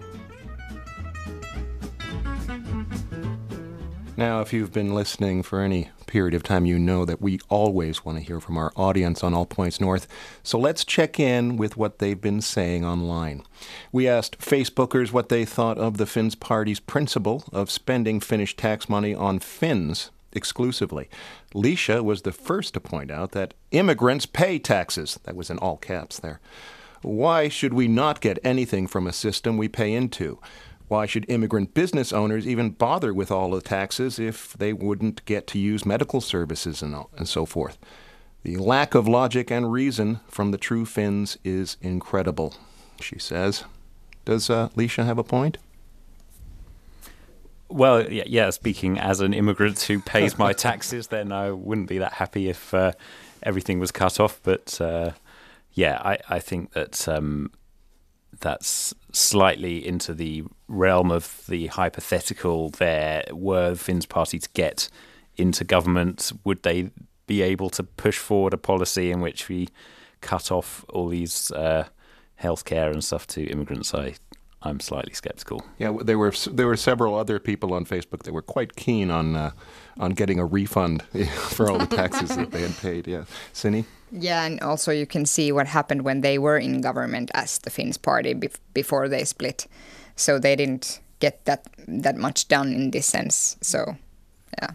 Now, 4.17 4.41
if 4.41 4.53
you've 4.53 4.73
been 4.73 4.93
listening 4.93 5.45
for 5.45 5.61
any 5.61 5.91
period 6.09 6.35
of 6.35 6.43
time, 6.43 6.67
you 6.67 6.81
know 6.81 7.05
that 7.05 7.23
we 7.23 7.39
always 7.49 8.05
want 8.05 8.19
to 8.19 8.25
hear 8.25 8.41
from 8.41 8.57
our 8.57 8.73
audience 8.75 9.23
on 9.23 9.35
All 9.35 9.47
Points 9.47 9.81
North. 9.81 10.09
So 10.43 10.59
let's 10.59 10.85
check 10.85 11.21
in 11.21 11.57
with 11.57 11.77
what 11.77 12.01
they've 12.01 12.21
been 12.21 12.41
saying 12.41 12.85
online. 12.85 13.45
We 13.93 14.09
asked 14.09 14.41
Facebookers 14.41 15.13
what 15.13 15.29
they 15.29 15.45
thought 15.45 15.79
of 15.79 15.97
the 15.97 16.07
Finns 16.07 16.35
Party's 16.35 16.81
principle 16.81 17.45
of 17.53 17.71
spending 17.71 18.19
Finnish 18.19 18.57
tax 18.57 18.89
money 18.89 19.15
on 19.15 19.39
Finns 19.39 20.11
exclusively. 20.33 21.09
Leisha 21.55 22.03
was 22.03 22.23
the 22.23 22.33
first 22.33 22.75
to 22.75 22.81
point 22.81 23.11
out 23.11 23.33
that 23.33 23.55
immigrants 23.71 24.27
pay 24.27 24.59
taxes. 24.59 25.19
That 25.25 25.37
was 25.37 25.51
in 25.51 25.59
all 25.59 25.77
caps 25.77 26.19
there. 26.19 26.41
Why 27.03 27.49
should 27.49 27.73
we 27.73 27.89
not 27.89 28.21
get 28.21 28.39
anything 28.45 28.87
from 28.87 29.07
a 29.07 29.13
system 29.13 29.57
we 29.57 29.69
pay 29.69 29.93
into? 29.93 30.39
Why 30.89 31.07
should 31.07 31.31
immigrant 31.31 31.73
business 31.73 32.13
owners 32.13 32.47
even 32.47 32.71
bother 32.71 33.15
with 33.15 33.31
all 33.31 33.51
the 33.51 33.61
taxes 33.61 34.19
if 34.19 34.55
they 34.55 34.73
wouldn't 34.73 35.25
get 35.25 35.47
to 35.49 35.59
use 35.59 35.87
medical 35.87 36.21
services 36.21 36.83
and, 36.83 36.95
all, 36.95 37.11
and 37.17 37.29
so 37.29 37.47
forth? 37.47 37.79
The 38.43 38.57
lack 38.57 38.95
of 38.95 39.07
logic 39.07 39.51
and 39.51 39.71
reason 39.71 40.21
from 40.27 40.51
the 40.51 40.59
true 40.59 40.85
Finns 40.85 41.39
is 41.45 41.77
incredible, 41.81 42.55
she 43.01 43.19
says. 43.19 43.65
Does 44.25 44.51
uh, 44.51 44.71
Leisha 44.71 45.05
have 45.05 45.19
a 45.19 45.25
point? 45.25 45.59
Well, 47.71 48.11
yeah, 48.11 48.25
yeah, 48.27 48.51
speaking 48.51 48.99
as 48.99 49.21
an 49.21 49.33
immigrant 49.33 49.81
who 49.83 50.01
pays 50.01 50.37
my 50.37 50.53
taxes, 50.69 51.07
then 51.07 51.33
I 51.33 51.53
wouldn't 51.53 51.89
be 51.89 51.99
that 51.99 52.15
happy 52.15 52.49
if 52.49 52.75
uh, 52.75 52.93
everything 53.43 53.79
was 53.79 53.93
cut 53.93 54.19
off. 54.19 54.41
But 54.43 54.81
uh, 54.81 55.13
yeah, 55.73 56.01
I, 56.05 56.19
I 56.29 56.39
think 56.41 56.73
that 56.73 57.09
um, 57.09 57.53
that's 58.41 58.95
slightly 59.13 59.87
into 59.87 60.15
the 60.15 60.45
realm 60.69 61.11
of 61.11 61.45
the 61.49 61.69
hypothetical. 61.69 62.71
There 62.71 63.25
were 63.31 63.75
Finn's 63.75 64.07
party 64.07 64.39
to 64.39 64.49
get 64.51 64.89
into 65.37 65.65
government, 65.65 66.33
would 66.45 66.63
they 66.63 66.91
be 67.27 67.43
able 67.43 67.71
to 67.71 67.83
push 67.83 68.19
forward 68.19 68.53
a 68.53 68.59
policy 68.59 69.11
in 69.11 69.21
which 69.21 69.49
we 69.49 69.69
cut 70.21 70.51
off 70.51 70.85
all 70.89 71.09
these 71.09 71.51
uh, 71.53 71.87
healthcare 72.43 72.91
and 72.91 73.03
stuff 73.03 73.27
to 73.29 73.45
immigrants? 73.45 73.95
I 73.95 74.15
I'm 74.63 74.79
slightly 74.81 75.15
skeptical. 75.15 75.65
Yeah, 75.79 75.97
there 76.03 76.19
were 76.19 76.33
there 76.51 76.67
were 76.67 76.77
several 76.77 77.15
other 77.15 77.39
people 77.39 77.73
on 77.73 77.87
Facebook 77.87 78.25
that 78.25 78.33
were 78.33 78.43
quite 78.43 78.77
keen 78.77 79.11
on 79.11 79.35
uh, 79.35 79.53
on 79.99 80.13
getting 80.13 80.39
a 80.39 80.45
refund 80.45 81.03
for 81.33 81.71
all 81.71 81.79
the 81.79 81.87
taxes 81.87 82.37
that 82.37 82.51
they 82.51 82.63
had 82.63 82.77
paid. 82.77 83.07
Yeah, 83.07 83.25
Sini. 83.55 83.85
Yeah, 84.13 84.45
and 84.45 84.61
also 84.61 84.93
you 84.93 85.07
can 85.07 85.25
see 85.25 85.53
what 85.53 85.67
happened 85.67 86.03
when 86.03 86.21
they 86.21 86.39
were 86.39 86.59
in 86.59 86.81
government 86.81 87.31
as 87.33 87.59
the 87.59 87.71
Finns 87.71 87.97
party 87.97 88.35
bef- 88.35 88.59
before 88.75 89.09
they 89.09 89.25
split. 89.25 89.67
So 90.17 90.39
they 90.39 90.57
didn't 90.57 91.01
get 91.21 91.45
that 91.47 91.67
that 91.89 92.17
much 92.17 92.49
done 92.49 92.73
in 92.75 92.91
this 92.91 93.07
sense. 93.07 93.57
So, 93.63 93.97
yeah. 94.61 94.73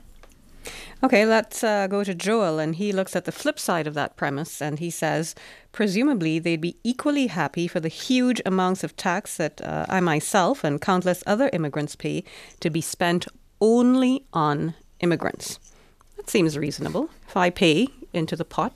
Okay, 1.03 1.25
let's 1.25 1.63
uh, 1.63 1.85
go 1.87 2.03
to 2.03 2.15
Joel, 2.15 2.57
and 2.57 2.75
he 2.75 2.91
looks 2.91 3.15
at 3.15 3.25
the 3.25 3.31
flip 3.31 3.59
side 3.59 3.85
of 3.85 3.93
that 3.93 4.15
premise, 4.15 4.61
and 4.61 4.79
he 4.79 4.89
says, 4.89 5.35
presumably 5.75 6.39
they'd 6.39 6.61
be 6.61 6.77
equally 6.85 7.27
happy 7.27 7.67
for 7.67 7.81
the 7.81 7.89
huge 7.89 8.41
amounts 8.45 8.81
of 8.81 8.95
tax 8.95 9.35
that 9.35 9.59
uh, 9.59 9.85
I 9.89 9.99
myself 9.99 10.63
and 10.63 10.79
countless 10.79 11.21
other 11.27 11.49
immigrants 11.51 11.97
pay 11.97 12.23
to 12.61 12.69
be 12.69 12.79
spent 12.79 13.27
only 13.59 14.23
on 14.31 14.73
immigrants. 15.01 15.59
That 16.15 16.29
seems 16.29 16.57
reasonable. 16.57 17.09
If 17.27 17.35
I 17.35 17.49
pay 17.49 17.89
into 18.13 18.37
the 18.37 18.45
pot, 18.45 18.71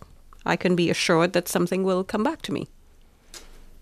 I 0.46 0.58
can 0.58 0.76
be 0.76 0.90
assured 0.90 1.32
that 1.32 1.48
something 1.48 1.84
will 1.86 2.04
come 2.04 2.22
back 2.22 2.42
to 2.44 2.52
me. 2.52 2.68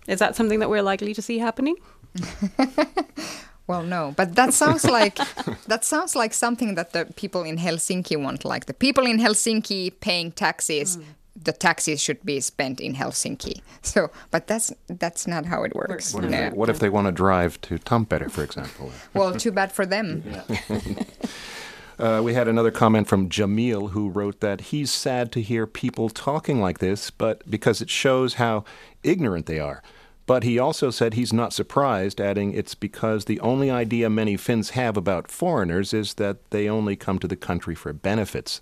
Is 0.06 0.20
that 0.20 0.36
something 0.36 0.60
that 0.60 0.70
we're 0.70 0.82
likely 0.82 1.12
to 1.12 1.20
see 1.20 1.38
happening? 1.38 1.74
Well, 3.68 3.82
no, 3.82 4.14
but 4.16 4.34
that 4.34 4.54
sounds 4.54 4.84
like 4.86 5.16
that 5.66 5.84
sounds 5.84 6.16
like 6.16 6.32
something 6.32 6.74
that 6.76 6.94
the 6.94 7.04
people 7.16 7.42
in 7.42 7.58
Helsinki 7.58 8.16
want. 8.16 8.46
Like 8.46 8.64
the 8.64 8.72
people 8.72 9.06
in 9.06 9.18
Helsinki 9.18 9.92
paying 10.00 10.32
taxes, 10.32 10.96
mm. 10.96 11.04
The 11.48 11.52
taxes 11.54 11.98
should 11.98 12.22
be 12.26 12.40
spent 12.40 12.78
in 12.78 12.94
Helsinki. 12.94 13.62
So, 13.80 14.10
but 14.30 14.48
that's 14.48 14.70
that's 14.88 15.26
not 15.26 15.46
how 15.46 15.62
it 15.62 15.74
works. 15.74 16.12
What 16.12 16.24
if, 16.24 16.30
they, 16.30 16.50
what 16.50 16.68
if 16.68 16.78
they 16.78 16.90
want 16.90 17.06
to 17.06 17.12
drive 17.12 17.58
to 17.62 17.78
Tampere, 17.78 18.30
for 18.30 18.42
example? 18.44 18.92
well, 19.14 19.32
too 19.32 19.52
bad 19.52 19.72
for 19.72 19.86
them. 19.86 20.22
Uh, 22.00 22.20
we 22.22 22.32
had 22.32 22.46
another 22.46 22.70
comment 22.70 23.08
from 23.08 23.28
Jamil 23.28 23.90
who 23.90 24.08
wrote 24.08 24.38
that 24.38 24.70
he's 24.70 24.88
sad 24.88 25.32
to 25.32 25.42
hear 25.42 25.66
people 25.66 26.08
talking 26.08 26.60
like 26.60 26.78
this, 26.78 27.10
but 27.10 27.42
because 27.50 27.80
it 27.80 27.90
shows 27.90 28.34
how 28.34 28.62
ignorant 29.02 29.46
they 29.46 29.58
are. 29.58 29.82
But 30.24 30.44
he 30.44 30.60
also 30.60 30.92
said 30.92 31.14
he's 31.14 31.32
not 31.32 31.52
surprised, 31.52 32.20
adding 32.20 32.54
it's 32.54 32.76
because 32.76 33.24
the 33.24 33.40
only 33.40 33.68
idea 33.68 34.08
many 34.08 34.36
Finns 34.36 34.70
have 34.70 34.96
about 34.96 35.28
foreigners 35.28 35.92
is 35.92 36.14
that 36.14 36.36
they 36.50 36.68
only 36.68 36.94
come 36.94 37.18
to 37.18 37.26
the 37.26 37.34
country 37.48 37.74
for 37.74 37.92
benefits. 37.92 38.60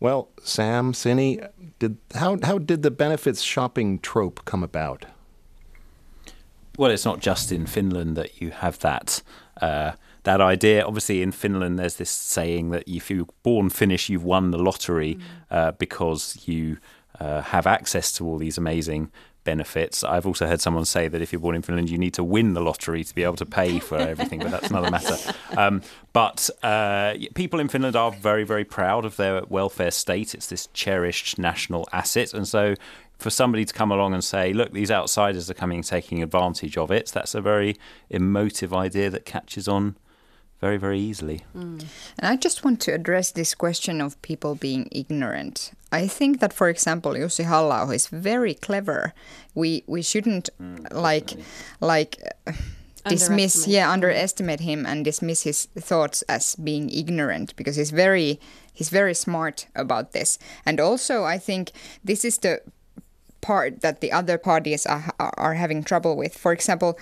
Well, 0.00 0.28
Sam, 0.42 0.92
Sini, 0.92 1.48
did 1.78 1.96
how 2.14 2.38
how 2.42 2.58
did 2.58 2.82
the 2.82 2.90
benefits 2.90 3.42
shopping 3.42 3.98
trope 3.98 4.44
come 4.44 4.62
about? 4.62 5.06
Well, 6.76 6.90
it's 6.90 7.04
not 7.04 7.20
just 7.20 7.52
in 7.52 7.66
Finland 7.66 8.16
that 8.16 8.40
you 8.40 8.50
have 8.50 8.78
that 8.80 9.22
uh, 9.60 9.92
that 10.24 10.40
idea. 10.40 10.84
Obviously, 10.84 11.22
in 11.22 11.32
Finland, 11.32 11.78
there's 11.78 11.96
this 11.96 12.10
saying 12.10 12.70
that 12.70 12.82
if 12.86 13.10
you're 13.10 13.28
born 13.42 13.70
Finnish, 13.70 14.08
you've 14.08 14.24
won 14.24 14.50
the 14.50 14.58
lottery 14.58 15.14
mm. 15.14 15.20
uh, 15.50 15.72
because 15.72 16.38
you 16.46 16.78
uh, 17.20 17.42
have 17.42 17.66
access 17.66 18.12
to 18.12 18.26
all 18.26 18.38
these 18.38 18.58
amazing 18.58 19.10
benefits. 19.44 20.02
I've 20.02 20.26
also 20.26 20.46
heard 20.46 20.60
someone 20.60 20.84
say 20.84 21.08
that 21.08 21.22
if 21.22 21.32
you're 21.32 21.40
born 21.40 21.54
in 21.54 21.62
Finland, 21.62 21.90
you 21.90 21.98
need 21.98 22.14
to 22.14 22.24
win 22.24 22.54
the 22.54 22.60
lottery 22.60 23.04
to 23.04 23.14
be 23.14 23.22
able 23.22 23.36
to 23.36 23.46
pay 23.46 23.78
for 23.78 23.98
everything, 23.98 24.40
but 24.40 24.50
that's 24.50 24.70
another 24.70 24.90
matter. 24.90 25.16
Um, 25.56 25.82
but 26.12 26.50
uh, 26.62 27.14
people 27.34 27.60
in 27.60 27.68
Finland 27.68 27.96
are 27.96 28.10
very, 28.10 28.44
very 28.44 28.64
proud 28.64 29.04
of 29.04 29.16
their 29.16 29.42
welfare 29.48 29.90
state. 29.90 30.34
It's 30.34 30.48
this 30.48 30.68
cherished 30.72 31.38
national 31.38 31.86
asset. 31.92 32.34
And 32.34 32.48
so 32.48 32.74
for 33.18 33.30
somebody 33.30 33.64
to 33.64 33.72
come 33.72 33.92
along 33.92 34.14
and 34.14 34.24
say, 34.24 34.52
look, 34.52 34.72
these 34.72 34.90
outsiders 34.90 35.48
are 35.50 35.54
coming 35.54 35.82
taking 35.82 36.22
advantage 36.22 36.76
of 36.76 36.90
it, 36.90 37.10
that's 37.14 37.34
a 37.34 37.40
very 37.40 37.76
emotive 38.10 38.74
idea 38.74 39.10
that 39.10 39.24
catches 39.24 39.68
on 39.68 39.96
very, 40.64 40.78
very 40.78 40.98
easily. 40.98 41.42
Mm. 41.54 41.84
And 42.18 42.26
I 42.32 42.36
just 42.36 42.64
want 42.64 42.80
to 42.80 42.94
address 42.94 43.32
this 43.32 43.54
question 43.54 44.00
of 44.00 44.20
people 44.22 44.54
being 44.54 44.88
ignorant. 44.90 45.72
I 45.92 46.08
think 46.08 46.40
that, 46.40 46.54
for 46.54 46.70
example, 46.70 47.12
Jussi 47.12 47.44
Halla-aho 47.44 47.92
is 47.92 48.06
very 48.06 48.54
clever. 48.54 49.12
We 49.54 49.84
we 49.86 50.00
shouldn't 50.00 50.48
mm, 50.58 50.90
like 50.90 51.30
like. 51.80 52.16
Uh, 52.46 52.52
dismiss 53.06 53.68
yeah 53.68 53.92
underestimate 53.92 54.60
him 54.60 54.86
and 54.86 55.04
dismiss 55.04 55.42
his 55.42 55.68
thoughts 55.76 56.22
as 56.22 56.56
being 56.56 56.88
ignorant 56.88 57.54
because 57.54 57.76
he's 57.76 57.92
very 57.92 58.40
he's 58.72 58.88
very 58.88 59.12
smart 59.12 59.66
about 59.74 60.12
this 60.12 60.38
and 60.64 60.80
also 60.80 61.22
i 61.22 61.36
think 61.36 61.70
this 62.02 62.24
is 62.24 62.38
the 62.38 62.62
part 63.42 63.82
that 63.82 64.00
the 64.00 64.10
other 64.10 64.38
parties 64.38 64.86
are, 64.86 65.12
are 65.20 65.52
having 65.52 65.84
trouble 65.84 66.16
with 66.16 66.32
for 66.32 66.50
example 66.50 66.96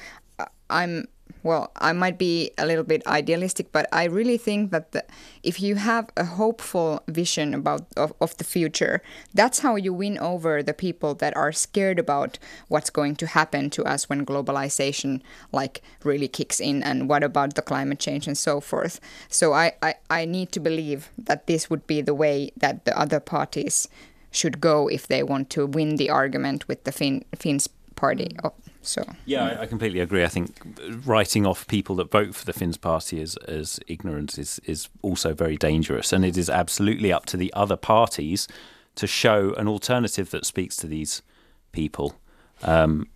i'm 0.68 1.06
well, 1.42 1.72
I 1.76 1.92
might 1.92 2.18
be 2.18 2.52
a 2.56 2.66
little 2.66 2.84
bit 2.84 3.06
idealistic, 3.06 3.72
but 3.72 3.88
I 3.92 4.04
really 4.04 4.38
think 4.38 4.70
that 4.70 4.92
the, 4.92 5.04
if 5.42 5.60
you 5.60 5.74
have 5.76 6.10
a 6.16 6.24
hopeful 6.24 7.02
vision 7.08 7.54
about 7.54 7.86
of, 7.96 8.12
of 8.20 8.36
the 8.36 8.44
future, 8.44 9.02
that's 9.34 9.60
how 9.60 9.76
you 9.76 9.92
win 9.92 10.18
over 10.18 10.62
the 10.62 10.74
people 10.74 11.14
that 11.14 11.36
are 11.36 11.52
scared 11.52 11.98
about 11.98 12.38
what's 12.68 12.90
going 12.90 13.16
to 13.16 13.26
happen 13.26 13.70
to 13.70 13.84
us 13.84 14.08
when 14.08 14.24
globalization 14.24 15.20
like 15.52 15.82
really 16.04 16.28
kicks 16.28 16.60
in 16.60 16.82
and 16.82 17.08
what 17.08 17.24
about 17.24 17.54
the 17.54 17.62
climate 17.62 17.98
change 17.98 18.26
and 18.26 18.38
so 18.38 18.60
forth. 18.60 19.00
So 19.28 19.52
I, 19.52 19.72
I, 19.82 19.94
I 20.08 20.24
need 20.24 20.52
to 20.52 20.60
believe 20.60 21.10
that 21.18 21.46
this 21.46 21.68
would 21.68 21.86
be 21.86 22.00
the 22.00 22.14
way 22.14 22.52
that 22.56 22.84
the 22.84 22.98
other 22.98 23.20
parties 23.20 23.88
should 24.30 24.60
go 24.60 24.88
if 24.88 25.06
they 25.06 25.22
want 25.22 25.50
to 25.50 25.66
win 25.66 25.96
the 25.96 26.10
argument 26.10 26.66
with 26.68 26.84
the 26.84 26.92
fin, 26.92 27.24
Finns 27.36 27.68
party. 27.94 28.36
Mm. 28.42 28.71
So 28.82 29.04
yeah, 29.24 29.44
I, 29.44 29.62
I, 29.62 29.66
completely 29.66 30.00
agree. 30.00 30.24
I 30.24 30.28
think 30.28 30.60
writing 31.06 31.46
off 31.46 31.66
people 31.68 31.94
that 31.96 32.10
vote 32.10 32.34
for 32.34 32.44
the 32.44 32.52
Finns 32.52 32.76
party 32.76 33.20
as 33.22 33.36
as 33.48 33.78
ignorant 33.86 34.38
is 34.38 34.60
is 34.64 34.88
also 35.02 35.32
very 35.34 35.56
dangerous, 35.56 36.12
and 36.12 36.24
it 36.24 36.36
is 36.36 36.50
absolutely 36.50 37.12
up 37.12 37.24
to 37.26 37.36
the 37.36 37.52
other 37.54 37.76
parties 37.76 38.48
to 38.96 39.06
show 39.06 39.54
an 39.54 39.68
alternative 39.68 40.30
that 40.30 40.44
speaks 40.44 40.76
to 40.76 40.86
these 40.86 41.22
people. 41.70 42.14
Um, 42.62 43.08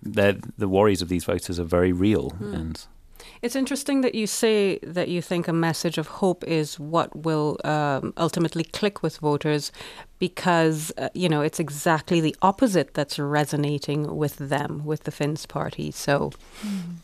the 0.00 0.68
worries 0.68 1.02
of 1.02 1.08
these 1.08 1.24
voters 1.24 1.58
are 1.58 1.64
very 1.64 1.92
real, 1.92 2.30
mm. 2.30 2.54
and 2.54 2.86
it's 3.42 3.56
interesting 3.56 4.00
that 4.02 4.14
you 4.14 4.26
say 4.26 4.78
that 4.82 5.08
you 5.08 5.22
think 5.22 5.48
a 5.48 5.52
message 5.52 5.98
of 5.98 6.06
hope 6.06 6.44
is 6.44 6.78
what 6.78 7.14
will 7.14 7.58
um, 7.64 8.12
ultimately 8.16 8.64
click 8.64 9.02
with 9.02 9.18
voters 9.18 9.72
because, 10.18 10.92
uh, 10.98 11.08
you 11.14 11.28
know, 11.28 11.42
it's 11.42 11.60
exactly 11.60 12.20
the 12.20 12.36
opposite 12.42 12.94
that's 12.94 13.18
resonating 13.18 14.16
with 14.16 14.36
them, 14.36 14.84
with 14.84 15.04
the 15.04 15.10
Finns 15.10 15.46
party. 15.46 15.90
So. 15.90 16.32
Mm. 16.62 16.96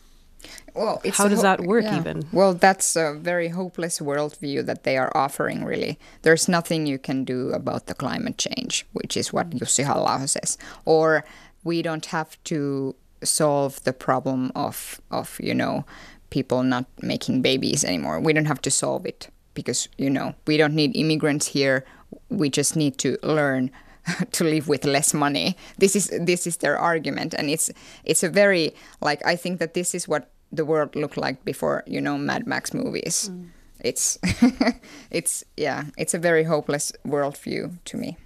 Well, 0.75 1.01
how 1.13 1.29
does 1.29 1.41
that 1.41 1.61
work 1.61 1.85
yeah. 1.85 1.97
even? 1.97 2.27
Well, 2.33 2.53
that's 2.53 2.95
a 2.95 3.13
very 3.13 3.47
hopeless 3.47 3.99
worldview 3.99 4.65
that 4.65 4.83
they 4.83 4.97
are 4.97 5.11
offering, 5.15 5.63
really. 5.63 5.97
There's 6.23 6.49
nothing 6.49 6.85
you 6.85 6.99
can 6.99 7.23
do 7.23 7.51
about 7.51 7.87
the 7.87 7.93
climate 7.93 8.37
change, 8.37 8.85
which 8.91 9.15
is 9.15 9.31
what 9.31 9.51
Jussi 9.51 9.85
Halla-aho 9.85 10.25
says. 10.25 10.57
Or 10.83 11.23
we 11.63 11.81
don't 11.81 12.05
have 12.07 12.37
to 12.45 12.93
solve 13.23 13.81
the 13.83 13.93
problem 13.93 14.51
of, 14.53 14.99
of 15.09 15.39
you 15.41 15.55
know, 15.55 15.85
people 16.29 16.63
not 16.63 16.85
making 17.01 17.41
babies 17.41 17.83
anymore. 17.83 18.19
We 18.19 18.33
don't 18.33 18.45
have 18.45 18.61
to 18.61 18.71
solve 18.71 19.05
it 19.05 19.29
because, 19.53 19.87
you 19.97 20.09
know, 20.09 20.35
we 20.47 20.57
don't 20.57 20.75
need 20.75 20.95
immigrants 20.95 21.47
here. 21.47 21.85
We 22.29 22.49
just 22.49 22.75
need 22.75 22.97
to 22.99 23.17
learn 23.23 23.71
to 24.31 24.43
live 24.43 24.67
with 24.67 24.85
less 24.85 25.13
money. 25.13 25.57
This 25.77 25.95
is 25.95 26.11
this 26.21 26.45
is 26.45 26.57
their 26.57 26.77
argument 26.77 27.33
and 27.33 27.49
it's 27.49 27.71
it's 28.03 28.23
a 28.23 28.29
very 28.29 28.73
like 29.01 29.25
I 29.25 29.35
think 29.35 29.59
that 29.59 29.73
this 29.73 29.95
is 29.95 30.07
what 30.07 30.29
the 30.51 30.65
world 30.65 30.95
looked 30.95 31.17
like 31.17 31.43
before, 31.43 31.83
you 31.87 32.01
know, 32.01 32.17
Mad 32.17 32.47
Max 32.47 32.73
movies. 32.73 33.29
Mm. 33.31 33.49
It's 33.79 34.17
it's 35.11 35.43
yeah, 35.57 35.85
it's 35.97 36.13
a 36.13 36.19
very 36.19 36.43
hopeless 36.43 36.91
worldview 37.05 37.77
to 37.85 37.97
me. 37.97 38.17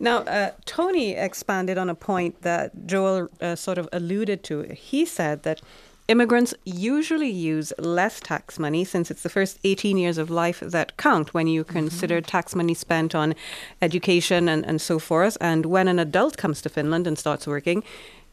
Now, 0.00 0.18
uh, 0.18 0.50
Tony 0.66 1.12
expanded 1.14 1.78
on 1.78 1.88
a 1.88 1.94
point 1.94 2.42
that 2.42 2.86
Joel 2.86 3.28
uh, 3.40 3.56
sort 3.56 3.78
of 3.78 3.88
alluded 3.92 4.44
to. 4.44 4.62
He 4.74 5.06
said 5.06 5.44
that 5.44 5.62
Immigrants 6.08 6.54
usually 6.64 7.28
use 7.28 7.70
less 7.78 8.18
tax 8.18 8.58
money 8.58 8.82
since 8.82 9.10
it's 9.10 9.22
the 9.22 9.28
first 9.28 9.58
18 9.62 9.98
years 9.98 10.16
of 10.16 10.30
life 10.30 10.60
that 10.60 10.96
count 10.96 11.34
when 11.34 11.46
you 11.46 11.64
consider 11.64 12.22
mm-hmm. 12.22 12.30
tax 12.30 12.54
money 12.54 12.72
spent 12.72 13.14
on 13.14 13.34
education 13.82 14.48
and, 14.48 14.64
and 14.64 14.80
so 14.80 14.98
forth. 14.98 15.36
And 15.38 15.66
when 15.66 15.86
an 15.86 15.98
adult 15.98 16.38
comes 16.38 16.62
to 16.62 16.70
Finland 16.70 17.06
and 17.06 17.18
starts 17.18 17.46
working, 17.46 17.84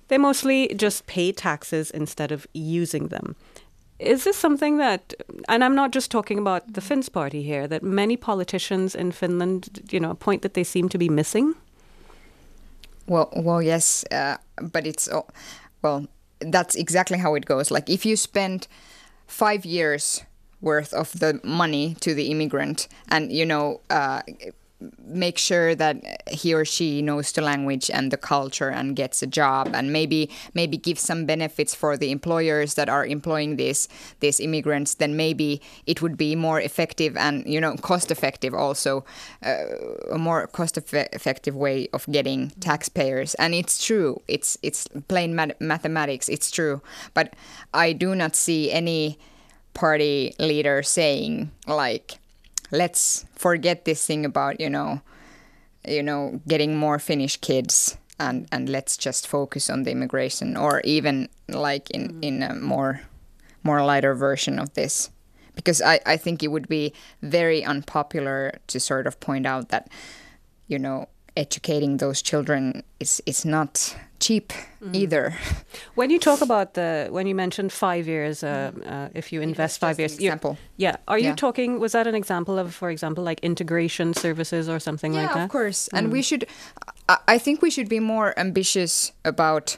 they 0.08 0.18
mostly 0.18 0.70
just 0.74 1.06
pay 1.06 1.34
taxes 1.34 1.92
instead 1.92 2.32
of 2.32 2.48
using 2.54 3.10
them. 3.10 3.36
Is 4.00 4.24
this 4.24 4.38
something 4.38 4.78
that, 4.78 5.14
and 5.50 5.62
I'm 5.62 5.76
not 5.76 5.92
just 5.92 6.10
talking 6.10 6.40
about 6.40 6.74
the 6.76 6.82
Finns 6.82 7.10
party 7.10 7.44
here, 7.44 7.68
that 7.68 7.84
many 7.84 8.16
politicians 8.16 8.96
in 8.96 9.12
Finland, 9.12 9.82
you 9.92 10.00
know, 10.00 10.12
a 10.12 10.16
point 10.16 10.44
that 10.44 10.54
they 10.54 10.64
seem 10.64 10.88
to 10.90 10.98
be 10.98 11.10
missing? 11.10 11.56
Well, 13.08 13.30
well, 13.36 13.62
yes, 13.62 14.06
uh, 14.12 14.38
but 14.62 14.88
it's 14.88 15.10
well 15.82 16.08
that's 16.40 16.76
exactly 16.76 17.18
how 17.18 17.36
it 17.36 17.46
goes. 17.46 17.72
Like 17.72 17.90
if 17.90 18.06
you 18.06 18.16
spend 18.16 18.68
five 19.28 19.66
years 19.66 20.24
worth 20.62 20.94
of 20.94 21.20
the 21.20 21.40
money 21.44 21.96
to 22.02 22.14
the 22.14 22.32
immigrant, 22.32 22.88
and 23.10 23.32
you 23.32 23.46
know. 23.46 23.82
Uh, 23.90 24.22
make 25.00 25.38
sure 25.38 25.74
that 25.76 25.98
he 26.30 26.54
or 26.54 26.66
she 26.66 27.02
knows 27.02 27.32
the 27.32 27.42
language 27.42 27.90
and 27.90 28.12
the 28.12 28.18
culture 28.18 28.70
and 28.70 28.96
gets 28.96 29.22
a 29.24 29.28
job 29.28 29.70
and 29.74 29.92
maybe 29.94 30.30
maybe 30.54 30.78
give 30.78 31.00
some 31.00 31.26
benefits 31.26 31.74
for 31.74 31.96
the 31.96 32.12
employers 32.12 32.74
that 32.74 32.90
are 32.90 33.06
employing 33.06 33.56
these 33.56 33.88
these 34.20 34.40
immigrants 34.40 34.96
then 34.96 35.16
maybe 35.16 35.62
it 35.86 36.02
would 36.02 36.18
be 36.18 36.36
more 36.36 36.60
effective 36.60 37.16
and 37.16 37.46
you 37.48 37.60
know 37.62 37.76
cost 37.78 38.12
effective 38.12 38.54
also 38.54 39.06
uh, 39.44 39.64
a 40.12 40.18
more 40.18 40.48
cost 40.48 40.78
effective 40.78 41.56
way 41.56 41.88
of 41.94 42.06
getting 42.12 42.50
taxpayers. 42.60 43.34
And 43.36 43.54
it's 43.54 43.84
true. 43.84 44.22
It's 44.28 44.58
it's 44.62 44.88
plain 45.08 45.36
mathematics. 45.60 46.30
It's 46.30 46.52
true. 46.52 46.82
But 47.14 47.34
i 47.74 47.94
do 47.94 48.16
not 48.16 48.36
see 48.36 48.72
any 48.72 49.18
party 49.74 50.34
leader 50.40 50.82
saying 50.82 51.52
like 51.68 52.20
let's 52.72 53.26
forget 53.36 53.86
this 53.86 54.06
thing 54.06 54.26
about 54.26 54.60
you 54.60 54.70
know 54.70 55.02
you 55.88 56.04
know 56.04 56.40
getting 56.48 56.78
more 56.78 57.00
finnish 57.00 57.38
kids 57.38 57.98
and 58.20 58.48
and 58.52 58.70
let's 58.70 58.98
just 58.98 59.28
focus 59.28 59.70
on 59.70 59.84
the 59.84 59.92
immigration 59.92 60.58
or 60.58 60.82
even 60.82 61.30
like 61.48 61.90
in 61.92 62.10
mm. 62.10 62.24
in 62.24 62.44
a 62.44 62.56
more 62.56 63.02
more 63.64 63.84
lighter 63.84 64.14
version 64.14 64.60
of 64.60 64.74
this 64.74 65.10
because 65.56 65.82
I, 65.82 66.00
I 66.06 66.18
think 66.18 66.44
it 66.44 66.50
would 66.50 66.68
be 66.68 66.94
very 67.22 67.64
unpopular 67.64 68.60
to 68.68 68.80
sort 68.80 69.08
of 69.08 69.20
point 69.20 69.46
out 69.46 69.70
that 69.70 69.90
you 70.68 70.80
know 70.80 71.08
educating 71.36 71.98
those 71.98 72.22
children 72.22 72.84
is 73.00 73.22
is 73.26 73.46
not 73.46 73.96
cheap 74.20 74.54
mm. 74.82 74.96
either. 74.96 75.34
When 75.96 76.10
you 76.10 76.20
talk 76.20 76.42
about 76.48 76.74
the 76.74 77.08
when 77.12 77.28
you 77.28 77.36
mentioned 77.36 77.72
five 77.72 78.08
years, 78.08 78.44
uh, 78.44 78.72
mm. 78.74 78.92
uh, 78.92 79.10
if 79.14 79.32
you 79.32 79.42
invest 79.42 79.80
five 79.80 80.00
years, 80.00 80.16
example. 80.16 80.58
Yeah, 80.78 80.98
are 81.08 81.20
you 81.20 81.30
yeah. 81.30 81.36
talking? 81.36 81.80
Was 81.80 81.92
that 81.92 82.08
an 82.08 82.16
example 82.16 82.58
of, 82.58 82.74
for 82.74 82.90
example, 82.90 83.24
like 83.24 83.40
integration 83.42 84.14
services 84.14 84.70
or 84.70 84.80
something 84.80 85.14
yeah, 85.14 85.22
like 85.22 85.30
that? 85.34 85.38
Yeah, 85.38 85.46
of 85.46 85.52
course. 85.52 85.90
Mm. 85.90 85.98
And 85.98 86.12
we 86.12 86.22
should, 86.22 86.48
I 87.28 87.38
think 87.38 87.62
we 87.62 87.70
should 87.70 87.90
be 87.90 88.00
more 88.00 88.38
ambitious 88.38 89.12
about 89.24 89.78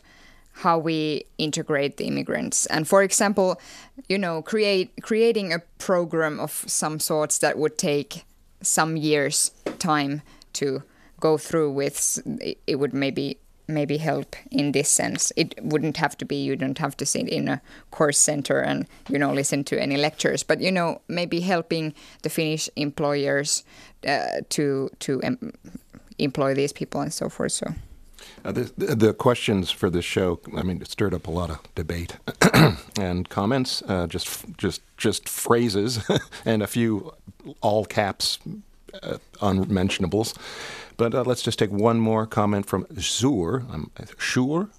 how 0.64 0.78
we 0.80 1.24
integrate 1.38 1.98
the 1.98 2.06
immigrants 2.06 2.66
and 2.66 2.88
for 2.88 3.04
example 3.04 3.62
you 4.10 4.18
know 4.18 4.42
create 4.42 4.90
creating 5.04 5.54
a 5.54 5.60
program 5.78 6.40
of 6.40 6.64
some 6.66 7.00
sorts 7.00 7.38
that 7.38 7.60
would 7.60 7.78
take 7.78 8.26
some 8.64 8.98
years 8.98 9.52
time 9.78 10.24
to 10.54 10.82
go 11.20 11.38
through 11.38 11.72
with 11.72 12.20
it 12.68 12.76
would 12.76 12.94
maybe 12.94 13.38
maybe 13.68 13.98
help 13.98 14.36
in 14.50 14.72
this 14.72 14.90
sense 14.90 15.34
it 15.36 15.54
wouldn't 15.62 15.98
have 15.98 16.18
to 16.18 16.26
be 16.26 16.36
you 16.36 16.56
don't 16.56 16.78
have 16.78 16.96
to 16.96 17.06
sit 17.06 17.28
in 17.28 17.48
a 17.50 17.62
course 17.92 18.18
center 18.18 18.60
and 18.60 18.88
you 19.10 19.20
know 19.20 19.34
listen 19.34 19.64
to 19.64 19.80
any 19.80 19.98
lectures 19.98 20.44
but 20.44 20.62
you 20.62 20.72
know 20.72 21.02
maybe 21.08 21.42
helping 21.42 21.94
the 22.22 22.30
finnish 22.30 22.70
employers 22.76 23.64
uh, 24.08 24.42
to 24.50 24.90
to 25.00 25.20
em- 25.22 25.54
employ 26.18 26.54
these 26.54 26.72
people 26.72 27.02
and 27.02 27.14
so 27.14 27.28
forth 27.30 27.52
so 27.52 27.68
uh, 28.46 28.52
the, 28.52 28.96
the, 28.96 29.14
questions 29.14 29.72
for 29.72 29.90
this 29.90 30.06
show, 30.06 30.40
I 30.56 30.64
mean, 30.64 30.82
it 30.82 30.90
stirred 30.90 31.14
up 31.14 31.28
a 31.28 31.32
lot 31.32 31.50
of 31.50 31.60
debate 31.76 32.18
and 33.00 33.28
comments, 33.30 33.82
uh, 33.88 34.08
just 34.08 34.46
just 34.58 34.82
just 34.96 35.28
phrases, 35.28 36.00
and 36.46 36.62
a 36.62 36.68
few 36.68 37.14
all 37.62 37.86
caps 37.86 38.40
uh, 39.04 39.18
unmentionables. 39.42 40.34
But 40.98 41.14
uh, 41.14 41.24
let's 41.24 41.44
just 41.44 41.60
take 41.60 41.72
one 41.72 42.00
more 42.00 42.26
comment 42.26 42.66
from 42.66 42.88
Zur, 43.00 43.64
um, 43.72 43.92
Sure, 44.18 44.70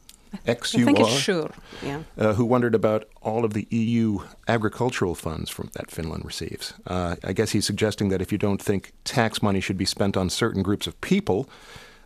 X 0.47 0.75
U 0.75 0.85
R. 0.85 0.91
I 0.91 0.93
think 0.93 1.01
it's 1.01 1.17
Sure, 1.17 1.51
yeah. 1.83 2.03
Uh, 2.17 2.35
who 2.35 2.45
wondered 2.45 2.75
about 2.75 3.09
all 3.23 3.45
of 3.45 3.55
the 3.55 3.67
EU 3.71 4.19
agricultural 4.47 5.15
funds 5.15 5.49
from, 5.49 5.71
that 5.75 5.91
Finland 5.91 6.25
receives. 6.25 6.75
Uh, 6.87 7.17
I 7.25 7.33
guess 7.33 7.53
he's 7.53 7.65
suggesting 7.65 8.09
that 8.11 8.21
if 8.21 8.33
you 8.33 8.39
don't 8.39 8.61
think 8.61 8.93
tax 9.05 9.43
money 9.43 9.61
should 9.61 9.79
be 9.79 9.85
spent 9.85 10.17
on 10.17 10.29
certain 10.29 10.63
groups 10.63 10.87
of 10.87 11.01
people, 11.01 11.49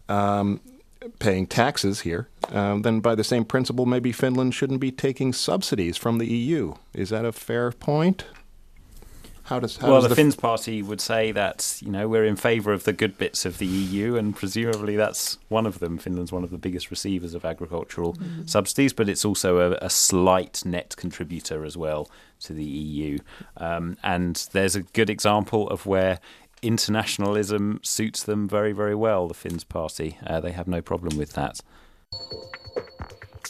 um, 0.09 0.61
paying 1.19 1.47
taxes 1.47 2.01
here, 2.01 2.29
um, 2.51 2.83
then 2.83 3.01
by 3.01 3.15
the 3.15 3.25
same 3.25 3.45
principle, 3.45 3.87
maybe 3.87 4.13
Finland 4.13 4.55
shouldn't 4.55 4.81
be 4.81 4.93
taking 4.93 5.33
subsidies 5.33 5.97
from 5.97 6.19
the 6.19 6.27
EU. 6.27 6.75
Is 6.95 7.11
that 7.11 7.25
a 7.25 7.33
fair 7.33 7.73
point? 7.73 8.25
How 9.45 9.59
does 9.59 9.77
how 9.77 9.89
well 9.89 10.01
does 10.01 10.05
the, 10.05 10.09
the 10.11 10.15
Finns 10.17 10.37
party 10.37 10.83
would 10.83 11.01
say 11.01 11.33
that 11.33 11.79
you 11.81 11.91
know 11.91 12.09
we're 12.09 12.25
in 12.25 12.37
favour 12.37 12.73
of 12.73 12.85
the 12.85 12.93
good 12.93 13.19
bits 13.19 13.45
of 13.45 13.59
the 13.59 13.67
EU, 13.67 14.17
and 14.17 14.35
presumably 14.37 14.97
that's 14.97 15.39
one 15.49 15.67
of 15.67 15.81
them. 15.81 15.99
Finland's 15.99 16.33
one 16.33 16.45
of 16.45 16.51
the 16.51 16.59
biggest 16.59 16.91
receivers 16.91 17.35
of 17.35 17.45
agricultural 17.45 18.15
mm-hmm. 18.15 18.47
subsidies, 18.47 18.93
but 18.93 19.09
it's 19.09 19.25
also 19.25 19.59
a, 19.59 19.79
a, 19.85 19.91
slight 19.91 20.65
net 20.65 20.95
contributor 20.97 21.65
as 21.65 21.77
well 21.77 22.09
to 22.41 22.53
the 22.53 22.65
EU. 22.65 23.19
Um, 23.57 23.97
and 24.03 24.49
there's 24.53 24.77
a 24.77 24.83
good 24.83 25.11
example 25.11 25.69
of 25.71 25.87
where 25.87 26.21
internationalism 26.63 27.81
suits 27.83 28.23
them 28.23 28.49
very, 28.49 28.73
very 28.73 28.95
well. 28.95 29.27
The 29.27 29.35
Finns 29.35 29.65
party, 29.65 30.19
uh, 30.25 30.41
they 30.41 30.53
have 30.53 30.69
no 30.69 30.81
problem 30.81 31.19
with 31.19 31.33
that. 31.33 31.61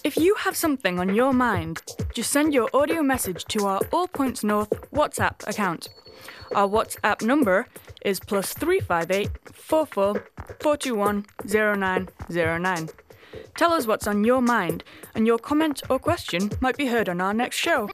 If 0.04 0.16
you 0.16 0.34
have 0.34 0.56
something 0.56 0.98
on 0.98 1.14
your 1.14 1.32
mind, 1.32 1.82
just 2.12 2.32
send 2.32 2.52
your 2.52 2.68
audio 2.74 3.02
message 3.02 3.44
to 3.46 3.66
our 3.66 3.80
All 3.92 4.08
Points 4.08 4.42
North 4.42 4.70
WhatsApp 4.90 5.46
account. 5.46 5.88
Our 6.54 6.68
WhatsApp 6.68 7.22
number 7.22 7.66
is 8.04 8.18
plus 8.18 8.52
358 8.52 9.30
44 9.54 10.14
421 10.60 11.26
0909. 11.46 12.88
Tell 13.56 13.72
us 13.72 13.86
what's 13.86 14.06
on 14.06 14.24
your 14.24 14.42
mind, 14.42 14.82
and 15.14 15.26
your 15.26 15.38
comment 15.38 15.82
or 15.88 15.98
question 15.98 16.50
might 16.60 16.76
be 16.76 16.86
heard 16.86 17.08
on 17.08 17.20
our 17.20 17.32
next 17.32 17.56
show. 17.56 17.88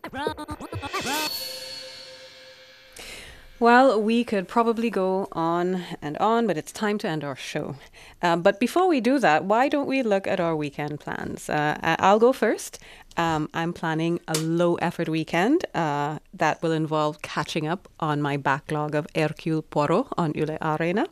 Well, 3.60 4.00
we 4.00 4.22
could 4.22 4.46
probably 4.46 4.88
go 4.88 5.26
on 5.32 5.82
and 6.00 6.16
on, 6.18 6.46
but 6.46 6.56
it's 6.56 6.70
time 6.70 6.96
to 6.98 7.08
end 7.08 7.24
our 7.24 7.34
show. 7.34 7.74
Uh, 8.22 8.36
but 8.36 8.60
before 8.60 8.86
we 8.86 9.00
do 9.00 9.18
that, 9.18 9.44
why 9.44 9.68
don't 9.68 9.88
we 9.88 10.02
look 10.02 10.28
at 10.28 10.38
our 10.38 10.54
weekend 10.54 11.00
plans? 11.00 11.50
Uh, 11.50 11.76
I'll 11.98 12.20
go 12.20 12.32
first. 12.32 12.78
Um, 13.16 13.48
I'm 13.52 13.72
planning 13.72 14.20
a 14.28 14.38
low 14.38 14.76
effort 14.76 15.08
weekend 15.08 15.66
uh, 15.74 16.20
that 16.34 16.62
will 16.62 16.70
involve 16.70 17.20
catching 17.20 17.66
up 17.66 17.88
on 17.98 18.22
my 18.22 18.36
backlog 18.36 18.94
of 18.94 19.08
Hercule 19.12 19.62
Poirot 19.62 20.06
on 20.16 20.34
Yle 20.36 20.56
Arena. 20.62 21.08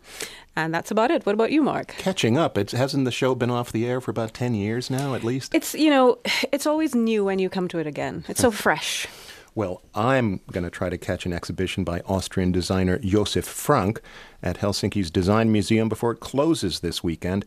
And 0.54 0.72
that's 0.72 0.92
about 0.92 1.10
it. 1.10 1.26
What 1.26 1.34
about 1.34 1.50
you, 1.50 1.62
Mark? 1.62 1.96
Catching 1.98 2.38
up. 2.38 2.56
It 2.56 2.70
hasn't 2.70 3.06
the 3.06 3.10
show 3.10 3.34
been 3.34 3.50
off 3.50 3.72
the 3.72 3.86
air 3.86 4.00
for 4.00 4.12
about 4.12 4.34
10 4.34 4.54
years 4.54 4.88
now, 4.88 5.14
at 5.14 5.24
least? 5.24 5.52
It's, 5.52 5.74
you 5.74 5.90
know, 5.90 6.18
it's 6.52 6.64
always 6.66 6.94
new 6.94 7.24
when 7.24 7.40
you 7.40 7.50
come 7.50 7.66
to 7.68 7.78
it 7.80 7.88
again. 7.88 8.24
It's 8.28 8.40
so 8.40 8.50
fresh. 8.66 9.08
Well, 9.56 9.80
I'm 9.94 10.42
going 10.52 10.64
to 10.64 10.70
try 10.70 10.90
to 10.90 10.98
catch 10.98 11.24
an 11.24 11.32
exhibition 11.32 11.82
by 11.82 12.00
Austrian 12.00 12.52
designer 12.52 12.98
Josef 12.98 13.46
Frank 13.46 14.02
at 14.42 14.58
Helsinki's 14.58 15.10
Design 15.10 15.50
Museum 15.50 15.88
before 15.88 16.10
it 16.10 16.20
closes 16.20 16.80
this 16.80 17.02
weekend. 17.02 17.46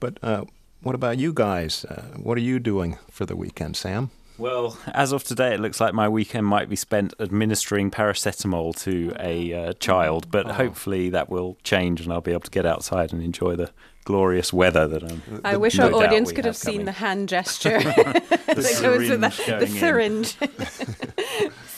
But 0.00 0.18
uh, 0.20 0.46
what 0.82 0.96
about 0.96 1.16
you 1.16 1.32
guys? 1.32 1.84
Uh, 1.84 2.06
what 2.16 2.36
are 2.38 2.40
you 2.40 2.58
doing 2.58 2.98
for 3.08 3.24
the 3.24 3.36
weekend, 3.36 3.76
Sam? 3.76 4.10
Well, 4.36 4.76
as 4.88 5.12
of 5.12 5.22
today, 5.22 5.54
it 5.54 5.60
looks 5.60 5.80
like 5.80 5.94
my 5.94 6.08
weekend 6.08 6.44
might 6.44 6.68
be 6.68 6.74
spent 6.74 7.14
administering 7.20 7.92
paracetamol 7.92 8.76
to 8.82 9.14
a 9.20 9.52
uh, 9.52 9.72
child, 9.74 10.32
but 10.32 10.50
oh. 10.50 10.52
hopefully 10.54 11.08
that 11.10 11.30
will 11.30 11.56
change 11.62 12.00
and 12.00 12.12
I'll 12.12 12.20
be 12.20 12.32
able 12.32 12.40
to 12.40 12.50
get 12.50 12.66
outside 12.66 13.12
and 13.12 13.22
enjoy 13.22 13.54
the 13.54 13.70
glorious 14.04 14.52
weather 14.52 14.86
that 14.86 15.02
I'm. 15.02 15.22
I 15.44 15.56
wish 15.56 15.76
no 15.76 15.86
our 15.86 16.04
audience 16.04 16.30
could 16.30 16.44
have, 16.44 16.54
have 16.54 16.56
seen 16.56 16.84
the 16.84 16.92
hand 16.92 17.28
gesture 17.28 17.78
the 17.82 18.22
that 18.46 18.78
goes 18.82 19.08
with 19.08 19.20
the, 19.20 19.56
the 19.60 19.66
syringe. 19.66 20.36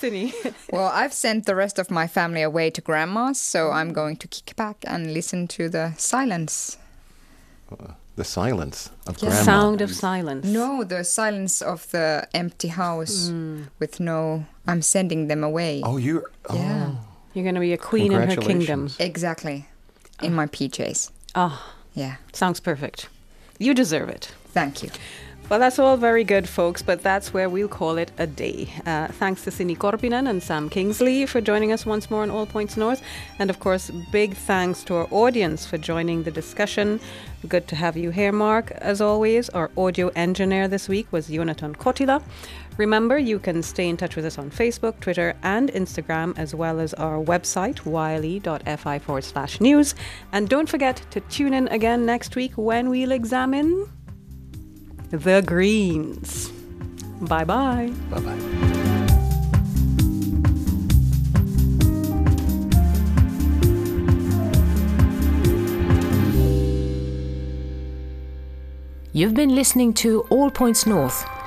Sini. 0.01 0.55
well, 0.71 0.91
I've 0.93 1.13
sent 1.13 1.47
the 1.47 1.55
rest 1.55 1.79
of 1.79 1.91
my 1.91 2.07
family 2.07 2.43
away 2.43 2.71
to 2.71 2.81
grandma's, 2.81 3.41
so 3.41 3.71
I'm 3.71 3.93
going 3.93 4.17
to 4.19 4.29
kick 4.29 4.55
back 4.57 4.85
and 4.87 5.15
listen 5.15 5.49
to 5.49 5.69
the 5.69 5.95
silence. 5.97 6.77
Uh, 7.73 7.93
the 8.17 8.25
silence 8.25 8.91
of 9.07 9.15
yes. 9.15 9.21
grandma. 9.21 9.45
Sound 9.45 9.81
of 9.81 9.95
silence. 9.95 10.47
No, 10.47 10.85
the 10.85 11.03
silence 11.05 11.63
of 11.63 11.91
the 11.93 12.29
empty 12.35 12.69
house 12.69 13.31
mm. 13.31 13.69
with 13.79 14.01
no. 14.01 14.45
I'm 14.67 14.83
sending 14.83 15.29
them 15.29 15.43
away. 15.45 15.83
Oh, 15.85 15.97
you're. 15.97 16.31
Yeah. 16.53 16.91
Oh. 16.91 16.99
You're 17.33 17.45
going 17.45 17.55
to 17.55 17.61
be 17.61 17.75
a 17.75 17.79
queen 17.79 18.13
in 18.13 18.31
her 18.31 18.37
kingdom. 18.37 18.89
Exactly. 18.99 19.67
In 20.23 20.35
my 20.35 20.47
PJs. 20.47 21.11
Oh. 21.35 21.76
Yeah. 21.97 22.17
Sounds 22.33 22.61
perfect. 22.61 23.09
You 23.59 23.75
deserve 23.75 24.11
it. 24.11 24.33
Thank 24.53 24.83
you. 24.83 24.91
Well, 25.49 25.61
that's 25.61 25.79
all 25.79 25.97
very 25.97 26.25
good, 26.25 26.49
folks, 26.49 26.83
but 26.83 27.03
that's 27.05 27.33
where 27.33 27.49
we'll 27.49 27.69
call 27.69 27.99
it 27.99 28.11
a 28.19 28.27
day. 28.27 28.69
Uh, 28.85 29.07
thanks 29.07 29.45
to 29.45 29.51
Sini 29.51 29.79
Korpinen 29.79 30.29
and 30.29 30.43
Sam 30.43 30.69
Kingsley 30.69 31.25
for 31.25 31.41
joining 31.41 31.71
us 31.73 31.87
once 31.87 32.11
more 32.11 32.23
on 32.23 32.33
All 32.33 32.47
Points 32.47 32.77
North. 32.77 33.01
And 33.39 33.49
of 33.49 33.61
course, 33.61 33.91
big 34.11 34.35
thanks 34.35 34.83
to 34.85 34.95
our 34.97 35.09
audience 35.13 35.65
for 35.65 35.79
joining 35.79 36.25
the 36.25 36.33
discussion. 36.33 36.99
Good 37.49 37.69
to 37.69 37.77
have 37.77 37.97
you 37.97 38.11
here, 38.11 38.33
Mark. 38.33 38.73
As 38.73 39.01
always, 39.01 39.49
our 39.51 39.71
audio 39.77 40.09
engineer 40.17 40.67
this 40.67 40.89
week 40.89 41.07
was 41.13 41.29
Jonathan 41.29 41.77
Kotila. 41.77 42.21
Remember, 42.79 43.17
you 43.17 43.39
can 43.39 43.63
stay 43.63 43.89
in 43.89 43.97
touch 43.97 44.17
with 44.17 44.27
us 44.27 44.39
on 44.39 44.51
Facebook, 44.51 45.01
Twitter, 45.01 45.35
and 45.43 45.71
Instagram, 45.73 46.39
as 46.39 46.55
well 46.55 46.79
as 46.79 46.93
our 46.95 47.19
website, 47.19 47.85
yle.fi 47.87 48.99
forward 48.99 49.25
slash 49.25 49.61
news. 49.61 49.95
And 50.33 50.49
don't 50.49 50.69
forget 50.69 51.01
to 51.11 51.21
tune 51.21 51.55
in 51.55 51.69
again 51.69 52.05
next 52.05 52.37
week 52.37 52.53
when 52.57 52.91
we'll 52.91 53.13
examine 53.13 53.89
the 55.11 55.43
Greens. 55.47 56.51
Bye 57.23 57.45
bye. 57.45 57.93
Bye 58.11 58.21
bye. 58.21 58.39
You've 69.15 69.33
been 69.33 69.55
listening 69.55 69.95
to 69.95 70.27
All 70.29 70.51
Points 70.51 70.85
North 70.85 71.25